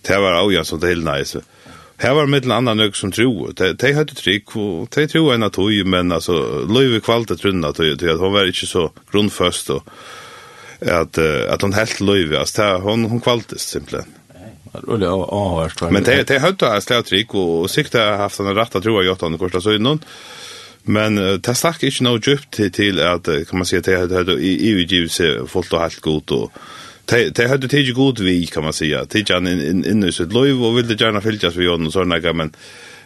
det 0.01 0.17
var 0.17 0.33
avgjans 0.33 0.67
som 0.67 0.79
det 0.79 0.87
helt 0.87 1.05
nice. 1.05 1.41
Her 2.01 2.15
var 2.17 2.29
mitt 2.29 2.47
annan 2.49 2.79
nøk 2.81 2.95
som 2.97 3.11
tro. 3.13 3.51
De, 3.57 3.73
de 3.77 3.91
hadde 3.93 4.17
trygg, 4.17 4.55
og 4.57 4.89
de 4.95 5.05
tro 5.11 5.27
enn 5.33 5.45
at 5.45 5.59
hun, 5.61 5.89
men 5.93 6.15
altså, 6.15 6.33
løyve 6.65 7.01
kvalitet 7.05 7.43
trunna 7.43 7.69
til 7.77 7.93
at 7.93 8.21
hun 8.21 8.33
var 8.33 8.49
ikke 8.49 8.69
så 8.69 8.87
grunnføst, 9.11 9.69
og 9.75 9.85
at, 10.81 11.19
at 11.21 11.61
hun 11.61 11.77
helt 11.77 12.01
løyve, 12.01 12.39
altså, 12.39 12.63
de, 12.63 12.81
hun, 12.87 13.05
hun 13.11 13.21
kvaltes 13.21 13.67
simpelthen. 13.75 14.17
Rulle 14.87 15.09
avhørst. 15.11 15.83
Men 15.91 16.05
de, 16.07 16.21
de 16.25 16.39
hadde 16.39 16.69
en 16.73 16.81
slag 16.81 17.05
trygg, 17.05 17.35
og 17.35 17.69
sikkert 17.69 17.99
har 18.01 18.23
haft 18.23 18.39
en 18.41 18.53
rett 18.55 18.75
av 18.75 18.81
tro 18.81 18.95
av 18.97 19.05
Jotan 19.05 19.35
og 19.37 19.51
så 19.51 19.61
Søgnon, 19.67 20.01
men 20.89 21.19
det 21.45 21.53
stakk 21.59 21.83
ikke 21.85 22.07
noe 22.07 22.17
djupt 22.17 22.55
til, 22.57 22.71
til 22.73 23.03
at, 23.05 23.27
kan 23.45 23.61
man 23.61 23.67
si, 23.69 23.77
de 23.77 23.99
hadde 23.99 24.39
i, 24.41 24.55
i, 24.71 24.71
i, 24.73 24.87
i, 24.89 24.97
i, 24.97 25.03
i, 25.05 25.05
i, 25.05 25.99
i, 26.01 26.39
i, 26.39 26.61
Det 27.05 27.35
det 27.35 27.47
hade 27.47 27.67
tid 27.67 27.95
god 27.95 28.19
vi 28.19 28.45
kan 28.45 28.63
man 28.63 28.73
säga. 28.73 29.05
Tidjan 29.05 29.47
in 29.47 29.85
in 29.85 30.03
i 30.03 30.11
sitt 30.11 30.33
liv 30.33 30.63
och 30.63 30.77
ville 30.77 30.93
gärna 30.93 31.21
fyllas 31.21 31.55
vi 31.55 31.67
och 31.67 31.93
såna 31.93 32.33
men 32.33 32.55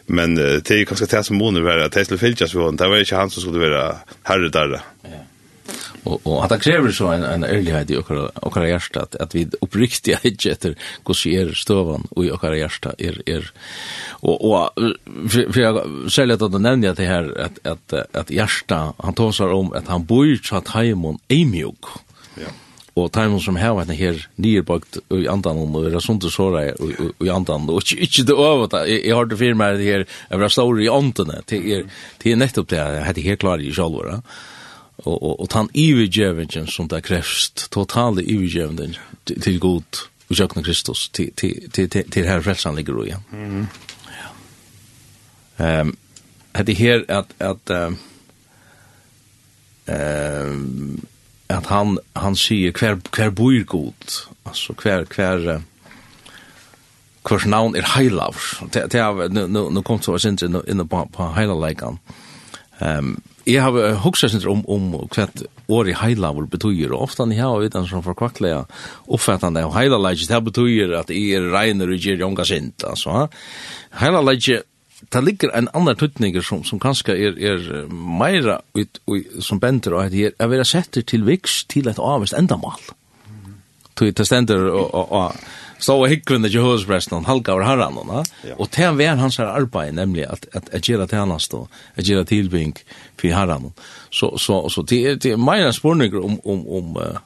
men 0.06 0.36
det 0.36 0.72
är 0.72 0.86
kanske 0.86 1.06
det 1.06 1.24
som 1.24 1.38
måste 1.38 1.62
vara 1.62 1.86
att 1.86 1.92
det 1.92 2.06
skulle 2.06 2.18
fyllas 2.18 2.56
vi 2.56 2.60
och 2.60 2.76
det 2.76 2.88
var 2.88 3.00
inte 3.00 3.16
han 3.16 3.30
som 3.30 3.42
skulle 3.42 3.70
vara 3.70 3.96
herre 4.24 4.50
där. 4.50 4.82
Ja. 5.02 5.10
Och 6.04 6.28
och 6.28 6.44
att 6.44 6.50
det 6.50 6.60
kräver 6.60 6.92
så 6.92 7.08
en 7.08 7.24
en 7.24 7.44
ärlighet 7.44 7.92
i 7.92 7.96
och 7.98 8.12
och 8.36 8.68
hjärta 8.68 9.02
att 9.02 9.16
att 9.16 9.36
vi 9.36 9.48
uppriktiga 9.62 10.20
inte 10.24 10.50
efter 10.50 10.76
hur 11.08 11.14
ser 11.14 11.54
stövan 11.54 12.08
och 12.10 12.26
i 12.26 12.32
och 12.32 12.58
hjärta 12.58 12.94
är 12.98 13.22
är 13.26 13.52
och 14.10 14.52
och 14.52 14.70
för 15.30 15.60
jag 15.60 15.82
säljer 16.12 16.46
att 16.46 16.62
nämna 16.62 16.94
det 16.94 17.06
här 17.06 17.42
att 17.42 17.68
att 17.68 18.16
att 18.16 18.30
hjärta 18.30 18.94
han 18.98 19.14
tar 19.14 19.32
sig 19.32 19.46
om 19.46 19.74
att 19.74 19.88
han 19.88 20.06
bor 20.06 20.40
så 20.44 20.56
att 20.56 20.68
hemon 20.68 21.20
är 21.28 21.46
mjuk. 21.46 21.86
Ja 22.36 22.52
og 22.96 23.12
tæmon 23.12 23.42
som 23.44 23.58
hava 23.60 23.84
henne 23.84 23.98
her 24.00 24.20
nyrbakt 24.40 25.02
i 25.12 25.26
andan 25.28 25.60
og 25.60 25.88
er 25.90 26.00
sunt 26.00 26.24
og 26.24 26.32
såra 26.32 26.64
i 26.72 27.30
andan 27.32 27.68
og 27.70 27.84
ikkje 27.92 28.24
det 28.30 28.36
over 28.36 28.70
det 28.72 28.84
jeg 28.94 29.16
har 29.16 29.28
det 29.28 29.40
firma 29.40 29.74
det 29.76 29.88
her 29.90 30.06
jeg 30.06 30.40
vera 30.40 30.50
stor 30.50 30.80
i 30.80 30.92
antene 30.92 31.42
til 31.48 31.72
er 31.76 31.88
til 32.22 32.32
er 32.32 32.40
nettopp 32.40 32.70
det 32.72 32.84
hette 33.08 33.26
her 33.26 33.40
klar 33.42 33.60
i 33.60 33.74
sjálvara 33.76 34.22
og 35.04 35.16
og 35.16 35.42
og 35.44 35.50
tan 35.52 35.70
evigevingen 35.76 36.68
som 36.72 36.88
det 36.88 37.04
krevst 37.04 37.68
totale 37.72 38.24
evigevingen 38.24 38.96
til 39.28 39.60
god 39.60 40.06
og 40.30 40.36
sjøkna 40.40 40.64
Kristus 40.64 41.10
til 41.10 41.34
til 41.36 41.70
til 41.70 41.90
til 41.90 42.26
her 42.26 42.42
frelsan 42.42 42.76
ligger 42.76 42.98
og 42.98 43.08
ja. 43.08 43.18
Mhm. 43.32 43.68
Ja. 44.16 44.30
Ehm 45.66 45.98
hade 46.56 46.74
her 46.74 47.04
at 47.10 47.26
at 47.40 47.94
ehm 49.88 51.06
at 51.50 51.66
han 51.70 51.98
han 52.16 52.36
sier 52.36 52.72
hver 52.72 53.00
hver 53.16 53.30
bor 53.30 53.64
god. 53.64 54.26
altså 54.46 54.74
hver 54.74 55.06
hver 55.16 55.62
kvars 57.26 57.46
navn 57.46 57.76
er 57.76 57.86
heilav. 57.96 58.36
Det 58.74 58.92
det 58.92 59.02
har 59.02 59.30
nu 59.30 59.70
nu 59.70 59.82
kom 59.82 60.02
så 60.02 60.18
sent 60.18 60.42
in 60.42 60.62
in 60.68 60.88
på 60.88 61.08
på 61.14 61.34
heilalikan. 61.34 62.00
Ehm 62.82 63.22
jeg 63.46 63.62
har 63.62 63.94
hugsa 64.02 64.28
sent 64.28 64.46
om 64.46 64.64
om 64.68 65.08
kvart 65.08 65.44
år 65.70 65.88
i 65.88 65.94
heilav 65.94 66.48
betyr 66.50 66.92
og 66.92 67.02
ofta 67.02 67.26
ni 67.26 67.36
har 67.36 67.62
utan 67.62 67.86
som 67.88 68.04
forkvackliga 68.04 68.66
uppfattande 69.08 69.64
av 69.64 69.76
heilalikan 69.76 70.28
det 70.28 70.44
betyr 70.44 70.96
at 71.00 71.12
er 71.12 71.52
reiner 71.54 71.92
og 71.94 72.00
ger 72.00 72.18
jonga 72.18 72.46
sent 72.46 72.84
alltså. 72.84 73.28
Heilalikan 73.92 74.64
det 75.02 75.24
ligger 75.24 75.52
en 75.52 75.70
annan 75.74 75.96
tutninger 75.96 76.42
som, 76.42 76.64
som 76.64 76.80
kanskje 76.80 77.16
er, 77.16 77.36
er 77.40 77.88
meira 77.92 78.62
ut, 78.78 79.00
ut, 79.08 79.44
som 79.44 79.60
benter 79.60 79.96
og 79.96 80.06
heter, 80.08 80.36
er 80.40 80.52
vera 80.52 80.66
setter 80.68 81.04
til 81.04 81.26
viks 81.28 81.64
til 81.72 81.90
et 81.92 82.00
avvist 82.00 82.36
endamal. 82.38 82.80
Mm. 83.28 83.58
Det 84.00 84.28
stender 84.28 84.70
og, 84.72 84.88
og, 84.94 85.12
og 85.12 85.36
stå 85.84 85.98
og 86.00 86.10
hikkvinne 86.10 86.50
til 86.50 87.28
halka 87.28 87.52
over 87.52 87.66
herran, 87.68 88.00
ja. 88.44 88.56
og 88.58 88.72
til 88.72 88.96
hver 88.96 89.16
hans 89.16 89.38
her 89.38 89.52
arbeid, 89.52 89.92
nemlig 89.92 90.26
at, 90.30 90.48
at, 90.54 90.70
at 90.72 90.82
gjøre 90.82 91.08
tjenest 91.08 91.54
og 91.54 91.68
at 91.96 92.06
gjøre 92.06 92.26
tilbygging 92.26 92.78
for 93.20 93.28
herran. 93.28 93.74
Så, 94.10 94.38
så, 94.38 94.70
så 94.70 94.82
det 94.82 95.02
er, 95.10 95.16
det 95.16 95.32
er 95.32 95.38
meira 95.38 95.72
spurninger 95.72 96.24
om, 96.24 96.40
om, 96.46 96.68
om 96.68 96.98
uh, 96.98 97.20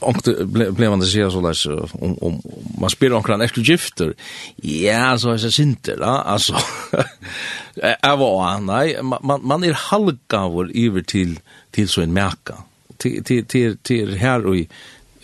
Onkte 0.00 0.44
blev 0.44 0.90
man 0.90 1.00
det 1.00 1.06
ser 1.06 1.30
så 1.30 1.40
där 1.40 2.04
om 2.04 2.18
om 2.18 2.42
man 2.80 2.90
spelar 2.90 3.16
onkel 3.16 3.40
extra 3.40 3.62
gifter. 3.62 4.14
Ja, 4.56 5.18
så 5.18 5.30
är 5.30 5.38
det 5.38 5.58
inte 5.58 5.96
va? 5.96 6.22
Alltså 6.26 6.56
Jag 8.02 8.16
var 8.16 8.60
nej 8.60 9.02
man 9.02 9.46
man 9.46 9.64
är 9.64 9.72
halvgavor 9.72 10.70
över 10.74 11.00
till 11.00 11.40
till 11.70 11.88
så 11.88 12.00
en 12.00 12.12
märka. 12.12 12.54
Till 12.96 13.24
till 13.24 13.44
till 13.44 13.76
till 13.78 14.14
här 14.14 14.46
och 14.46 14.56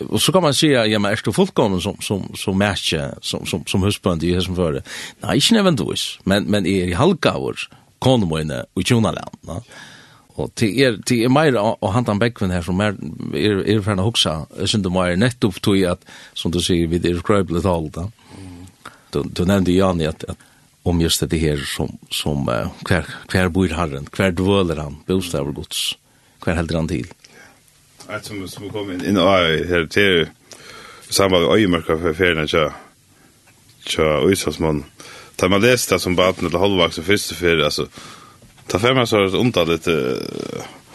och 0.09 0.21
så 0.21 0.31
kan 0.31 0.41
man 0.41 0.53
säga 0.53 0.85
ja 0.85 0.99
men 0.99 1.11
är 1.11 1.21
det 1.25 1.33
fullkommen 1.33 1.81
som 1.81 1.97
som 2.01 2.31
som 2.35 2.57
matcha 2.57 3.11
som 3.21 3.45
som 3.45 3.65
som 3.65 3.83
husband 3.83 4.23
i 4.23 4.41
som 4.41 4.55
det 4.55 4.83
Nej, 5.19 5.35
inte 5.35 5.55
eventuellt. 5.55 6.19
Men 6.23 6.43
men 6.43 6.65
är 6.65 6.87
i 6.87 6.93
halvgavor 6.93 7.59
konmoina 7.99 8.65
och 8.73 8.83
tjona 8.85 9.11
land. 9.11 9.63
Og 10.35 10.51
til 10.59 10.75
er, 10.83 10.97
til 11.07 11.23
er 11.23 11.31
meira 11.31 11.61
og 11.63 11.93
hantan 11.95 12.19
Beckven 12.19 12.51
her 12.51 12.63
som 12.65 12.81
er, 12.83 12.97
er, 13.31 13.61
er 13.63 13.83
ferna 13.85 14.03
hoksa, 14.03 14.41
synes 14.65 14.83
du 14.83 14.91
meira 14.91 15.15
nettopp 15.19 15.61
tog 15.63 15.79
at, 15.87 16.03
som 16.35 16.51
du 16.51 16.59
sier, 16.63 16.89
vi 16.91 16.99
er 16.99 17.21
skrøybelig 17.21 17.63
tal, 17.63 17.87
da. 17.95 18.09
Du, 19.13 19.21
du 19.23 19.45
nevnte 19.47 19.71
Jani 19.71 20.09
at, 20.09 20.25
at 20.27 20.41
om 20.85 20.99
just 21.01 21.23
det 21.23 21.39
her 21.39 21.61
som, 21.65 21.93
som 22.11 22.49
uh, 22.51 22.67
hver, 22.85 23.07
hver 23.31 23.47
bor 23.49 23.71
herren, 23.73 24.09
hver 24.11 24.35
dvøler 24.35 24.81
han, 24.83 24.99
bostaver 25.07 25.55
gods, 25.55 25.95
hver 26.43 26.59
helder 26.59 26.81
han 26.81 26.91
til. 26.91 27.07
at 28.09 28.19
Et 28.19 28.25
som, 28.27 28.43
som 28.47 28.67
kom 28.69 28.91
inn, 28.91 29.01
inn 29.01 29.17
og 29.17 29.31
her 29.65 29.87
til 29.89 30.27
samband 31.09 31.47
med 31.47 31.55
øyemørka 31.55 31.95
for 31.97 32.13
ferien 32.13 32.47
tja, 32.47 32.67
tja, 33.87 34.19
tja, 34.27 34.51
tja, 34.51 34.51
tja, 34.51 35.47
tja, 35.47 35.87
tja, 35.87 35.97
tja, 35.97 35.97
tja, 35.97 36.19
tja, 36.19 36.91
tja, 36.91 37.01
tja, 37.01 37.01
tja, 37.01 37.69
tja, 37.71 37.71
tja, 37.71 38.24
Ta 38.67 38.79
fem 38.79 38.97
är 38.97 39.05
så 39.05 39.17
unta 39.17 39.63
lite 39.63 40.21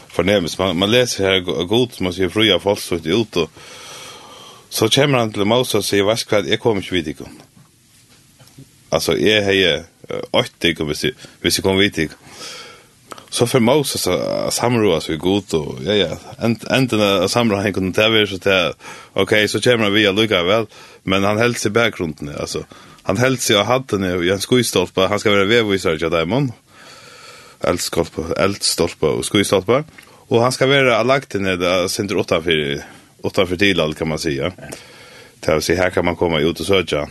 förnämst. 0.08 0.58
Man, 0.58 0.78
man 0.78 0.90
läser 0.90 1.24
här 1.24 1.64
gott, 1.64 2.00
man 2.00 2.12
ser 2.12 2.28
fria 2.28 2.58
folk 2.58 2.80
så 2.80 2.94
ut 2.94 3.36
och 3.36 3.50
så 4.68 4.88
kommer 4.88 5.18
han 5.18 5.32
till 5.32 5.44
Moses 5.44 5.74
och 5.74 5.84
säger, 5.84 6.02
vad 6.02 6.18
ska 6.18 6.38
jag 6.38 6.60
kommer 6.60 6.76
inte 6.76 6.94
vid? 6.94 7.16
Alltså, 8.88 9.18
jag 9.18 9.44
har 9.44 9.84
åtta 10.30 10.50
dig 10.58 10.76
hvis 11.40 11.58
jag 11.58 11.62
kommer 11.62 11.78
vid. 11.78 12.10
Så 13.30 13.46
för 13.46 13.60
Moses 13.60 14.02
så 14.02 14.46
samråa 14.50 15.00
så 15.00 15.16
gott 15.16 15.54
och 15.54 15.78
ja, 15.84 15.92
ja. 15.92 16.16
Enten 16.70 17.00
att 17.00 17.30
samråa 17.30 17.62
han 17.62 17.72
kunde 17.72 17.92
ta 17.92 18.26
så 18.26 18.50
att 18.50 18.76
okej, 19.12 19.48
så 19.48 19.60
kommer 19.60 19.84
han 19.84 19.94
via 19.94 20.12
lukka 20.12 20.42
väl. 20.42 20.66
Men 21.02 21.24
han 21.24 21.38
hälls 21.38 21.66
i 21.66 21.70
bakgrunden, 21.70 22.36
alltså. 22.40 22.64
Han 23.02 23.16
hälls 23.16 23.50
i 23.50 23.54
hatten 23.54 24.24
i 24.24 24.28
en 24.28 24.40
skojstolpa, 24.40 25.06
han 25.06 25.18
ska 25.18 25.30
vara 25.30 25.44
vevvisare 25.44 25.98
till 25.98 26.10
Daimon. 26.10 26.42
Mm 26.42 26.52
eldstolpa, 27.64 28.22
eldstolpa 28.36 29.06
og 29.06 29.24
skojstolpa. 29.24 29.82
Og 30.30 30.42
han 30.42 30.52
ska 30.52 30.66
være 30.66 31.04
lagt 31.04 31.34
ner 31.34 31.56
där 31.56 31.88
center 31.88 32.16
8 32.16 32.42
för 32.42 32.82
8 33.22 33.46
för 33.46 33.94
kan 33.94 34.08
man 34.08 34.18
säga. 34.18 34.52
Til 35.40 35.54
å 35.54 35.60
si, 35.60 35.74
här 35.74 35.90
kan 35.90 36.04
man 36.04 36.16
komma 36.16 36.40
ut 36.40 36.60
och 36.60 36.66
söka. 36.66 37.08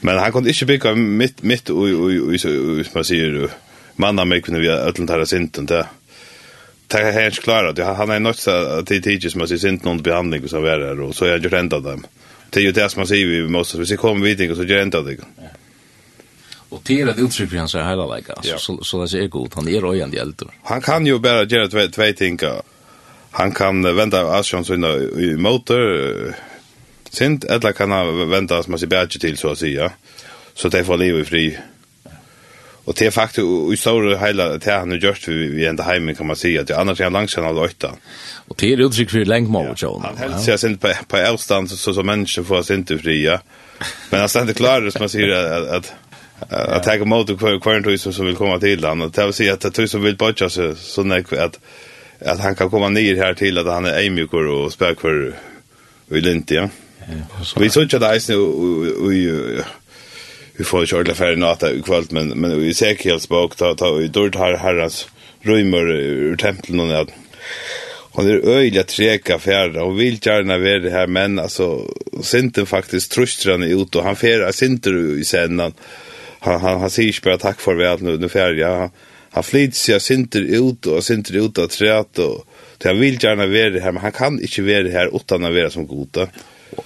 Men 0.00 0.18
han 0.18 0.32
kunde 0.32 0.48
inte 0.48 0.66
bygge 0.66 0.94
mitt 0.94 1.42
mitt 1.42 1.70
och 1.70 1.78
och 1.78 2.10
och 2.10 2.94
man 2.94 3.04
säger 3.04 3.50
manna 3.96 4.24
med 4.24 4.44
kunde 4.44 4.60
vi 4.60 4.68
öllen 4.68 5.06
där 5.06 5.24
sinten 5.24 5.66
där. 5.66 5.86
Det 6.88 7.00
er 7.00 7.12
helt 7.12 7.40
klart 7.40 7.78
han 7.78 7.96
han 7.96 8.10
är 8.10 8.20
något 8.20 8.38
så 8.38 8.84
som 8.86 9.02
teachers 9.02 9.34
måste 9.34 9.58
sinten 9.58 9.90
under 9.90 10.04
behandling 10.04 10.48
som 10.48 10.48
så 10.48 10.66
her, 10.66 11.00
och 11.00 11.14
så 11.14 11.26
jag 11.26 11.44
gjort 11.44 11.52
ända 11.52 11.80
dem. 11.80 12.04
Det 12.50 12.60
er 12.60 12.64
jo 12.64 12.72
det 12.72 12.90
som 12.90 13.00
man 13.00 13.06
sier 13.06 13.26
vi 13.26 13.48
måste 13.48 13.78
vi 13.78 13.96
kommer 13.96 14.26
vidt, 14.26 14.56
så 14.56 14.64
gjør 14.64 14.82
ända 14.82 15.02
det. 15.02 15.16
Ja. 15.36 15.61
Och 16.72 16.82
det 16.84 17.00
är 17.00 17.06
ett 17.06 17.18
uttryck 17.18 17.50
för 17.50 17.56
hans 17.56 17.74
hela 17.74 18.06
läge. 18.06 18.34
Så, 18.42 18.58
så, 18.58 19.06
så 19.06 19.16
det 19.16 19.24
är 19.24 19.28
god. 19.28 19.52
Han 19.54 19.68
är 19.68 19.80
röjande 19.80 20.20
äldre. 20.20 20.48
Han 20.62 20.80
kan 20.80 21.06
ju 21.06 21.18
bara 21.18 21.44
göra 21.44 21.68
två, 21.68 21.86
två 21.94 22.12
ting. 22.16 22.38
Han 23.30 23.52
kan 23.52 23.96
vänta 23.96 24.20
av 24.20 24.30
Asjons 24.30 24.70
i 24.70 24.76
motor. 25.36 26.34
Sint, 27.10 27.44
eller 27.44 27.72
kan 27.72 27.90
han 27.90 28.30
vända 28.30 28.62
som 28.62 28.72
han 28.72 28.78
ser 28.78 28.86
bättre 28.86 29.20
till 29.20 29.36
så 29.36 29.48
att 29.48 29.58
säga. 29.58 29.92
Så 30.54 30.68
det 30.68 30.84
får 30.84 30.96
livet 30.96 31.28
fri. 31.28 31.58
Och 32.84 32.94
det 32.98 33.06
är 33.06 33.10
faktiskt 33.10 33.46
i 33.72 33.76
stora 33.76 34.18
hela 34.18 34.58
det 34.58 34.72
han 34.72 34.90
har 34.90 34.98
gjort 34.98 35.28
vi, 35.28 35.46
vi 35.46 35.66
ända 35.66 35.82
hemma 35.82 36.14
kan 36.14 36.26
man 36.26 36.36
säga 36.36 36.60
att 36.60 36.70
annars 36.70 37.00
är 37.00 37.04
han 37.04 37.12
långsamt 37.12 37.46
av 37.46 37.54
löjta. 37.54 37.92
Och 38.48 38.56
det 38.58 38.72
är 38.72 38.80
uttryck 38.80 39.10
för 39.10 39.24
längdmål. 39.24 39.74
Ja, 39.76 40.02
han 40.04 40.16
hälsar 40.16 40.56
sig 40.56 40.70
inte 40.70 40.88
på, 40.88 41.16
på 41.16 41.26
avstånd 41.26 41.70
så, 41.70 41.76
så, 41.76 41.94
så 41.94 42.02
människor 42.02 42.42
får 42.42 42.62
sig 42.62 42.76
inte 42.76 42.98
fria. 42.98 43.40
Men 44.10 44.20
han 44.20 44.28
ständer 44.28 44.54
klar 44.54 44.90
som 44.90 44.98
man 44.98 45.08
säger 45.08 45.28
att, 45.30 45.68
att 45.68 45.94
att 46.48 46.82
ta 46.82 46.94
emot 46.94 47.30
och 47.30 47.38
kvar 47.38 47.60
kvar 47.60 47.96
så 47.96 48.12
som 48.12 48.26
vill 48.26 48.36
komma 48.36 48.58
till 48.58 48.84
han 48.84 49.02
och 49.02 49.10
det 49.10 49.24
vill 49.24 49.32
säga 49.32 49.52
att 49.52 49.74
det 49.74 49.88
som 49.88 50.02
vill 50.02 50.16
botcha 50.16 50.48
så 50.48 50.74
så 50.74 51.02
när 51.02 51.38
att 51.38 51.58
att 52.26 52.40
han 52.40 52.54
kan 52.54 52.70
komma 52.70 52.88
ner 52.88 53.16
här 53.16 53.34
till 53.34 53.58
att 53.58 53.66
han 53.66 53.86
är 53.86 54.10
mjuk 54.10 54.32
och 54.34 54.72
spär 54.72 54.94
för 55.00 55.34
vill 56.06 56.26
inte 56.26 56.54
ja. 56.54 56.68
Vi 57.58 57.70
såg 57.70 57.92
ju 57.92 57.98
där 57.98 58.30
nu 58.30 59.08
vi 59.08 59.62
vi 60.56 60.64
får 60.64 60.86
ju 60.86 60.98
ordla 60.98 61.14
för 61.14 61.36
natta 61.36 61.68
kvällt 61.84 62.10
men 62.10 62.28
men 62.28 62.60
vi 62.60 62.74
ser 62.74 62.94
helt 62.94 63.22
spåk 63.22 63.56
ta 63.56 63.74
ta 63.74 64.00
i 64.00 64.08
dörr 64.08 64.38
här 64.38 64.56
herras 64.56 65.08
rymmer 65.40 65.90
ur 65.90 66.36
templen 66.36 66.80
och 66.80 67.00
att 67.00 67.08
hon 68.14 68.30
är 68.30 68.48
öjliga 68.48 68.82
treka 68.82 69.38
fjärra 69.38 69.84
och 69.84 70.00
vill 70.00 70.18
gärna 70.22 70.58
vara 70.58 70.78
det 70.78 70.90
här 70.90 71.06
men 71.06 71.38
alltså 71.38 71.94
synten 72.22 72.66
faktiskt 72.66 73.12
tröstrande 73.12 73.66
ut 73.66 73.96
och 73.96 74.04
han 74.04 74.16
fjärra 74.16 74.52
synter 74.52 75.18
i 75.18 75.24
sändan. 75.24 75.66
Mm 75.66 76.11
han 76.42 76.60
han 76.60 76.80
han 76.80 76.90
säger 76.90 77.20
bara 77.24 77.38
tack 77.38 77.60
för 77.60 77.74
väl 77.74 78.02
nu 78.02 78.18
nu 78.18 78.28
färdig 78.28 78.62
jag 78.62 78.90
han 79.30 79.42
flyts 79.42 79.88
jag 79.88 80.02
synter 80.02 80.40
ut 80.40 80.86
och 80.86 81.04
synter 81.04 81.36
ut 81.36 81.58
att 81.58 81.70
trätt 81.70 82.18
och 82.18 82.46
han 82.84 83.00
vill 83.00 83.24
gärna 83.24 83.46
vara 83.46 83.80
här 83.80 83.92
men 83.92 84.02
han 84.02 84.12
kan 84.12 84.40
inte 84.40 84.62
vara 84.62 84.88
här 84.88 85.16
utan 85.16 85.44
att 85.44 85.52
vara 85.52 85.70
som 85.70 85.86
goda. 85.86 86.28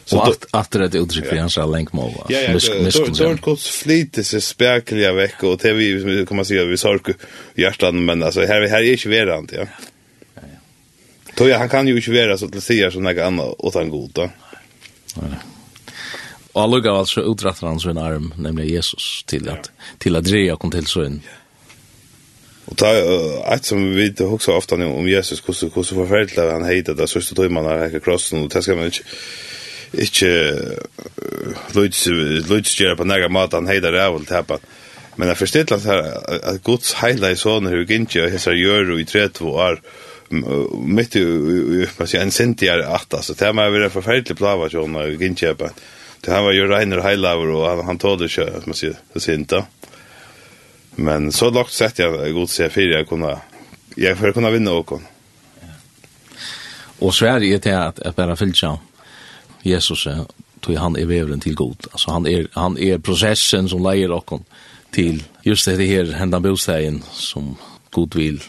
Så 0.05 0.21
att 0.21 0.47
att 0.51 0.71
det 0.71 0.79
är 0.79 1.03
uttryck 1.03 1.27
för 1.27 1.37
hans 1.37 1.57
länkmål. 1.57 2.13
Ja, 2.29 2.39
ja, 2.39 2.91
Dort 3.19 3.41
kost 3.41 3.67
flitis 3.67 4.35
är 4.35 4.41
spärkliga 4.41 5.13
veck 5.13 5.43
och 5.43 5.59
det 5.63 5.73
vi 5.73 6.27
kommer 6.27 6.45
se 6.45 6.65
vi 6.65 6.77
sorg 6.77 7.15
hjärtan 7.55 8.05
men 8.05 8.23
alltså 8.23 8.41
här 8.41 8.69
här 8.69 8.83
är 8.83 8.93
inte 8.93 9.09
verant, 9.09 9.53
ja. 9.53 9.67
Tror 11.37 11.51
jag 11.51 11.59
han 11.59 11.69
kan 11.69 11.89
ju 11.89 11.97
inte 11.97 12.11
vara 12.11 12.39
så 12.39 12.47
att 12.47 12.63
sig 12.63 12.93
som 12.93 13.03
något 13.03 13.19
annat 13.19 13.55
åt 13.59 13.91
goda. 13.91 14.31
Nej. 15.15 15.31
Og 16.57 16.63
han 16.63 16.71
luggar 16.73 16.97
altså 16.97 17.21
utrattar 17.21 17.69
han 17.69 17.81
sin 17.81 17.99
arm, 18.01 18.31
nemlig 18.41 18.71
Jesus, 18.73 19.25
til 19.29 19.49
at, 19.53 19.69
til 20.01 20.17
at 20.17 20.25
dreja 20.25 20.57
kom 20.57 20.71
til 20.73 20.87
sin. 20.89 21.21
Og 22.67 22.73
Och 22.73 22.77
ta 22.77 22.89
ett 23.55 23.65
som 23.65 23.79
vi 23.79 23.95
vet 23.95 24.21
også 24.21 24.53
ofta 24.53 24.75
om 24.75 25.09
Jesus, 25.09 25.41
hvordan, 25.41 25.71
hur 25.75 25.83
förfärligt 26.07 26.37
han 26.37 26.65
heita 26.65 26.95
där 26.95 27.07
sista 27.07 27.35
timmarna 27.35 27.69
har 27.69 27.97
i 27.97 28.01
krossen 28.01 28.43
og 28.43 28.55
det 28.55 28.63
skal 28.63 28.77
man 28.77 28.87
ikke, 28.87 29.05
ikke 29.93 30.59
lutsi 31.75 32.11
lutsi 32.49 32.85
på 32.97 33.05
några 33.05 33.29
mat 33.29 33.53
han 33.53 33.67
hejdar 33.67 33.93
det 33.93 34.11
väl 34.11 34.27
tappa. 34.27 34.59
Men 35.17 35.29
jeg 35.29 35.37
förstår 35.37 35.73
at 35.73 35.85
här 35.85 36.03
att 36.43 36.65
Guds 36.65 36.95
heila 36.95 37.31
i 37.31 37.37
sånne 37.37 37.71
her 37.71 37.85
gint 37.85 38.17
og 38.17 38.31
hesa 38.31 38.53
gör 38.53 39.01
i 39.01 39.05
32 39.05 39.51
år 39.51 39.81
mitt 40.87 41.17
i 41.17 41.87
man 41.99 42.09
säger 42.09 42.25
en 42.25 42.31
sentier 42.31 42.95
åtta 42.95 43.23
så 43.23 43.35
det 43.35 43.53
meg 43.55 43.73
var 43.73 43.89
forferdelig 43.89 44.37
plava 44.37 44.69
ju 44.69 44.87
när 44.87 45.09
gint 45.09 45.43
han 46.33 46.45
var 46.45 46.53
ju 46.53 46.69
Reiner 46.69 46.99
Heilaver 46.99 47.47
och 47.47 47.69
han, 47.69 47.85
han 47.85 47.99
tog 47.99 48.19
det 48.19 48.29
kö, 48.29 48.61
man 48.65 48.75
säger, 48.75 48.97
det 49.13 49.21
ser 49.21 49.35
inte. 49.35 49.65
Men 50.95 51.33
så 51.33 51.51
lagt 51.51 51.73
sett 51.73 51.99
jag 51.99 52.35
god 52.35 52.51
se 52.51 52.69
fyra 52.69 52.99
jag 52.99 53.09
kunde 53.09 53.39
jag 53.97 54.19
för 54.19 54.33
kunna 54.33 54.51
vinna 54.51 54.73
och 54.73 54.87
kon. 54.87 55.03
Och 56.99 57.15
Sverige 57.15 57.55
är 57.55 57.61
det 57.61 57.87
att 57.87 58.01
att 58.01 58.17
bara 58.17 58.37
fylla 58.37 58.79
Jesus 59.63 60.09
tog 60.61 60.77
han 60.77 60.97
är 60.97 61.05
vävlen 61.05 61.41
till 61.41 61.55
god. 61.55 61.87
Alltså 61.91 62.11
han 62.11 62.27
är 62.27 62.49
han 62.53 62.79
är 62.79 62.99
processen 62.99 63.69
som 63.69 63.83
lejer 63.83 64.11
och 64.11 64.41
till 64.91 65.25
just 65.43 65.65
det 65.65 65.87
här 65.87 66.13
hända 66.13 66.41
bostaden 66.41 67.03
som 67.13 67.57
god 67.91 68.15
vill 68.15 68.43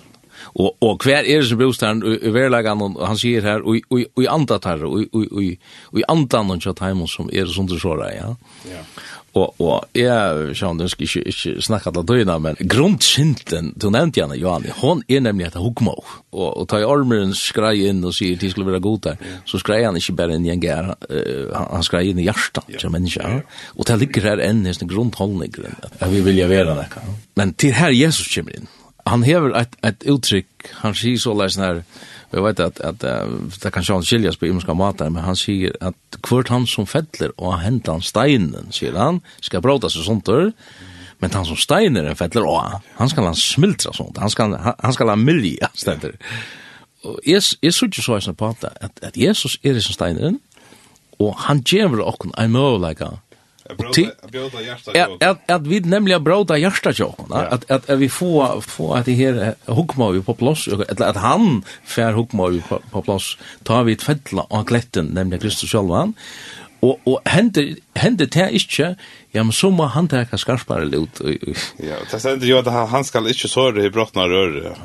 Og, 0.56 0.72
og 0.82 1.03
hver 1.03 1.24
er 1.24 1.41
det 1.41 1.49
som 1.49 1.60
brostaren 1.60 2.03
i 2.06 2.32
verleggen, 2.34 2.82
og 2.88 3.03
han 3.07 3.19
sier 3.19 3.45
her, 3.45 3.65
og 3.65 3.78
i 3.99 4.30
andat 4.32 4.69
her, 4.69 4.88
og 4.88 5.44
i 5.44 6.07
andan 6.07 6.56
og 6.56 6.64
kjatt 6.64 6.84
heimon 6.86 7.11
som 7.11 7.32
er 7.34 7.49
sånn 7.52 7.69
til 7.69 7.82
såra, 7.82 8.11
ja. 8.15 8.34
Ja. 8.69 8.84
Og, 9.38 9.53
og 9.61 9.98
jeg, 9.98 10.53
sjån, 10.57 10.80
du 10.80 10.88
skal 10.90 11.06
ikke, 11.06 11.22
ikke 11.30 11.64
snakke 11.65 11.91
til 11.94 12.06
døgna, 12.10 12.38
men 12.41 12.57
grunnsinten, 12.57 13.74
du 13.78 13.90
nevnte 13.94 14.24
henne, 14.24 14.38
Johanne, 14.40 14.74
hon 14.80 15.03
er 15.11 15.22
nemlig 15.26 15.49
etter 15.49 15.61
hukmo, 15.61 15.94
og, 16.34 16.48
og 16.48 16.65
ta 16.72 16.80
i 16.82 16.88
ormeren 16.88 17.36
skrei 17.38 17.76
inn 17.90 18.02
og 18.07 18.15
sier, 18.18 18.40
de 18.40 18.49
skulle 18.49 18.72
være 18.72 18.82
god 18.86 19.03
der, 19.06 19.36
så 19.49 19.61
skrei 19.61 19.84
han 19.86 19.99
ikke 19.99 20.15
bare 20.18 20.38
inn 20.38 20.48
i 20.48 20.53
en 20.56 20.64
gær, 20.64 20.94
han, 20.95 21.68
han 21.76 21.86
skrei 21.86 22.07
inn 22.11 22.24
i 22.24 22.26
hjertet 22.26 22.72
til 22.80 22.94
menneska, 22.94 23.36
og 23.76 23.90
det 23.90 23.99
ligger 24.02 24.32
her 24.32 24.44
enn 24.48 24.65
i 24.65 24.74
sin 24.74 24.90
grunnholdning, 24.90 25.60
at 25.91 26.10
vi 26.10 26.24
vilja 26.26 26.49
være 26.49 26.78
nekka. 26.80 27.06
Men 27.38 27.53
til 27.60 27.76
her 27.78 27.94
Jesus 27.94 28.32
kommer 28.34 28.57
inn, 28.57 28.72
han 29.09 29.23
hever 29.23 29.55
et, 29.59 29.75
et 29.84 30.03
uttrykk, 30.09 30.71
han 30.81 30.95
sier 30.95 31.17
så 31.17 31.34
läs 31.34 31.57
när 31.57 31.84
jeg 32.34 32.43
vet 32.43 32.59
at, 32.59 32.79
at 32.84 33.03
uh, 33.03 33.47
det 33.63 33.71
kan 33.73 33.84
sjön 33.84 34.03
skiljas 34.03 34.38
på 34.38 34.45
imenska 34.45 34.73
matar 34.73 35.09
men 35.09 35.23
han 35.23 35.35
sier 35.35 35.71
at 35.81 36.19
hvert 36.27 36.49
han 36.49 36.67
som 36.67 36.85
fäller 36.85 37.31
og 37.38 37.59
händer 37.61 37.91
han 37.91 38.01
steinen 38.01 38.71
sier 38.71 38.97
han 38.97 39.21
skal 39.41 39.61
bråta 39.61 39.89
sig 39.89 40.03
sånt 40.03 40.25
der, 40.25 40.51
men 41.19 41.31
han 41.31 41.45
som 41.45 41.57
steiner 41.57 42.03
en 42.03 42.15
fettler, 42.15 42.43
och 42.43 42.81
han 42.95 43.09
skal 43.09 43.23
han 43.23 43.35
smiltra 43.35 43.93
sånt 43.93 44.17
han 44.17 44.29
skal 44.29 44.57
han 44.79 44.93
skal 44.93 45.09
han 45.09 45.25
milja 45.25 45.69
ständer 45.73 46.17
Og 47.03 47.19
jeg, 47.25 47.41
jeg 47.61 47.73
så 47.73 47.85
ikke 47.85 48.01
så 48.01 48.19
här 48.19 48.34
på 48.34 48.47
at, 48.81 48.99
at 49.01 49.17
Jesus 49.17 49.59
er 49.63 49.75
i 49.75 49.81
som 49.81 49.93
steineren, 49.93 50.39
og 51.19 51.35
han 51.38 51.63
ger 51.63 52.01
oss 52.01 52.17
en 52.38 52.51
möjlighet 52.51 53.19
Att 55.19 55.52
att 55.52 55.68
vi 55.68 55.80
nämligen 55.80 56.23
bråda 56.23 56.57
hjärta 56.57 56.91
jag 56.95 57.15
att 57.30 57.72
att 57.72 57.89
vi 57.89 58.10
får 58.10 58.61
få 58.61 58.94
att 58.94 59.06
det 59.06 59.14
här 59.14 59.56
hugma 59.65 60.14
ju 60.14 60.23
på 60.23 60.34
plats 60.34 60.68
eller 60.68 61.03
att 61.03 61.18
han 61.18 61.64
fär 61.84 62.11
hugma 62.11 62.48
vi 62.48 62.61
på 62.91 63.02
plats 63.02 63.38
tar 63.64 63.84
vi 63.84 63.94
ett 63.94 64.03
fälla 64.03 64.45
av 64.49 64.65
glätten 64.65 65.06
nämligen 65.06 65.41
Kristus 65.41 65.72
själv 65.72 66.14
Och, 66.80 66.99
og 67.06 67.14
og 67.14 67.22
hendir 67.26 68.18
det 68.19 68.31
tær 68.31 68.53
ikki 68.53 68.95
ja 69.34 69.44
men 69.44 69.52
så 69.52 69.69
må 69.69 69.85
han 69.85 70.07
taka 70.07 70.38
skarpare 70.38 70.85
lut 70.85 71.22
ja 71.80 71.95
det 72.11 72.19
stendur 72.19 72.48
jo 72.48 72.57
at 72.57 72.89
han 72.89 73.03
skal 73.03 73.27
inte 73.27 73.48
sorra 73.48 73.84
i 73.84 73.89
brottna 73.89 74.27
rör. 74.27 74.61
Det 74.61 74.76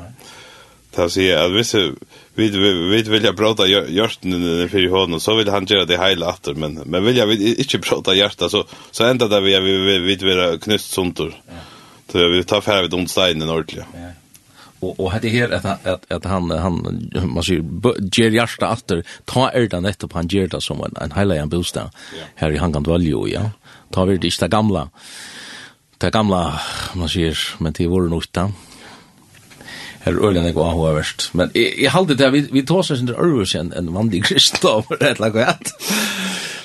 tað 0.95 1.09
sé 1.09 1.31
at 1.33 1.51
vissu 1.51 1.95
vi 2.35 2.49
vi 2.49 3.01
vill 3.03 3.33
prata 3.33 3.67
hjärtan 3.67 4.31
för 4.69 4.89
honom 4.89 5.19
så 5.19 5.35
vill 5.35 5.49
han 5.49 5.65
göra 5.65 5.85
det 5.85 5.97
hela 5.97 6.29
åter 6.29 6.53
men 6.53 6.73
men 6.73 7.05
vill 7.05 7.17
jag 7.17 7.27
vi 7.27 7.55
inte 7.55 7.79
prata 7.79 8.15
hjärta 8.15 8.49
så 8.49 8.65
så 8.91 9.03
ända 9.03 9.27
där 9.27 9.41
vi 9.41 9.59
vi 9.59 9.99
vi 9.99 10.15
vill 10.15 10.59
knust 10.59 10.91
sunter. 10.91 11.41
Så 12.11 12.27
vi 12.27 12.43
tar 12.43 12.61
färd 12.61 12.81
vid 12.81 12.93
onsdagen 12.93 13.49
ordentligt. 13.49 13.85
Och 14.79 14.99
och 14.99 15.11
hade 15.11 15.27
här 15.29 15.51
att 15.51 15.87
att 15.87 16.11
att 16.11 16.25
han 16.25 16.51
han 16.51 16.73
man 17.25 17.43
ser 17.43 17.63
ger 18.19 18.31
jasta 18.31 18.73
efter 18.73 19.03
ta 19.25 19.49
elda 19.49 19.79
netto 19.79 20.07
på 20.07 20.17
han 20.17 20.27
ger 20.27 20.47
det 20.47 20.61
som 20.61 20.83
en 20.83 20.93
en 21.01 21.11
hela 21.11 21.35
en 21.35 21.49
bostad 21.49 21.89
här 22.35 22.51
i 22.51 22.57
Hangan 22.57 22.83
Valjo 22.83 23.27
ja 23.27 23.51
ta 23.91 24.05
vi 24.05 24.17
det 24.17 24.47
gamla 24.47 24.89
det 25.97 26.09
gamla 26.09 26.59
man 26.93 27.09
ser 27.09 27.37
men 27.57 27.73
det 27.73 27.87
var 27.87 28.01
nog 28.01 28.23
her 30.03 30.19
ølen 30.19 30.47
ikke 30.49 30.59
var 30.59 30.75
hoverst. 30.75 31.29
Men 31.33 31.51
jeg, 31.55 31.73
jeg 31.85 31.91
halte 31.93 32.17
det, 32.19 32.31
vi, 32.33 32.41
vi 32.51 32.65
tås 32.67 32.91
oss 32.91 33.03
under 33.03 33.19
Ørvus 33.23 33.55
enn 33.55 33.71
en 33.77 33.93
vanlig 33.95 34.23
rett 34.27 34.65
og 34.71 34.91
slett. 34.91 35.23
er. 35.23 35.55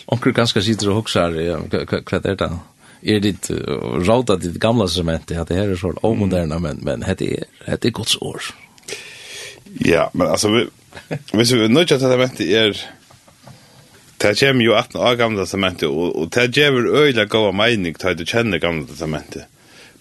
Onker 0.09 0.35
ganske 0.35 0.63
sitter 0.65 0.91
og 0.91 1.03
hoksar, 1.03 1.37
hva 1.37 2.19
er 2.19 2.37
det 2.41 2.51
Er 2.99 3.21
ditt 3.23 3.51
uh, 3.55 4.01
råd 4.03 4.33
av 4.35 4.41
ditt 4.43 4.57
gamla 4.59 4.89
cement, 4.91 5.31
at 5.31 5.51
det 5.51 5.59
her 5.59 5.71
er 5.71 5.79
sånn 5.79 6.01
omoderna, 6.03 6.59
men, 6.59 6.81
men 6.83 7.05
det 7.07 7.29
er, 7.31 7.45
det 7.77 7.93
er 7.93 7.95
gods 7.95 8.17
år. 8.19 8.49
Ja, 9.87 10.09
men 10.15 10.27
altså, 10.27 10.51
vi, 10.51 10.65
hvis 11.37 11.53
vi 11.55 11.69
nødja 11.69 12.01
til 12.01 12.11
at 12.11 12.39
det 12.39 12.49
er, 12.57 12.81
Det 14.19 14.33
kommer 14.41 14.65
jo 14.65 14.75
18 14.75 14.99
år 14.99 15.15
gamle 15.15 15.45
testamentet, 15.45 15.87
og, 15.87 16.17
og 16.17 16.35
det 16.35 16.57
gjør 16.57 16.91
øyla 17.05 17.29
gode 17.31 17.53
mening 17.55 17.95
til 17.95 18.09
at 18.09 18.19
du 18.19 18.25
kjenner 18.27 18.59
gamle 18.59 18.87
testamentet. 18.87 19.47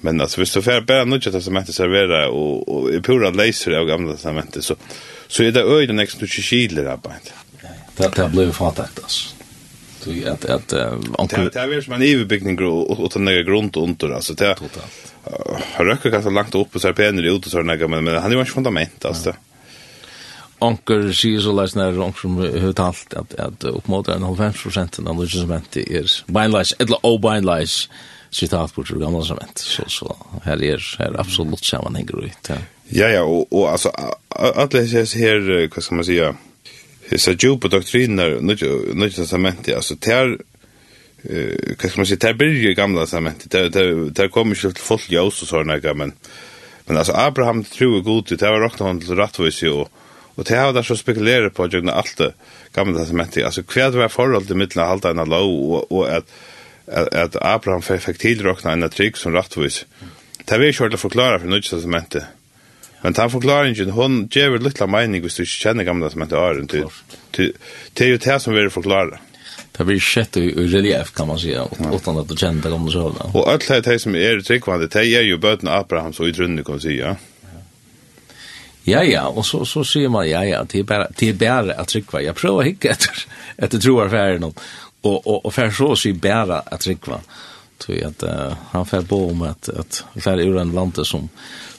Men 0.02 0.22
alltså 0.22 0.40
visst 0.42 0.54
så 0.54 0.62
för 0.62 0.82
bara 0.82 1.06
något 1.06 1.28
att 1.28 1.44
som 1.44 1.66
servera 1.66 2.30
och 2.30 2.70
och 2.70 2.90
i 2.94 3.02
pura 3.02 3.30
laser 3.30 3.72
av 3.72 3.86
gamla 3.86 4.14
testamentet 4.14 4.64
så 4.64 4.76
så 5.28 5.44
är 5.44 5.52
det 5.52 5.62
öj 5.62 5.88
den 5.88 6.00
extra 6.00 6.28
kilo 6.28 6.84
där 6.84 6.98
på. 6.98 7.12
Det 7.98 8.16
det 8.16 8.30
blev 8.30 8.52
fattat 8.52 9.00
alltså. 9.04 9.30
Så 10.00 10.30
att 10.32 10.46
att 10.46 10.74
onkel 11.18 11.50
Det 11.54 11.60
är 11.60 11.82
som 11.82 11.94
en 11.94 12.02
överbyggning 12.02 12.64
och 12.64 13.00
och 13.00 13.12
den 13.14 13.26
där 13.26 13.44
grund 13.44 13.78
under 13.78 14.10
alltså 14.10 14.34
det 14.34 14.56
totalt. 14.56 15.14
Har 15.74 15.86
röcker 15.86 16.10
ganska 16.10 16.30
långt 16.30 16.56
upp 16.56 16.72
på 16.72 16.80
serpener 16.80 17.24
ut 17.24 17.46
och 17.46 17.52
sådana 17.52 17.88
men 17.88 18.04
men 18.04 18.22
han 18.22 18.32
är 18.32 18.36
ju 18.36 18.40
inte 18.40 18.52
fundament 18.52 19.06
alltså. 19.06 19.34
Onkel 20.60 21.12
sier 21.14 21.42
så 21.46 21.52
leis 21.54 21.76
nær 21.78 22.00
onkel 22.02 22.22
som 22.22 22.38
har 22.38 22.72
talt 22.74 23.14
at, 23.14 23.34
at 23.38 23.66
oppmåter 23.70 24.16
en 24.16 24.24
90% 24.26 25.04
av 25.06 25.20
logement 25.20 25.78
er 25.78 26.08
beinleis, 26.26 26.74
eller 26.80 27.06
obeinleis, 27.06 27.90
sitat 28.30 28.74
på 28.74 28.82
det 28.82 29.00
gamla 29.00 29.20
testament 29.20 29.58
så 29.58 29.84
så 29.88 30.16
här 30.44 30.64
är 30.64 30.96
här 31.00 31.20
absolut 31.20 31.66
sammanhang 31.66 32.08
runt. 32.08 32.50
Ja 32.90 33.08
ja 33.08 33.24
och 33.24 33.54
och 33.54 33.70
alltså 33.70 33.90
att 34.30 34.72
det 34.72 34.86
här 35.16 35.76
vad 35.76 35.84
ska 35.84 35.96
man 35.96 36.06
säga? 36.06 36.36
Så 37.16 37.32
djupa 37.32 37.68
doktriner 37.68 38.40
nytt 38.94 39.16
testamentet 39.16 39.76
alltså 39.76 39.96
där 39.96 40.38
eh 41.24 41.76
vad 41.82 41.92
ska 41.92 42.00
man 42.00 42.06
säga? 42.06 42.18
Där 42.22 42.34
blir 42.34 42.54
ju 42.54 42.74
gamla 42.74 43.02
testamentet 43.02 43.52
där 43.52 43.70
det 43.70 44.10
där 44.10 44.28
kommer 44.28 44.56
ju 44.56 44.72
till 44.72 44.84
folk 44.84 45.12
jag 45.12 45.26
och 45.26 45.34
såna 45.34 45.94
men 45.94 46.14
men 46.86 46.98
alltså 46.98 47.14
Abraham 47.14 47.64
tror 47.64 48.02
god 48.02 48.26
det 48.28 48.42
var 48.42 48.60
rätt 48.62 48.80
han 48.80 49.00
till 49.00 49.16
rättvis 49.16 49.64
ju 49.64 49.86
Og 50.38 50.46
det 50.46 50.58
har 50.58 50.76
vært 50.76 50.86
så 50.92 50.98
spekulerer 50.98 51.50
på 51.50 51.66
at 51.66 51.74
jeg 51.74 51.88
alt 51.90 52.20
det 52.20 52.30
gamle 52.76 53.00
testamentet, 53.00 53.46
altså 53.46 53.64
hva 53.66 53.90
var 53.96 54.14
forholdet 54.14 54.54
i 54.54 54.60
midten 54.60 54.84
av 54.84 54.92
halvdagen 54.92 55.24
av 55.24 55.32
lov, 55.32 55.50
og, 55.50 55.92
og 55.92 56.04
at 56.14 56.30
at 56.88 57.36
Abraham 57.42 57.82
fikk 57.82 58.20
tilrokna 58.22 58.72
en 58.72 58.90
trygg 58.90 59.18
som 59.18 59.36
rattvis. 59.36 59.86
Det 60.46 60.56
er 60.56 60.62
vi 60.62 60.72
ikke 60.72 60.86
hørt 60.86 60.96
å 60.96 61.02
forklare 61.02 61.40
for 61.40 61.52
nødt 61.52 61.68
testamentet. 61.68 62.28
Men 63.04 63.14
den 63.14 63.30
forklaringen, 63.30 63.92
hun 63.94 64.20
gjør 64.34 64.58
litt 64.64 64.82
av 64.82 64.90
mening 64.90 65.22
hvis 65.22 65.38
du 65.38 65.44
ikke 65.44 65.68
kjenner 65.68 65.88
gamle 65.88 66.08
testamentet 66.08 66.40
Arjen. 66.40 66.68
Det 67.38 68.06
er 68.06 68.14
jo 68.14 68.22
det 68.24 68.38
som 68.42 68.56
vi 68.56 68.64
er 68.64 68.74
forklare. 68.74 69.20
Det 69.78 69.86
blir 69.86 70.00
sett 70.02 70.38
i 70.38 70.48
relief, 70.50 71.14
kan 71.14 71.28
man 71.28 71.40
säga, 71.40 71.68
utan 71.94 72.18
att 72.18 72.30
du 72.30 72.38
känner 72.38 72.62
det 72.62 72.70
gamla 72.70 72.92
sjövna. 72.92 73.32
Och 73.34 73.52
allt 73.52 73.68
det 73.68 73.86
här 73.86 73.98
som 73.98 74.16
är 74.16 74.42
tryggvande, 74.42 74.88
det 74.88 75.00
är 75.00 75.22
ju 75.22 75.38
böten 75.38 75.70
Abraham 75.70 76.14
så 76.14 76.28
i 76.28 76.32
grunden 76.32 76.66
kan 76.66 76.74
man 76.74 76.82
säga. 76.82 77.16
Ja, 78.84 79.04
ja, 79.04 79.28
och 79.28 79.46
så, 79.46 79.66
så 79.66 79.84
säger 79.84 80.10
man, 80.10 80.30
ja, 80.30 80.46
ja, 80.46 80.66
det 80.72 80.80
är 80.80 80.84
bara, 80.84 81.08
det 81.18 81.30
är 81.30 81.34
bara 81.34 81.74
att 81.74 81.88
tryggva. 81.88 82.22
Jag 82.22 82.36
prövar 82.36 82.62
att 82.62 82.68
hitta 82.68 82.88
efter, 82.88 83.12
efter 83.58 83.78
troarfärden 83.78 84.54
og 85.04 85.28
og 85.28 85.46
og 85.46 85.54
för 85.54 85.72
så 85.72 85.96
sig 85.96 86.14
bära 86.14 86.60
att 86.60 86.88
rikva 86.88 87.20
tror 87.78 88.06
at 88.06 88.24
uh, 88.24 88.54
han 88.72 88.86
fer 88.86 89.02
på 89.02 89.30
om 89.30 89.42
at 89.42 89.70
at 89.70 90.06
fer 90.20 90.40
ur 90.42 90.60
en 90.60 90.72
lande 90.72 91.06
som 91.06 91.30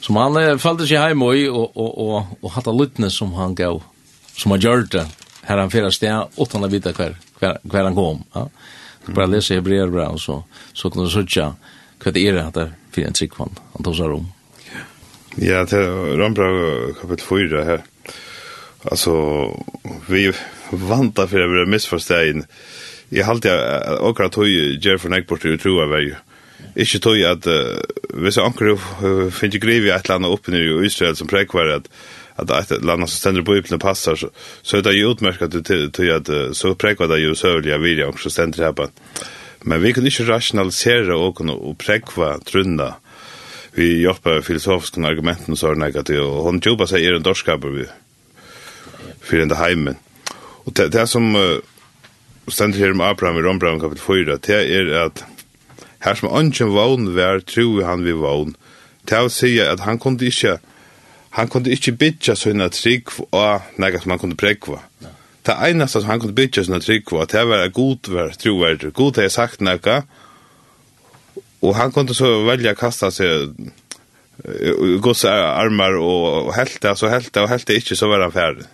som 0.01 0.15
han 0.15 0.37
uh, 0.37 0.57
fallde 0.57 0.87
sig 0.87 0.97
hem 0.97 1.21
och 1.21 1.33
och 1.33 1.77
och 1.77 1.97
och, 1.97 2.25
och 2.41 2.51
hade 2.51 2.71
lutne 2.71 3.09
som 3.09 3.33
han 3.33 3.55
gav 3.55 3.83
som 4.37 4.51
han 4.51 4.59
gjort 4.59 4.91
det 4.91 5.07
her 5.43 5.57
han 5.57 5.71
förra 5.71 5.87
utan 5.87 6.27
åt 6.35 6.53
han 6.53 6.69
hver, 6.69 7.15
kvar 7.37 7.59
hver 7.63 7.83
han 7.83 7.95
kom 7.95 8.23
ja. 8.33 8.49
Så 9.05 9.11
bare 9.11 9.27
lese 9.27 9.55
hebreer 9.55 9.87
bra 9.87 10.09
og 10.09 10.19
så 10.19 10.43
så 10.73 10.89
kan 10.89 11.03
du 11.03 11.09
søtja 11.09 11.55
hva 11.99 12.11
det 12.11 12.27
är 12.27 12.33
det 12.33 12.51
där 12.53 12.73
för 12.91 13.01
en 13.01 13.13
tryckvan 13.13 13.55
han 13.73 13.83
tog 13.83 13.95
seg 13.95 14.05
om 14.05 14.31
Ja, 15.37 15.63
det 15.63 15.77
er 15.77 16.17
Rambra 16.17 16.47
kapitel 17.01 17.25
4 17.25 17.63
här. 17.63 17.83
Alltså, 18.83 19.11
vi 20.07 20.31
vantar 20.71 21.27
för 21.27 21.39
å 21.39 21.47
vi 21.47 21.59
har 21.59 21.65
jeg 23.09 23.25
halte 23.25 23.51
jeg 23.51 23.99
akkurat 24.05 24.33
tog 24.35 24.49
gjør 24.49 25.01
for 25.01 25.13
nek 25.13 25.27
bort 25.29 25.45
i 25.45 25.57
tro 25.61 25.79
av 25.83 25.93
vei. 25.93 26.05
Ikke 26.79 27.01
tog 27.03 27.19
at 27.25 27.47
uh, 27.49 27.79
hvis 28.19 28.37
jeg 28.37 28.45
anker 28.45 28.73
uh, 28.75 29.27
finner 29.33 29.61
grev 29.61 29.87
i 29.87 29.93
et 29.93 30.05
eller 30.05 30.19
annet 30.19 30.33
oppe 30.35 30.53
i 30.53 30.63
Israel 30.87 31.17
som 31.17 31.29
prekvar 31.29 31.75
at 31.79 31.91
at 32.39 32.51
et 32.55 32.69
eller 32.77 32.93
annet 32.93 33.11
som 33.11 33.19
stender 33.19 33.43
på 33.43 33.57
ypne 33.59 33.75
passar, 33.83 34.15
så, 34.15 34.29
så 34.63 34.77
er 34.77 34.83
det 34.85 34.93
jo 34.95 35.09
utmerket 35.11 35.57
til, 35.67 35.89
til 35.91 36.11
at 36.13 36.29
så 36.55 36.71
prekvar 36.71 37.09
det 37.11 37.17
jo 37.19 37.33
søvlig 37.35 37.73
av 37.75 37.83
vilja 37.83 38.07
og 38.07 38.21
så 38.23 38.31
stender 38.31 38.63
her 38.63 38.71
på. 38.71 38.85
Men 39.67 39.81
vi 39.83 39.91
kan 39.91 40.07
ikke 40.07 40.23
rationalisere 40.29 41.17
og, 41.19 41.41
og 41.43 41.75
prekva 41.83 42.37
trunna 42.47 42.93
vi 43.75 43.89
hjelper 44.01 44.41
filosofiske 44.41 45.01
argumenten 45.05 45.57
så 45.57 45.71
er 45.71 45.79
negativ, 45.79 46.21
og 46.23 46.47
hun 46.47 46.61
jobber 46.65 46.89
seg 46.89 47.03
i 47.03 47.11
en 47.13 47.25
dorskaper 47.25 47.75
vi, 47.75 47.85
for 49.21 49.39
den 49.39 49.55
heimen. 49.55 49.99
Og 50.65 50.73
det, 50.75 50.89
det 50.93 51.05
som 51.09 51.29
uh, 51.35 51.59
og 52.49 52.55
stendur 52.55 52.81
her 52.81 52.95
om 52.95 53.03
Abraham 53.05 53.37
i 53.37 53.43
Rombrand 53.45 53.81
kapitel 53.83 54.01
4, 54.01 54.37
det 54.47 54.57
er 54.73 54.89
at 55.03 55.21
her 56.01 56.17
som 56.17 56.31
ønsken 56.33 56.71
vogn 56.73 57.11
vær, 57.13 57.43
tror 57.45 57.83
han 57.85 58.05
vi 58.07 58.15
vogn, 58.17 58.55
det 59.05 59.17
er 59.17 59.27
å 59.27 59.33
si 59.33 59.51
at 59.61 59.83
han 59.85 59.99
kunne 60.01 60.25
ikke, 60.25 60.57
han 61.37 61.51
kunne 61.51 61.69
ikke 61.75 61.93
bytja 62.01 62.35
sånne 62.39 62.71
trygg 62.73 63.13
og 63.29 63.67
nega 63.81 64.01
som 64.01 64.15
han 64.15 64.21
kunne 64.21 64.39
prekva. 64.39 64.81
Det 65.45 65.55
eneste 65.69 66.01
som 66.01 66.09
han 66.09 66.23
kunne 66.23 66.37
bytja 66.37 66.65
sånne 66.65 66.81
trygg 66.83 67.13
var, 67.13 67.29
det 67.29 67.45
var 67.51 67.69
god 67.75 68.09
vær, 68.15 68.33
troverdig, 68.41 68.93
god 68.97 69.21
har 69.21 69.29
sagt 69.33 69.61
nega, 69.61 70.01
og 71.61 71.75
han 71.77 71.93
kunne 71.93 72.17
så 72.17 72.39
velja 72.47 72.73
kasta 72.79 73.11
seg 73.13 73.53
gods 75.03 75.25
armar 75.27 75.97
og 75.99 76.53
helt 76.55 76.85
så 76.95 77.09
helt 77.11 77.37
og 77.37 77.49
helt 77.51 77.73
ikke, 77.75 77.97
så 77.99 78.07
var 78.07 78.23
han 78.23 78.33
ferdig 78.33 78.69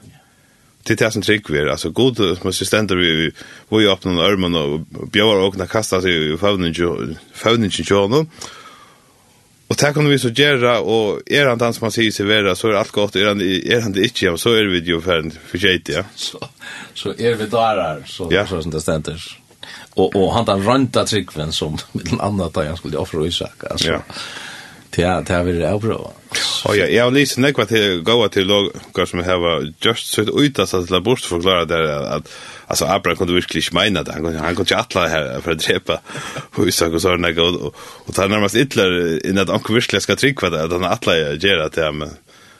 till 0.85 1.11
som 1.11 1.21
trick 1.21 1.49
vi 1.49 1.69
alltså 1.69 1.89
god 1.89 2.43
måste 2.43 2.65
stända 2.65 2.95
vi 2.95 3.31
vi 3.69 3.83
ju 3.83 3.89
öppna 3.89 4.21
armen 4.21 4.55
och 4.55 4.79
björa 5.11 5.45
och 5.45 5.53
kunna 5.53 5.67
kasta 5.67 6.01
sig 6.01 6.33
i 6.33 6.37
fånen 6.37 6.73
fånen 7.33 7.71
tjorna 7.71 8.25
Och 9.67 9.77
tack 9.77 9.97
om 9.97 10.09
vi 10.09 10.19
så 10.19 10.29
gärra 10.29 10.79
och 10.79 11.21
är 11.25 11.45
han 11.45 11.57
dans 11.57 11.81
man 11.81 11.91
säger 11.91 12.11
sig 12.11 12.25
vara 12.25 12.55
så 12.55 12.67
är 12.67 12.73
allt 12.73 12.91
gott 12.91 13.15
är 13.15 13.25
han 13.25 13.41
är 13.41 13.81
han 13.81 13.91
det 13.91 14.03
inte 14.03 14.37
så 14.37 14.53
är 14.53 14.65
vi 14.65 14.79
ju 14.79 15.01
för 15.01 15.31
för 15.47 15.57
shit 15.57 15.89
ja. 15.89 16.03
Så 16.15 16.39
så 16.93 17.09
är 17.09 17.35
vi 17.35 17.45
där 17.45 18.03
så 18.05 18.27
ja. 18.31 18.47
så 18.47 18.61
som 18.61 18.71
det 18.71 18.81
ständer. 18.81 19.23
Och 19.93 20.15
och 20.15 20.33
han 20.33 20.45
där 20.45 20.57
rönta 20.57 21.05
trickven 21.05 21.51
som 21.51 21.77
med 21.91 22.07
en 22.13 22.21
annan 22.21 22.51
där 22.53 22.63
jag 22.63 22.77
skulle 22.77 22.97
offra 22.97 23.27
Isak 23.27 23.63
alltså. 23.69 23.87
Ja. 23.87 24.01
Ja, 24.97 25.21
det 25.21 25.33
har 25.33 25.43
vi 25.43 25.51
det 25.51 25.79
bra. 25.81 26.13
Ja, 26.65 26.75
ja, 26.75 26.85
jag 26.85 27.03
har 27.03 27.11
läst 27.11 27.37
något 27.37 27.57
vad 27.57 27.67
det 27.69 28.03
går 28.03 28.27
till 28.27 28.47
låg 28.47 28.71
som 29.07 29.19
har 29.19 29.73
just 29.79 30.07
så 30.13 30.21
ut 30.21 30.59
att 30.59 30.73
att 30.73 31.03
bort 31.03 31.19
förklara 31.19 31.65
det 31.65 32.09
att 32.09 32.31
alltså 32.67 32.85
Abra 32.85 33.15
kunde 33.15 33.33
verkligen 33.33 33.63
inte 33.63 33.75
mena 33.75 34.03
det. 34.03 34.11
Han 34.11 34.23
kunde 34.23 34.39
han 34.39 34.55
kunde 34.55 34.61
inte 34.61 34.99
alla 34.99 35.07
här 35.07 35.41
för 35.41 35.51
att 35.51 35.59
drepa 35.59 35.99
husak 36.57 36.93
och 36.93 37.01
sådana 37.01 37.27
och 37.27 37.75
och 38.05 38.13
ta 38.13 38.27
närmast 38.27 38.55
ytler 38.55 39.25
innan 39.25 39.43
att 39.43 39.49
han 39.49 39.75
verkligen 39.75 40.01
ska 40.01 40.15
trycka 40.15 40.49
det 40.49 40.63
att 40.63 40.71
han 40.71 40.83
alla 40.83 41.17
gör 41.17 41.57
det 41.57 41.69
där 41.69 41.91
men 41.91 42.09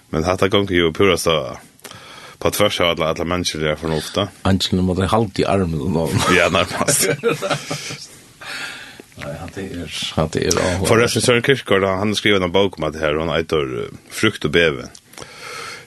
men 0.09 0.23
hata 0.23 0.47
gång 0.47 0.67
ju 0.69 0.93
pura 0.93 1.17
så 1.17 1.57
på 2.37 2.47
att 2.47 2.55
av 2.79 2.89
alla 2.89 3.05
alla 3.09 3.25
människor 3.25 3.59
där 3.59 3.75
från 3.75 3.91
ofta. 3.91 4.27
Antingen 4.41 4.85
mot 4.85 5.11
halt 5.11 5.39
i 5.39 5.45
armen 5.45 5.93
då. 5.93 6.09
Ja, 6.37 6.49
närmast. 6.49 7.09
det 9.55 9.65
er 9.71 10.27
det 10.33 10.43
er 10.45 10.59
av. 10.59 10.85
For 10.87 11.07
Søren 11.07 11.43
Kirkegaard 11.45 11.99
han 11.99 12.15
skriver 12.15 12.43
en 12.43 12.53
bok 12.53 12.77
om 12.79 12.87
at 12.89 12.99
her 12.99 13.17
han 13.19 13.33
eitor 13.33 13.89
frukt 14.13 14.45
og 14.45 14.53
beve. 14.55 14.89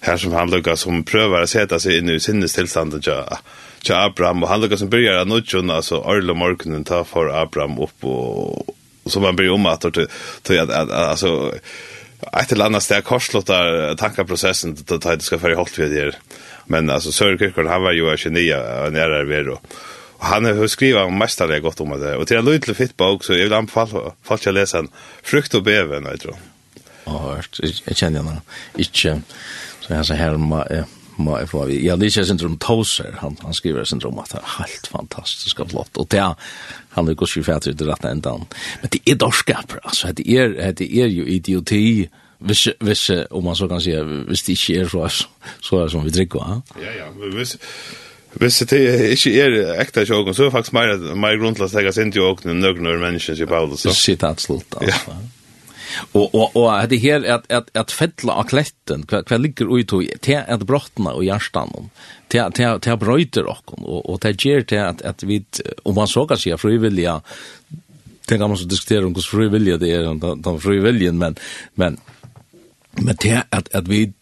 Her 0.00 0.16
som 0.16 0.34
han 0.36 0.50
lukkar 0.50 0.78
som 0.78 1.04
prøver 1.06 1.42
å 1.42 1.50
sette 1.50 1.80
seg 1.82 1.98
inn 1.98 2.12
i 2.14 2.20
sinnes 2.22 2.54
tilstanden 2.54 3.02
til 3.02 3.18
ja, 3.88 4.04
Abraham, 4.04 4.42
og 4.42 4.50
han 4.52 4.62
lukkar 4.62 4.80
som 4.80 4.90
byrjar 4.90 5.22
av 5.22 5.30
nudjon, 5.30 5.70
altså 5.70 6.02
Arlo 6.06 6.34
morgenen 6.38 6.86
ta 6.86 7.02
for 7.06 7.32
Abraham 7.34 7.78
opp, 7.82 8.04
og, 8.04 8.74
og 9.04 9.12
så 9.12 9.22
man 9.22 9.38
blir 9.38 9.54
om 9.54 9.66
at, 9.70 9.86
at 9.86 9.98
altså, 10.48 11.52
ett 12.32 12.52
eller 12.52 12.70
annat 12.70 12.82
steg 12.82 13.04
korslottar 13.04 13.94
tankaprocessen 13.94 14.76
till 14.76 14.96
att 14.96 15.02
det 15.02 15.20
ska 15.20 15.38
färja 15.38 15.56
hållt 15.56 15.78
vid 15.78 15.92
er. 15.92 16.16
Men 16.66 16.90
alltså 16.90 17.12
Sören 17.12 17.38
Kyrkård, 17.38 17.66
han 17.66 17.82
var 17.82 17.92
ju 17.92 18.10
en 18.10 18.16
geni, 18.16 18.50
en 18.50 18.96
ärare 18.96 19.24
vero. 19.24 19.52
Och 19.52 19.62
Og 20.18 20.26
han 20.26 20.44
har 20.44 20.66
skrivet 20.66 21.06
om 21.06 21.22
det 21.22 21.62
godt 21.62 21.80
om 21.80 21.94
det. 22.00 22.14
Og 22.16 22.26
til 22.26 22.38
en 22.38 22.44
lydelig 22.44 22.76
fitt 22.76 22.96
bok, 22.96 23.24
så 23.24 23.34
jeg 23.34 23.48
vil 23.48 23.54
anbefale 23.54 24.12
folk 24.22 24.42
til 24.42 24.52
å 24.52 24.58
lese 24.58 24.78
en 24.82 24.90
frukt 25.22 25.54
og 25.54 25.64
beven, 25.64 26.06
jeg 26.10 26.20
tror. 26.26 26.38
Ja, 27.06 27.18
hørt. 27.36 27.60
Jeg 27.62 27.96
kjenner 27.96 28.22
henne. 28.22 28.40
Ikke, 28.76 29.20
så 29.80 29.94
jeg 29.94 30.08
sier 30.08 30.20
her, 30.20 30.36
må 30.38 31.38
jeg 31.38 31.50
få 31.50 31.64
av. 31.64 31.72
Ja, 31.72 31.96
det 31.98 32.10
er 32.10 32.26
syndrom 32.26 32.58
Toser. 32.62 33.14
Han, 33.22 33.38
han 33.42 33.56
skriver 33.56 33.86
syndrom 33.88 34.18
at 34.22 34.34
det 34.34 34.42
er 34.42 34.56
helt 34.58 34.90
fantastisk 34.90 35.62
og 35.64 35.72
flott. 35.72 35.98
Og 35.98 36.08
det 36.12 36.20
er, 36.22 36.50
han 36.94 37.08
er 37.08 37.18
godt 37.18 37.36
ikke 37.36 37.52
fætter 37.52 37.74
til 37.74 37.90
rett 37.90 38.06
enda. 38.10 38.34
Men 38.82 38.92
det 38.94 39.02
er 39.06 39.18
dorskaper, 39.18 39.82
altså. 39.84 40.12
Det 40.12 40.26
er, 40.34 40.72
det 40.78 40.90
er 40.90 41.10
jo 41.10 41.26
idioti. 41.26 42.08
Hvis, 42.38 42.68
hvis, 42.80 43.10
om 43.34 43.48
man 43.48 43.56
så 43.58 43.66
kan 43.66 43.80
si, 43.82 43.96
hvis 44.28 44.44
det 44.46 44.54
ikke 44.54 44.82
er 44.84 44.92
så, 44.92 45.26
så 45.58 45.78
er 45.78 45.88
det 45.88 45.94
som 45.94 46.04
vi 46.06 46.12
drikker, 46.14 46.38
ja? 46.46 46.84
Ja, 46.84 46.92
ja, 47.00 47.08
hvis, 47.34 47.56
Hvis 48.36 48.58
det 48.68 48.78
ikke 49.14 49.32
er 49.40 49.56
ekta 49.80 50.04
sjåken, 50.04 50.34
så 50.36 50.44
er 50.44 50.50
det 50.50 50.54
faktisk 50.58 50.76
mer, 50.76 50.94
mer 51.16 51.38
grunn 51.40 51.56
til 51.56 51.64
å 51.64 51.70
stegge 51.72 51.94
sin 51.96 52.12
til 52.12 52.26
åkne 52.28 52.52
enn 52.52 53.00
mennesker 53.00 53.40
i 53.40 53.48
Paulus. 53.48 53.86
Så. 53.86 53.94
Shit, 53.96 54.24
absolutt. 54.24 54.76
alltså. 54.76 55.16
Og, 56.12 56.34
og, 56.34 56.56
og 56.56 56.90
det 56.90 57.00
her 57.00 57.22
er 57.22 57.38
at, 57.38 57.46
at, 57.48 57.70
at 57.74 57.92
fettla 57.94 58.36
av 58.38 58.50
kletten, 58.50 59.06
hva, 59.08 59.22
hva 59.26 59.38
ligger 59.40 59.70
ut 59.72 59.94
i, 60.02 60.10
til 60.20 60.36
at 60.36 60.62
och 60.62 61.00
og 61.00 61.24
hjertene, 61.24 61.88
til 62.28 62.80
te 62.80 62.96
brøyter 62.96 63.48
okken, 63.48 63.84
og, 63.84 64.02
og 64.04 64.20
til 64.20 64.36
te 64.36 64.48
gjør 64.48 64.62
til 64.68 64.76
at, 64.76 65.02
at 65.02 65.24
vi, 65.26 65.44
om 65.84 65.94
man 65.94 66.06
så 66.06 66.26
kan 66.26 66.36
si, 66.36 66.50
det 68.28 68.38
kan 68.38 68.48
man 68.48 68.58
så 68.58 68.68
diskuterer 68.68 69.06
om 69.06 69.12
hvordan 69.12 69.30
frivilliga 69.30 69.76
det 69.76 69.92
er, 69.94 70.12
den 70.20 70.60
frivilligen, 70.60 71.18
men, 71.18 71.36
men 71.74 71.98
Men 72.98 73.16
det 73.22 73.44
at, 73.52 73.68
at 73.72 73.88
vi 73.88 74.12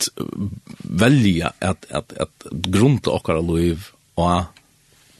velja 0.84 1.52
at, 1.60 1.86
at, 1.88 2.12
at 2.20 2.28
grunn 2.72 2.98
til 2.98 3.14
okkara 3.14 3.40
liv 3.40 3.86
og 4.16 4.44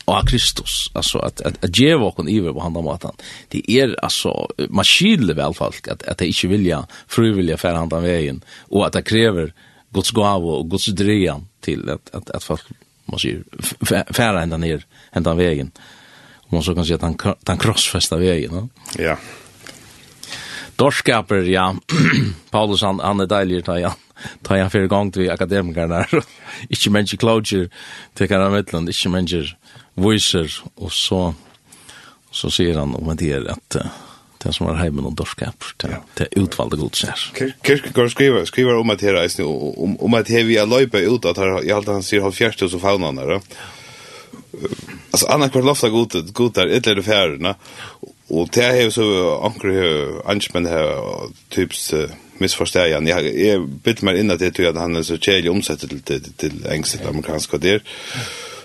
och 0.07 0.29
Kristus 0.29 0.91
alltså 0.93 1.19
att 1.19 1.41
att 1.41 1.65
at 1.65 1.79
ge 1.79 1.95
okon 1.95 2.29
iver 2.29 2.53
på 2.53 2.61
handa 2.61 2.81
matan 2.81 3.15
det 3.49 3.59
är 3.59 3.89
er, 3.89 3.97
alltså 4.03 4.49
man 4.71 4.85
skiljer 4.85 5.35
vel 5.35 5.55
folk 5.55 5.89
att 5.89 6.03
att 6.03 6.19
det 6.19 6.27
inte 6.27 6.49
vilja, 6.49 6.77
jag 6.77 6.87
frivilliga 7.09 7.57
för 7.57 7.75
handa 7.75 8.01
vägen 8.01 8.45
och 8.71 8.87
att 8.87 8.93
det 8.93 9.03
kräver 9.03 9.53
Guds 9.91 10.11
gåva 10.11 10.37
och 10.37 10.71
Guds 10.71 10.87
drejan 10.87 11.49
till 11.61 11.91
att 11.91 12.15
att 12.15 12.31
at 12.31 12.43
folk 12.43 12.63
man 13.05 13.19
sier, 13.19 13.43
færa 14.13 14.43
ända 14.43 14.57
ner 14.57 14.85
ända 15.13 15.35
vägen 15.35 15.71
om 16.35 16.57
man 16.57 16.63
så 16.63 16.75
kan 16.75 16.85
si 16.85 16.95
att 16.95 17.03
han 17.03 17.17
han 17.47 17.59
krossfesta 17.59 18.17
vägen 18.17 18.55
va? 18.55 18.69
ja 18.99 19.17
Dorskaper, 20.77 21.43
ja. 21.43 21.75
Paulus, 22.51 22.83
han, 22.83 23.01
han 23.01 23.21
er 23.21 23.27
deilig, 23.27 23.65
ja 23.81 23.95
ta 24.47 24.59
jeg 24.59 24.73
fyrir 24.73 24.91
gang 24.93 25.13
til 25.15 25.31
akademikarna, 25.33 26.05
ikkje 26.73 26.93
mennesker 26.95 27.21
klautjer, 27.21 27.69
kan 28.19 28.43
av 28.43 28.55
mittland, 28.57 28.91
ikkje 28.93 29.13
mennesker 29.13 29.55
voiser, 29.97 30.51
og 30.77 30.93
så, 30.93 31.23
så 32.31 32.53
sier 32.53 32.79
han 32.81 32.97
om 32.97 33.15
det 33.17 33.33
er 33.39 33.49
at 33.53 33.81
det 34.43 34.53
som 34.55 34.69
var 34.69 34.77
heimen 34.79 35.07
og 35.09 35.17
dorskap, 35.19 35.65
det 35.81 36.27
er 36.27 36.35
utvalgte 36.39 36.79
godsnær. 36.79 37.23
Kirkegaard 37.65 38.13
skriver, 38.13 38.45
skriver 38.47 38.79
om 38.79 38.93
at 38.93 39.03
her 39.03 39.17
eisne, 39.19 39.47
om, 39.49 39.97
om 39.99 40.15
at 40.15 40.29
her 40.31 40.45
vi 40.47 40.59
er 40.61 40.69
løypa 40.69 41.01
ut, 41.03 41.27
at 41.27 41.41
her, 41.41 41.57
i 41.65 41.73
alt 41.75 41.89
han 41.91 42.05
sier 42.05 42.23
så 42.31 42.69
hos 42.69 42.77
faunene, 42.83 43.41
Alltså 45.11 45.27
annars 45.27 45.51
kvar 45.51 45.63
lofta 45.63 45.89
gott 45.89 46.33
gott 46.33 46.55
där 46.55 46.67
eller 46.67 47.03
färna 47.03 47.55
och 48.29 48.49
det 48.53 48.63
här 48.63 48.75
är 48.75 48.91
så 48.91 49.41
ankre 49.41 50.07
anspända 50.25 50.71
här 50.71 51.03
typs 51.49 51.95
missforstår 52.41 52.91
jeg. 52.91 53.09
Jeg 53.37 53.61
bytte 53.85 54.05
meg 54.05 54.21
inn 54.21 54.31
at 54.31 54.43
jeg 54.43 54.55
tror 54.55 54.73
at 54.73 54.81
han 54.81 54.97
er 54.97 55.03
så 55.07 55.19
kjedelig 55.19 55.65
tjej 55.65 55.77
til, 55.77 55.89
til, 56.03 56.23
til 56.23 56.33
till 56.39 56.67
ängsligt 56.67 57.07
amerikansk 57.07 57.55
og 57.55 57.63
der. 57.63 57.79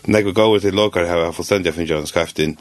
Når 0.06 0.19
jeg 0.19 0.34
går 0.34 0.60
till 0.60 0.73
lokal 0.73 1.07
har 1.07 1.18
jag 1.18 1.35
fullständigt 1.35 1.76
finner 1.76 1.98
en 1.98 2.07
skrift 2.07 2.39
inn. 2.39 2.57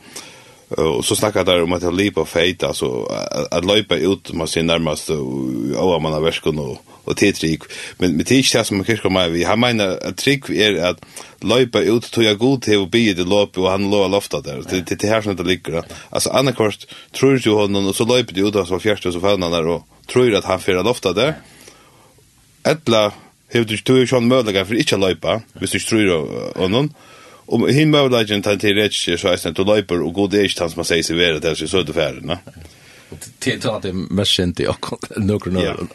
Og 0.70 1.04
så 1.04 1.16
snackar 1.16 1.44
där 1.44 1.62
om 1.62 1.72
att 1.72 1.80
det 1.80 1.90
leap 1.90 2.18
of 2.18 2.28
fate 2.28 2.66
alltså 2.66 3.04
att 3.50 3.64
löpa 3.64 3.94
ut 3.94 4.32
man 4.32 4.46
ser 4.46 4.62
närmast 4.62 5.10
och 5.10 6.02
man 6.02 6.12
har 6.12 6.20
värskan 6.20 6.58
och 6.58 6.84
och 7.04 7.16
titrik 7.16 7.62
men 7.98 8.16
med 8.16 8.26
titrik 8.26 8.66
som 8.66 8.76
man 8.76 8.84
kanske 8.84 9.02
kommer 9.02 9.28
vi 9.28 9.44
har 9.44 9.56
mina 9.56 10.12
trick 10.12 10.50
är 10.50 10.84
att 10.84 11.00
löpa 11.40 11.80
ut 11.80 12.02
till 12.02 12.24
jag 12.24 12.38
god 12.38 12.62
till 12.62 12.78
och 12.78 12.90
be 12.90 13.12
det 13.12 13.24
lopp 13.24 13.58
och 13.58 13.70
han 13.70 13.90
låg 13.90 14.10
lofta 14.10 14.40
där 14.40 14.62
det 14.70 15.00
det 15.00 15.08
här 15.08 15.22
som 15.22 15.36
det 15.36 15.42
ligger 15.42 15.82
alltså 16.10 16.30
annars 16.30 16.86
tror 17.12 17.38
du 17.44 17.50
honom 17.50 17.86
och 17.86 17.96
så 17.96 18.04
löper 18.04 18.34
du 18.34 18.48
ut 18.48 18.68
så 18.68 18.78
fjärste 18.78 19.12
så 19.12 19.20
faller 19.20 19.42
han 19.42 19.52
där 19.52 19.66
och 19.66 19.86
tror 20.12 20.34
att 20.34 20.44
han 20.44 20.60
fyrar 20.60 20.84
lofta 20.84 21.12
det. 21.12 21.34
Ettla 22.62 23.12
hevur 23.48 23.66
du 23.66 23.78
tog 23.78 24.04
sjón 24.06 24.28
møguleika 24.28 24.66
for 24.66 24.78
ikkje 24.78 24.98
løypa, 25.00 25.40
viss 25.60 25.74
du 25.74 25.80
trur 25.80 26.10
onan. 26.60 26.90
Om 27.50 27.66
hin 27.66 27.90
møguleikin 27.90 28.44
tan 28.46 28.60
til 28.62 28.76
rett 28.78 28.94
så 28.94 29.32
er 29.32 29.40
sent 29.40 29.58
løyper 29.58 30.04
og 30.04 30.14
god 30.14 30.34
er 30.38 30.46
ikkje 30.46 30.66
han 30.66 30.74
som 30.74 30.84
seier 30.86 31.06
seg 31.06 31.18
vera 31.18 31.40
til 31.42 31.68
så 31.68 31.80
er 31.80 31.88
det 31.88 31.96
ferdig, 31.96 32.26
ne? 32.26 32.38
Til 33.42 33.58
at 33.58 33.82
det 33.82 33.94
mest 33.94 34.36
kjent 34.38 34.60
i 34.62 34.68
akkurat 34.70 35.16
nokre 35.18 35.50
nøyre. 35.54 35.88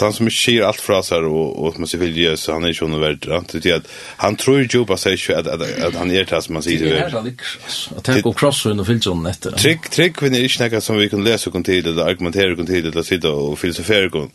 Han 0.00 0.12
som 0.12 0.26
ikke 0.26 0.38
sier 0.38 0.66
alt 0.66 0.80
fra 0.80 1.00
seg, 1.04 1.26
og, 1.28 1.58
og 1.58 1.78
man 1.80 1.90
sier 1.90 2.02
vilja 2.02 2.36
så 2.40 2.56
han 2.56 2.64
er 2.66 2.74
ikke 2.74 2.88
nog 2.88 3.02
värd 3.02 3.28
att 3.28 3.54
det 3.62 3.72
att 3.72 3.88
han 4.16 4.36
tror 4.36 4.66
jo 4.74 4.84
på 4.84 4.96
seg 4.96 5.18
ikke 5.18 5.36
at, 5.36 5.46
at, 5.46 5.62
at 5.62 5.94
han 5.94 6.10
er 6.10 6.24
det 6.24 6.42
som 6.44 6.54
man 6.54 6.62
sier. 6.62 6.78
Det 6.78 6.98
er 6.98 7.16
är 7.16 7.22
liksom 7.22 7.96
att 7.96 8.04
tänka 8.04 8.28
och 8.28 8.38
crossa 8.38 8.70
under 8.70 8.84
filtron 8.84 9.26
efter. 9.26 9.50
trygg, 9.50 9.90
trick 9.90 10.22
er 10.22 10.42
ikke 10.42 10.70
noe 10.70 10.80
som 10.80 10.98
vi 10.98 11.08
kan 11.08 11.24
lese 11.24 11.50
och 11.50 11.64
tid 11.64 11.86
eller 11.86 12.04
argumentere 12.04 12.52
och 12.52 12.66
tid 12.66 12.86
eller 12.86 13.02
sitte 13.02 13.28
og 13.28 13.58
filosofere 13.58 14.10
och 14.12 14.30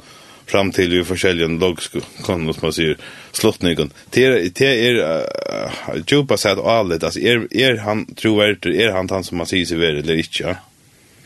fram 0.48 0.72
til 0.72 0.92
vi 0.92 1.04
försäljare 1.04 1.60
logisk 1.60 1.96
kan 2.26 2.46
man 2.46 2.74
säger 2.74 2.98
slottningen. 3.32 3.92
Det 4.10 4.56
det 4.56 4.88
är 4.88 6.04
ju 6.12 6.26
på 6.26 6.38
sig 6.38 6.52
att 6.52 6.66
allt 6.66 7.04
alltså 7.04 7.20
är 7.20 7.48
är 7.52 7.78
han 7.78 8.06
tror 8.06 8.44
är 8.44 8.92
han 8.92 9.10
han 9.10 9.24
som 9.24 9.38
man 9.38 9.48
säger 9.48 9.66
så 9.66 9.76
väl 9.76 9.98
eller 9.98 10.18
inte. 10.18 10.58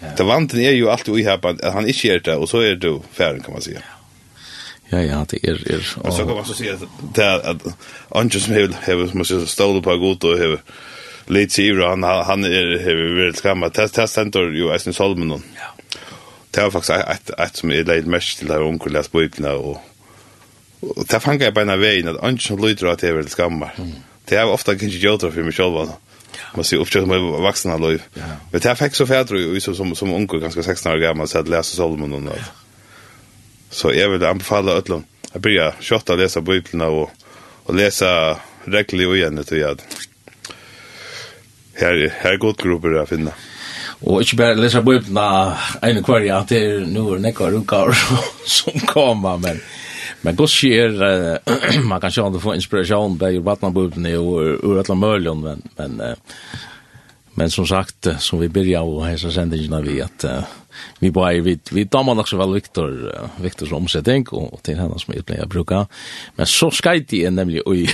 Ja. 0.02 0.14
Det 0.18 0.26
vanten 0.26 0.60
er 0.60 0.74
jo 0.74 0.90
alltid 0.90 1.14
uihapan, 1.14 1.60
at 1.64 1.74
han 1.74 1.88
ikke 1.90 2.16
er 2.16 2.24
det, 2.26 2.38
og 2.38 2.50
så 2.50 2.64
er 2.66 2.80
du 2.82 3.04
færen, 3.14 3.42
kan 3.44 3.54
man 3.54 3.62
si. 3.62 3.76
Ja, 4.92 5.00
ja, 5.00 5.20
det 5.30 5.40
er... 5.44 5.60
er 5.70 5.84
og... 6.02 6.14
Så 6.14 6.26
kan 6.26 6.36
man 6.36 6.46
så 6.46 6.56
si 6.58 6.68
at 6.68 6.82
det 7.16 7.26
er 7.26 7.44
at 7.54 7.68
andre 8.16 8.40
som 8.40 8.54
hever, 8.54 8.74
hever 8.86 9.08
som 9.08 9.22
man 9.22 9.30
sier, 9.30 9.46
stålet 9.48 9.84
på 9.84 9.96
god 10.02 10.26
og 10.32 10.40
hever 10.40 10.64
litt 11.32 11.54
siver, 11.54 11.86
han, 11.88 12.04
han 12.04 12.46
er 12.48 12.74
hever 12.82 13.16
vært 13.16 13.40
skamma. 13.40 13.70
Det 13.72 13.86
er 13.88 14.10
stentor 14.10 14.52
jo 14.58 14.72
Eisen 14.74 14.96
Solmen. 14.96 15.38
Ja. 15.56 15.70
Det 16.52 16.66
var 16.66 16.74
faktisk 16.74 16.98
et, 16.98 17.32
et 17.40 17.62
som 17.62 17.72
er 17.72 17.88
leid 17.88 18.10
mest 18.12 18.42
til 18.42 18.52
her 18.52 18.66
onkel 18.66 18.92
les 18.92 19.08
bøkene, 19.08 19.54
og, 19.56 19.80
og 20.84 21.06
det 21.08 21.22
fanget 21.24 21.48
jeg 21.48 21.56
bare 21.56 21.78
veien, 21.80 22.10
at 22.12 22.20
andre 22.20 22.44
som 22.44 22.60
lyder 22.60 22.92
at 22.92 23.06
hever 23.06 23.22
veldig 23.22 23.32
skamma. 23.32 23.72
Mm. 23.78 23.94
Det 24.28 24.40
er 24.40 24.52
ofte 24.52 24.76
kanskje 24.76 25.06
jodra 25.06 25.32
for 25.32 25.48
meg 25.48 25.56
selv, 25.56 25.94
Man 26.56 26.64
ser 26.64 26.78
upptäckt 26.78 27.08
med 27.08 27.20
vuxna 27.20 27.78
liv. 27.78 28.02
Men 28.52 28.62
det 28.62 28.76
fick 28.76 28.96
så 28.96 29.08
färdro 29.08 29.38
ju 29.38 29.60
så 29.60 29.76
som 29.76 29.96
som 29.96 30.14
onkel 30.14 30.40
ganska 30.40 30.64
16 30.64 30.92
år 30.92 30.98
gammal 30.98 31.28
så 31.28 31.40
att 31.40 31.48
läsa 31.48 31.76
Salomon 31.76 32.14
och 32.14 32.22
något. 32.22 32.52
Så 33.70 33.94
jag 33.94 34.10
vill 34.10 34.26
anbefalla 34.26 34.72
öllum 34.72 35.04
att 35.32 35.42
börja 35.42 35.74
kötta 35.80 36.16
läsa 36.16 36.42
bibeln 36.42 36.82
och 36.82 37.12
och 37.64 37.76
läsa 37.76 38.38
regler 38.66 39.08
och 39.08 39.18
igen 39.18 39.36
det 39.36 39.58
jag. 39.58 39.82
Här 41.74 42.14
här 42.20 42.38
gott 42.38 42.62
grupper 42.62 43.02
att 43.02 43.10
finna. 43.10 43.32
Og 44.02 44.22
ikke 44.22 44.38
bare 44.38 44.58
lese 44.58 44.82
bøyblene 44.82 45.58
en 45.86 46.04
kvar, 46.04 46.24
ja, 46.26 46.40
det 46.50 46.58
er 46.58 46.86
noen 46.90 47.22
nekker 47.22 47.54
uker 47.54 47.94
som 48.58 48.80
kommer, 48.90 49.38
men 49.38 49.62
Men 50.22 50.38
gos 50.38 50.54
sker, 50.54 50.94
uh, 51.02 51.86
man 51.90 52.02
kan 52.02 52.14
sjå 52.14 52.28
få 52.42 52.54
inspiration 52.56 53.18
bei 53.18 53.40
vattnabubene 53.42 54.14
og 54.20 54.66
ur 54.66 54.82
alla 54.82 54.98
mörljon, 54.98 55.42
men, 55.42 55.64
men, 55.80 56.02
uh, 56.02 56.60
men 57.40 57.50
som 57.50 57.66
sagt, 57.68 58.08
som 58.20 58.40
vi 58.40 58.50
byrja 58.50 58.82
och 58.82 59.06
hesa 59.08 59.32
sendingarna 59.32 59.82
vi, 59.82 60.02
at 60.02 60.24
uh, 60.24 60.44
vi 61.00 61.12
bare, 61.12 61.42
vi, 61.42 61.60
vi 61.72 61.84
damar 61.84 62.16
nok 62.16 62.30
så 62.30 62.38
vel 62.38 62.54
Viktor, 62.54 62.92
uh, 63.10 63.42
Viktors 63.42 63.72
omsetting, 63.72 64.28
og, 64.32 64.54
og 64.54 64.62
til 64.64 64.78
henne 64.78 65.00
som 65.02 65.16
jeg 65.16 65.26
pleier 65.26 65.48
å 65.48 65.52
bruka, 65.52 65.86
men 66.38 66.50
så 66.50 66.70
skait 66.70 67.14
jeg 67.14 67.34
nemlig 67.34 67.66
ui, 67.66 67.88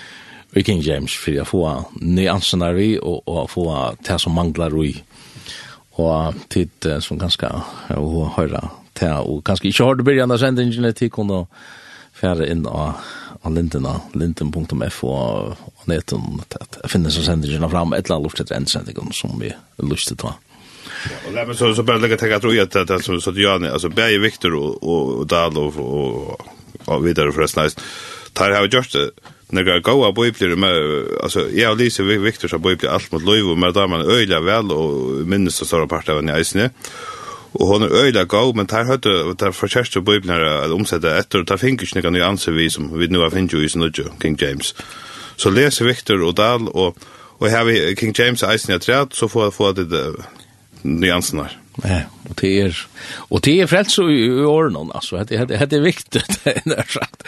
ui 0.56 0.66
King 0.66 0.84
James, 0.84 1.16
for 1.16 1.40
å 1.40 1.48
få 1.48 1.62
nyansenar 2.02 2.76
vi, 2.76 2.92
og, 2.98 3.22
og 3.24 3.48
få 3.52 3.70
det 4.04 4.20
som 4.20 4.36
manglar 4.36 4.76
ui, 4.76 4.92
og 5.96 6.44
tid 6.52 6.76
uh, 6.90 6.98
som 7.00 7.18
ganske, 7.18 7.48
och 7.96 8.30
höra 8.36 8.68
til, 9.00 9.16
og 9.24 9.42
kanskje 9.46 9.70
ikke 9.70 9.88
har 9.88 9.98
du 9.98 10.04
begynt 10.06 10.32
av 10.36 10.42
sendingen 10.42 10.92
til 10.94 11.10
kunne 11.10 11.46
fære 12.20 12.50
inn 12.52 12.66
av, 12.68 13.00
av 13.40 13.56
lintena, 13.56 13.96
linden.f 14.14 15.00
og, 15.08 15.56
og 15.56 15.88
neten, 15.90 16.44
at 16.60 16.80
jeg 16.82 16.92
finner 16.92 17.14
så 17.14 17.24
sendingen 17.24 17.70
fram, 17.72 17.96
et 17.96 18.04
eller 18.04 18.20
annet 18.20 18.28
lort 18.28 18.44
etter 18.44 19.12
som 19.16 19.40
vi 19.40 19.52
lyst 19.80 20.12
til 20.12 20.20
å 20.20 20.22
ta. 20.28 20.36
Och 21.26 21.32
där 21.32 21.54
så 21.54 21.74
så 21.74 21.82
bara 21.82 21.96
lägga 21.96 22.16
tag 22.16 22.32
att 22.32 22.44
roja 22.44 22.62
att 22.62 22.70
det 22.88 23.02
så 23.02 23.20
så 23.20 23.32
jag 23.34 23.66
alltså 23.66 23.88
Berg 23.88 24.18
Viktor 24.18 24.54
och 24.54 24.82
och 24.82 25.26
Dahl 25.26 25.58
och 25.58 26.40
och 26.84 27.06
vidare 27.06 27.32
för 27.32 27.46
snäst. 27.46 27.80
Tar 28.32 28.50
har 28.50 28.66
gjort 28.66 28.92
det 28.92 29.10
när 29.48 29.64
jag 29.64 29.82
går 29.82 30.08
upp 30.08 30.18
i 30.18 30.32
blir 30.32 30.56
med 30.56 30.72
alltså 31.22 31.50
jag 31.50 31.70
och 31.70 31.78
Lisa 31.78 32.02
Viktor 32.02 32.48
så 32.48 32.58
blir 32.58 32.88
allt 32.88 33.12
mot 33.12 33.24
Löv 33.24 33.50
och 33.50 33.58
med 33.58 33.74
där 33.74 33.86
man 33.86 34.00
öliga 34.00 34.40
väl 34.40 34.72
och 34.72 35.26
minns 35.26 35.54
så 35.54 35.64
stora 35.64 35.86
parter 35.86 36.12
av 36.12 36.24
näsne. 36.24 36.70
Og 37.52 37.66
hon 37.66 37.82
er 37.82 37.94
øyla 38.04 38.24
gav, 38.30 38.52
men 38.56 38.68
tar 38.70 38.86
høyde, 38.86 39.34
tar 39.38 39.54
forkjærst 39.56 39.96
og 39.98 40.04
bøybner 40.06 40.44
at 40.64 40.74
omsette 40.74 41.10
etter, 41.18 41.42
og 41.42 41.48
tar 41.50 41.58
fingersnikka 41.58 42.12
nye 42.14 42.26
anser 42.26 42.54
vi 42.54 42.68
som 42.70 42.90
vi 42.94 43.08
nu 43.10 43.24
har 43.24 43.32
finnju 43.34 43.58
i 43.58 43.68
sin 43.68 43.80
snudjo, 43.80 44.12
King 44.20 44.38
James. 44.42 44.74
Så 45.36 45.50
leser 45.50 45.88
Victor 45.88 46.22
og 46.22 46.36
Dahl, 46.36 46.68
og, 46.68 46.96
og 47.40 47.50
her 47.50 47.64
vi 47.66 47.94
King 47.98 48.14
James 48.18 48.44
eisen 48.46 48.72
i 48.72 48.78
atræt, 48.78 49.16
så 49.18 49.28
får 49.28 49.48
jeg 49.48 49.56
få 49.56 49.72
det 49.72 50.04
nyansen 50.82 51.42
her. 51.42 51.56
Ja, 51.84 52.00
og 52.28 52.40
det 52.40 52.50
er, 52.60 52.86
og 53.30 53.44
det 53.44 53.60
er 53.60 53.66
frelst 53.66 53.98
i, 53.98 54.24
i 54.26 54.44
åren, 54.44 54.76
altså, 54.94 55.24
det, 55.24 55.48
det, 55.48 55.60
det 55.70 55.78
er 55.78 55.82
viktig, 55.82 56.22
det 56.34 56.54
er 56.54 56.60
nær 56.64 56.86
sagt. 56.88 57.24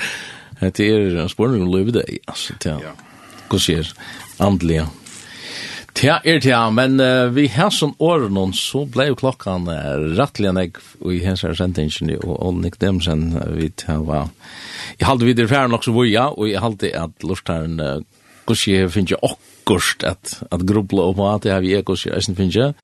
Det 0.61 0.89
er 0.91 1.29
spørning 1.29 1.63
om 1.63 1.73
løyvdeg, 1.73 2.21
altså, 2.29 2.55
til 2.61 2.79
er, 2.79 2.99
hva 3.51 3.59
sier, 3.59 3.89
andelige, 4.41 4.87
Ja, 6.01 6.17
er 6.25 6.41
det 6.41 6.49
ja, 6.49 6.63
men 6.73 6.97
uh, 7.01 7.29
vi 7.35 7.45
har 7.53 7.71
som 7.71 7.93
åren 8.03 8.39
og 8.41 8.55
så 8.57 8.87
ble 8.91 9.11
jo 9.11 9.19
klokkan 9.19 9.69
uh, 9.69 10.01
rettelig 10.17 10.49
enn 10.51 10.61
jeg 10.63 10.81
i 11.13 11.21
henser 11.23 11.55
sentingen 11.59 12.15
og 12.17 12.39
Olnik 12.49 12.79
Demsen 12.81 13.29
uh, 13.37 13.45
vi 13.55 13.69
tar 13.77 14.01
hva 14.07 14.25
jeg 14.97 15.07
halte 15.07 15.29
videre 15.29 15.51
færen 15.51 15.77
også 15.77 15.95
hvor 15.95 16.09
ja 16.09 16.31
og 16.33 16.49
jeg 16.49 16.65
halte 16.65 16.91
at 16.97 17.27
lortaren 17.27 17.77
uh, 17.79 18.01
gusje 18.49 18.89
finner 18.91 19.15
jeg 19.15 19.23
akkurst 19.31 20.03
at, 20.09 20.39
at 20.51 20.65
grubla 20.67 21.11
og 21.11 21.21
på 21.21 21.29
at 21.29 21.47
jeg 21.47 21.55
har 21.55 21.63
vi 21.63 21.77
er 21.77 21.85
i 21.87 22.15
eisen 22.17 22.39
finner 22.39 22.59
jeg. 22.59 22.75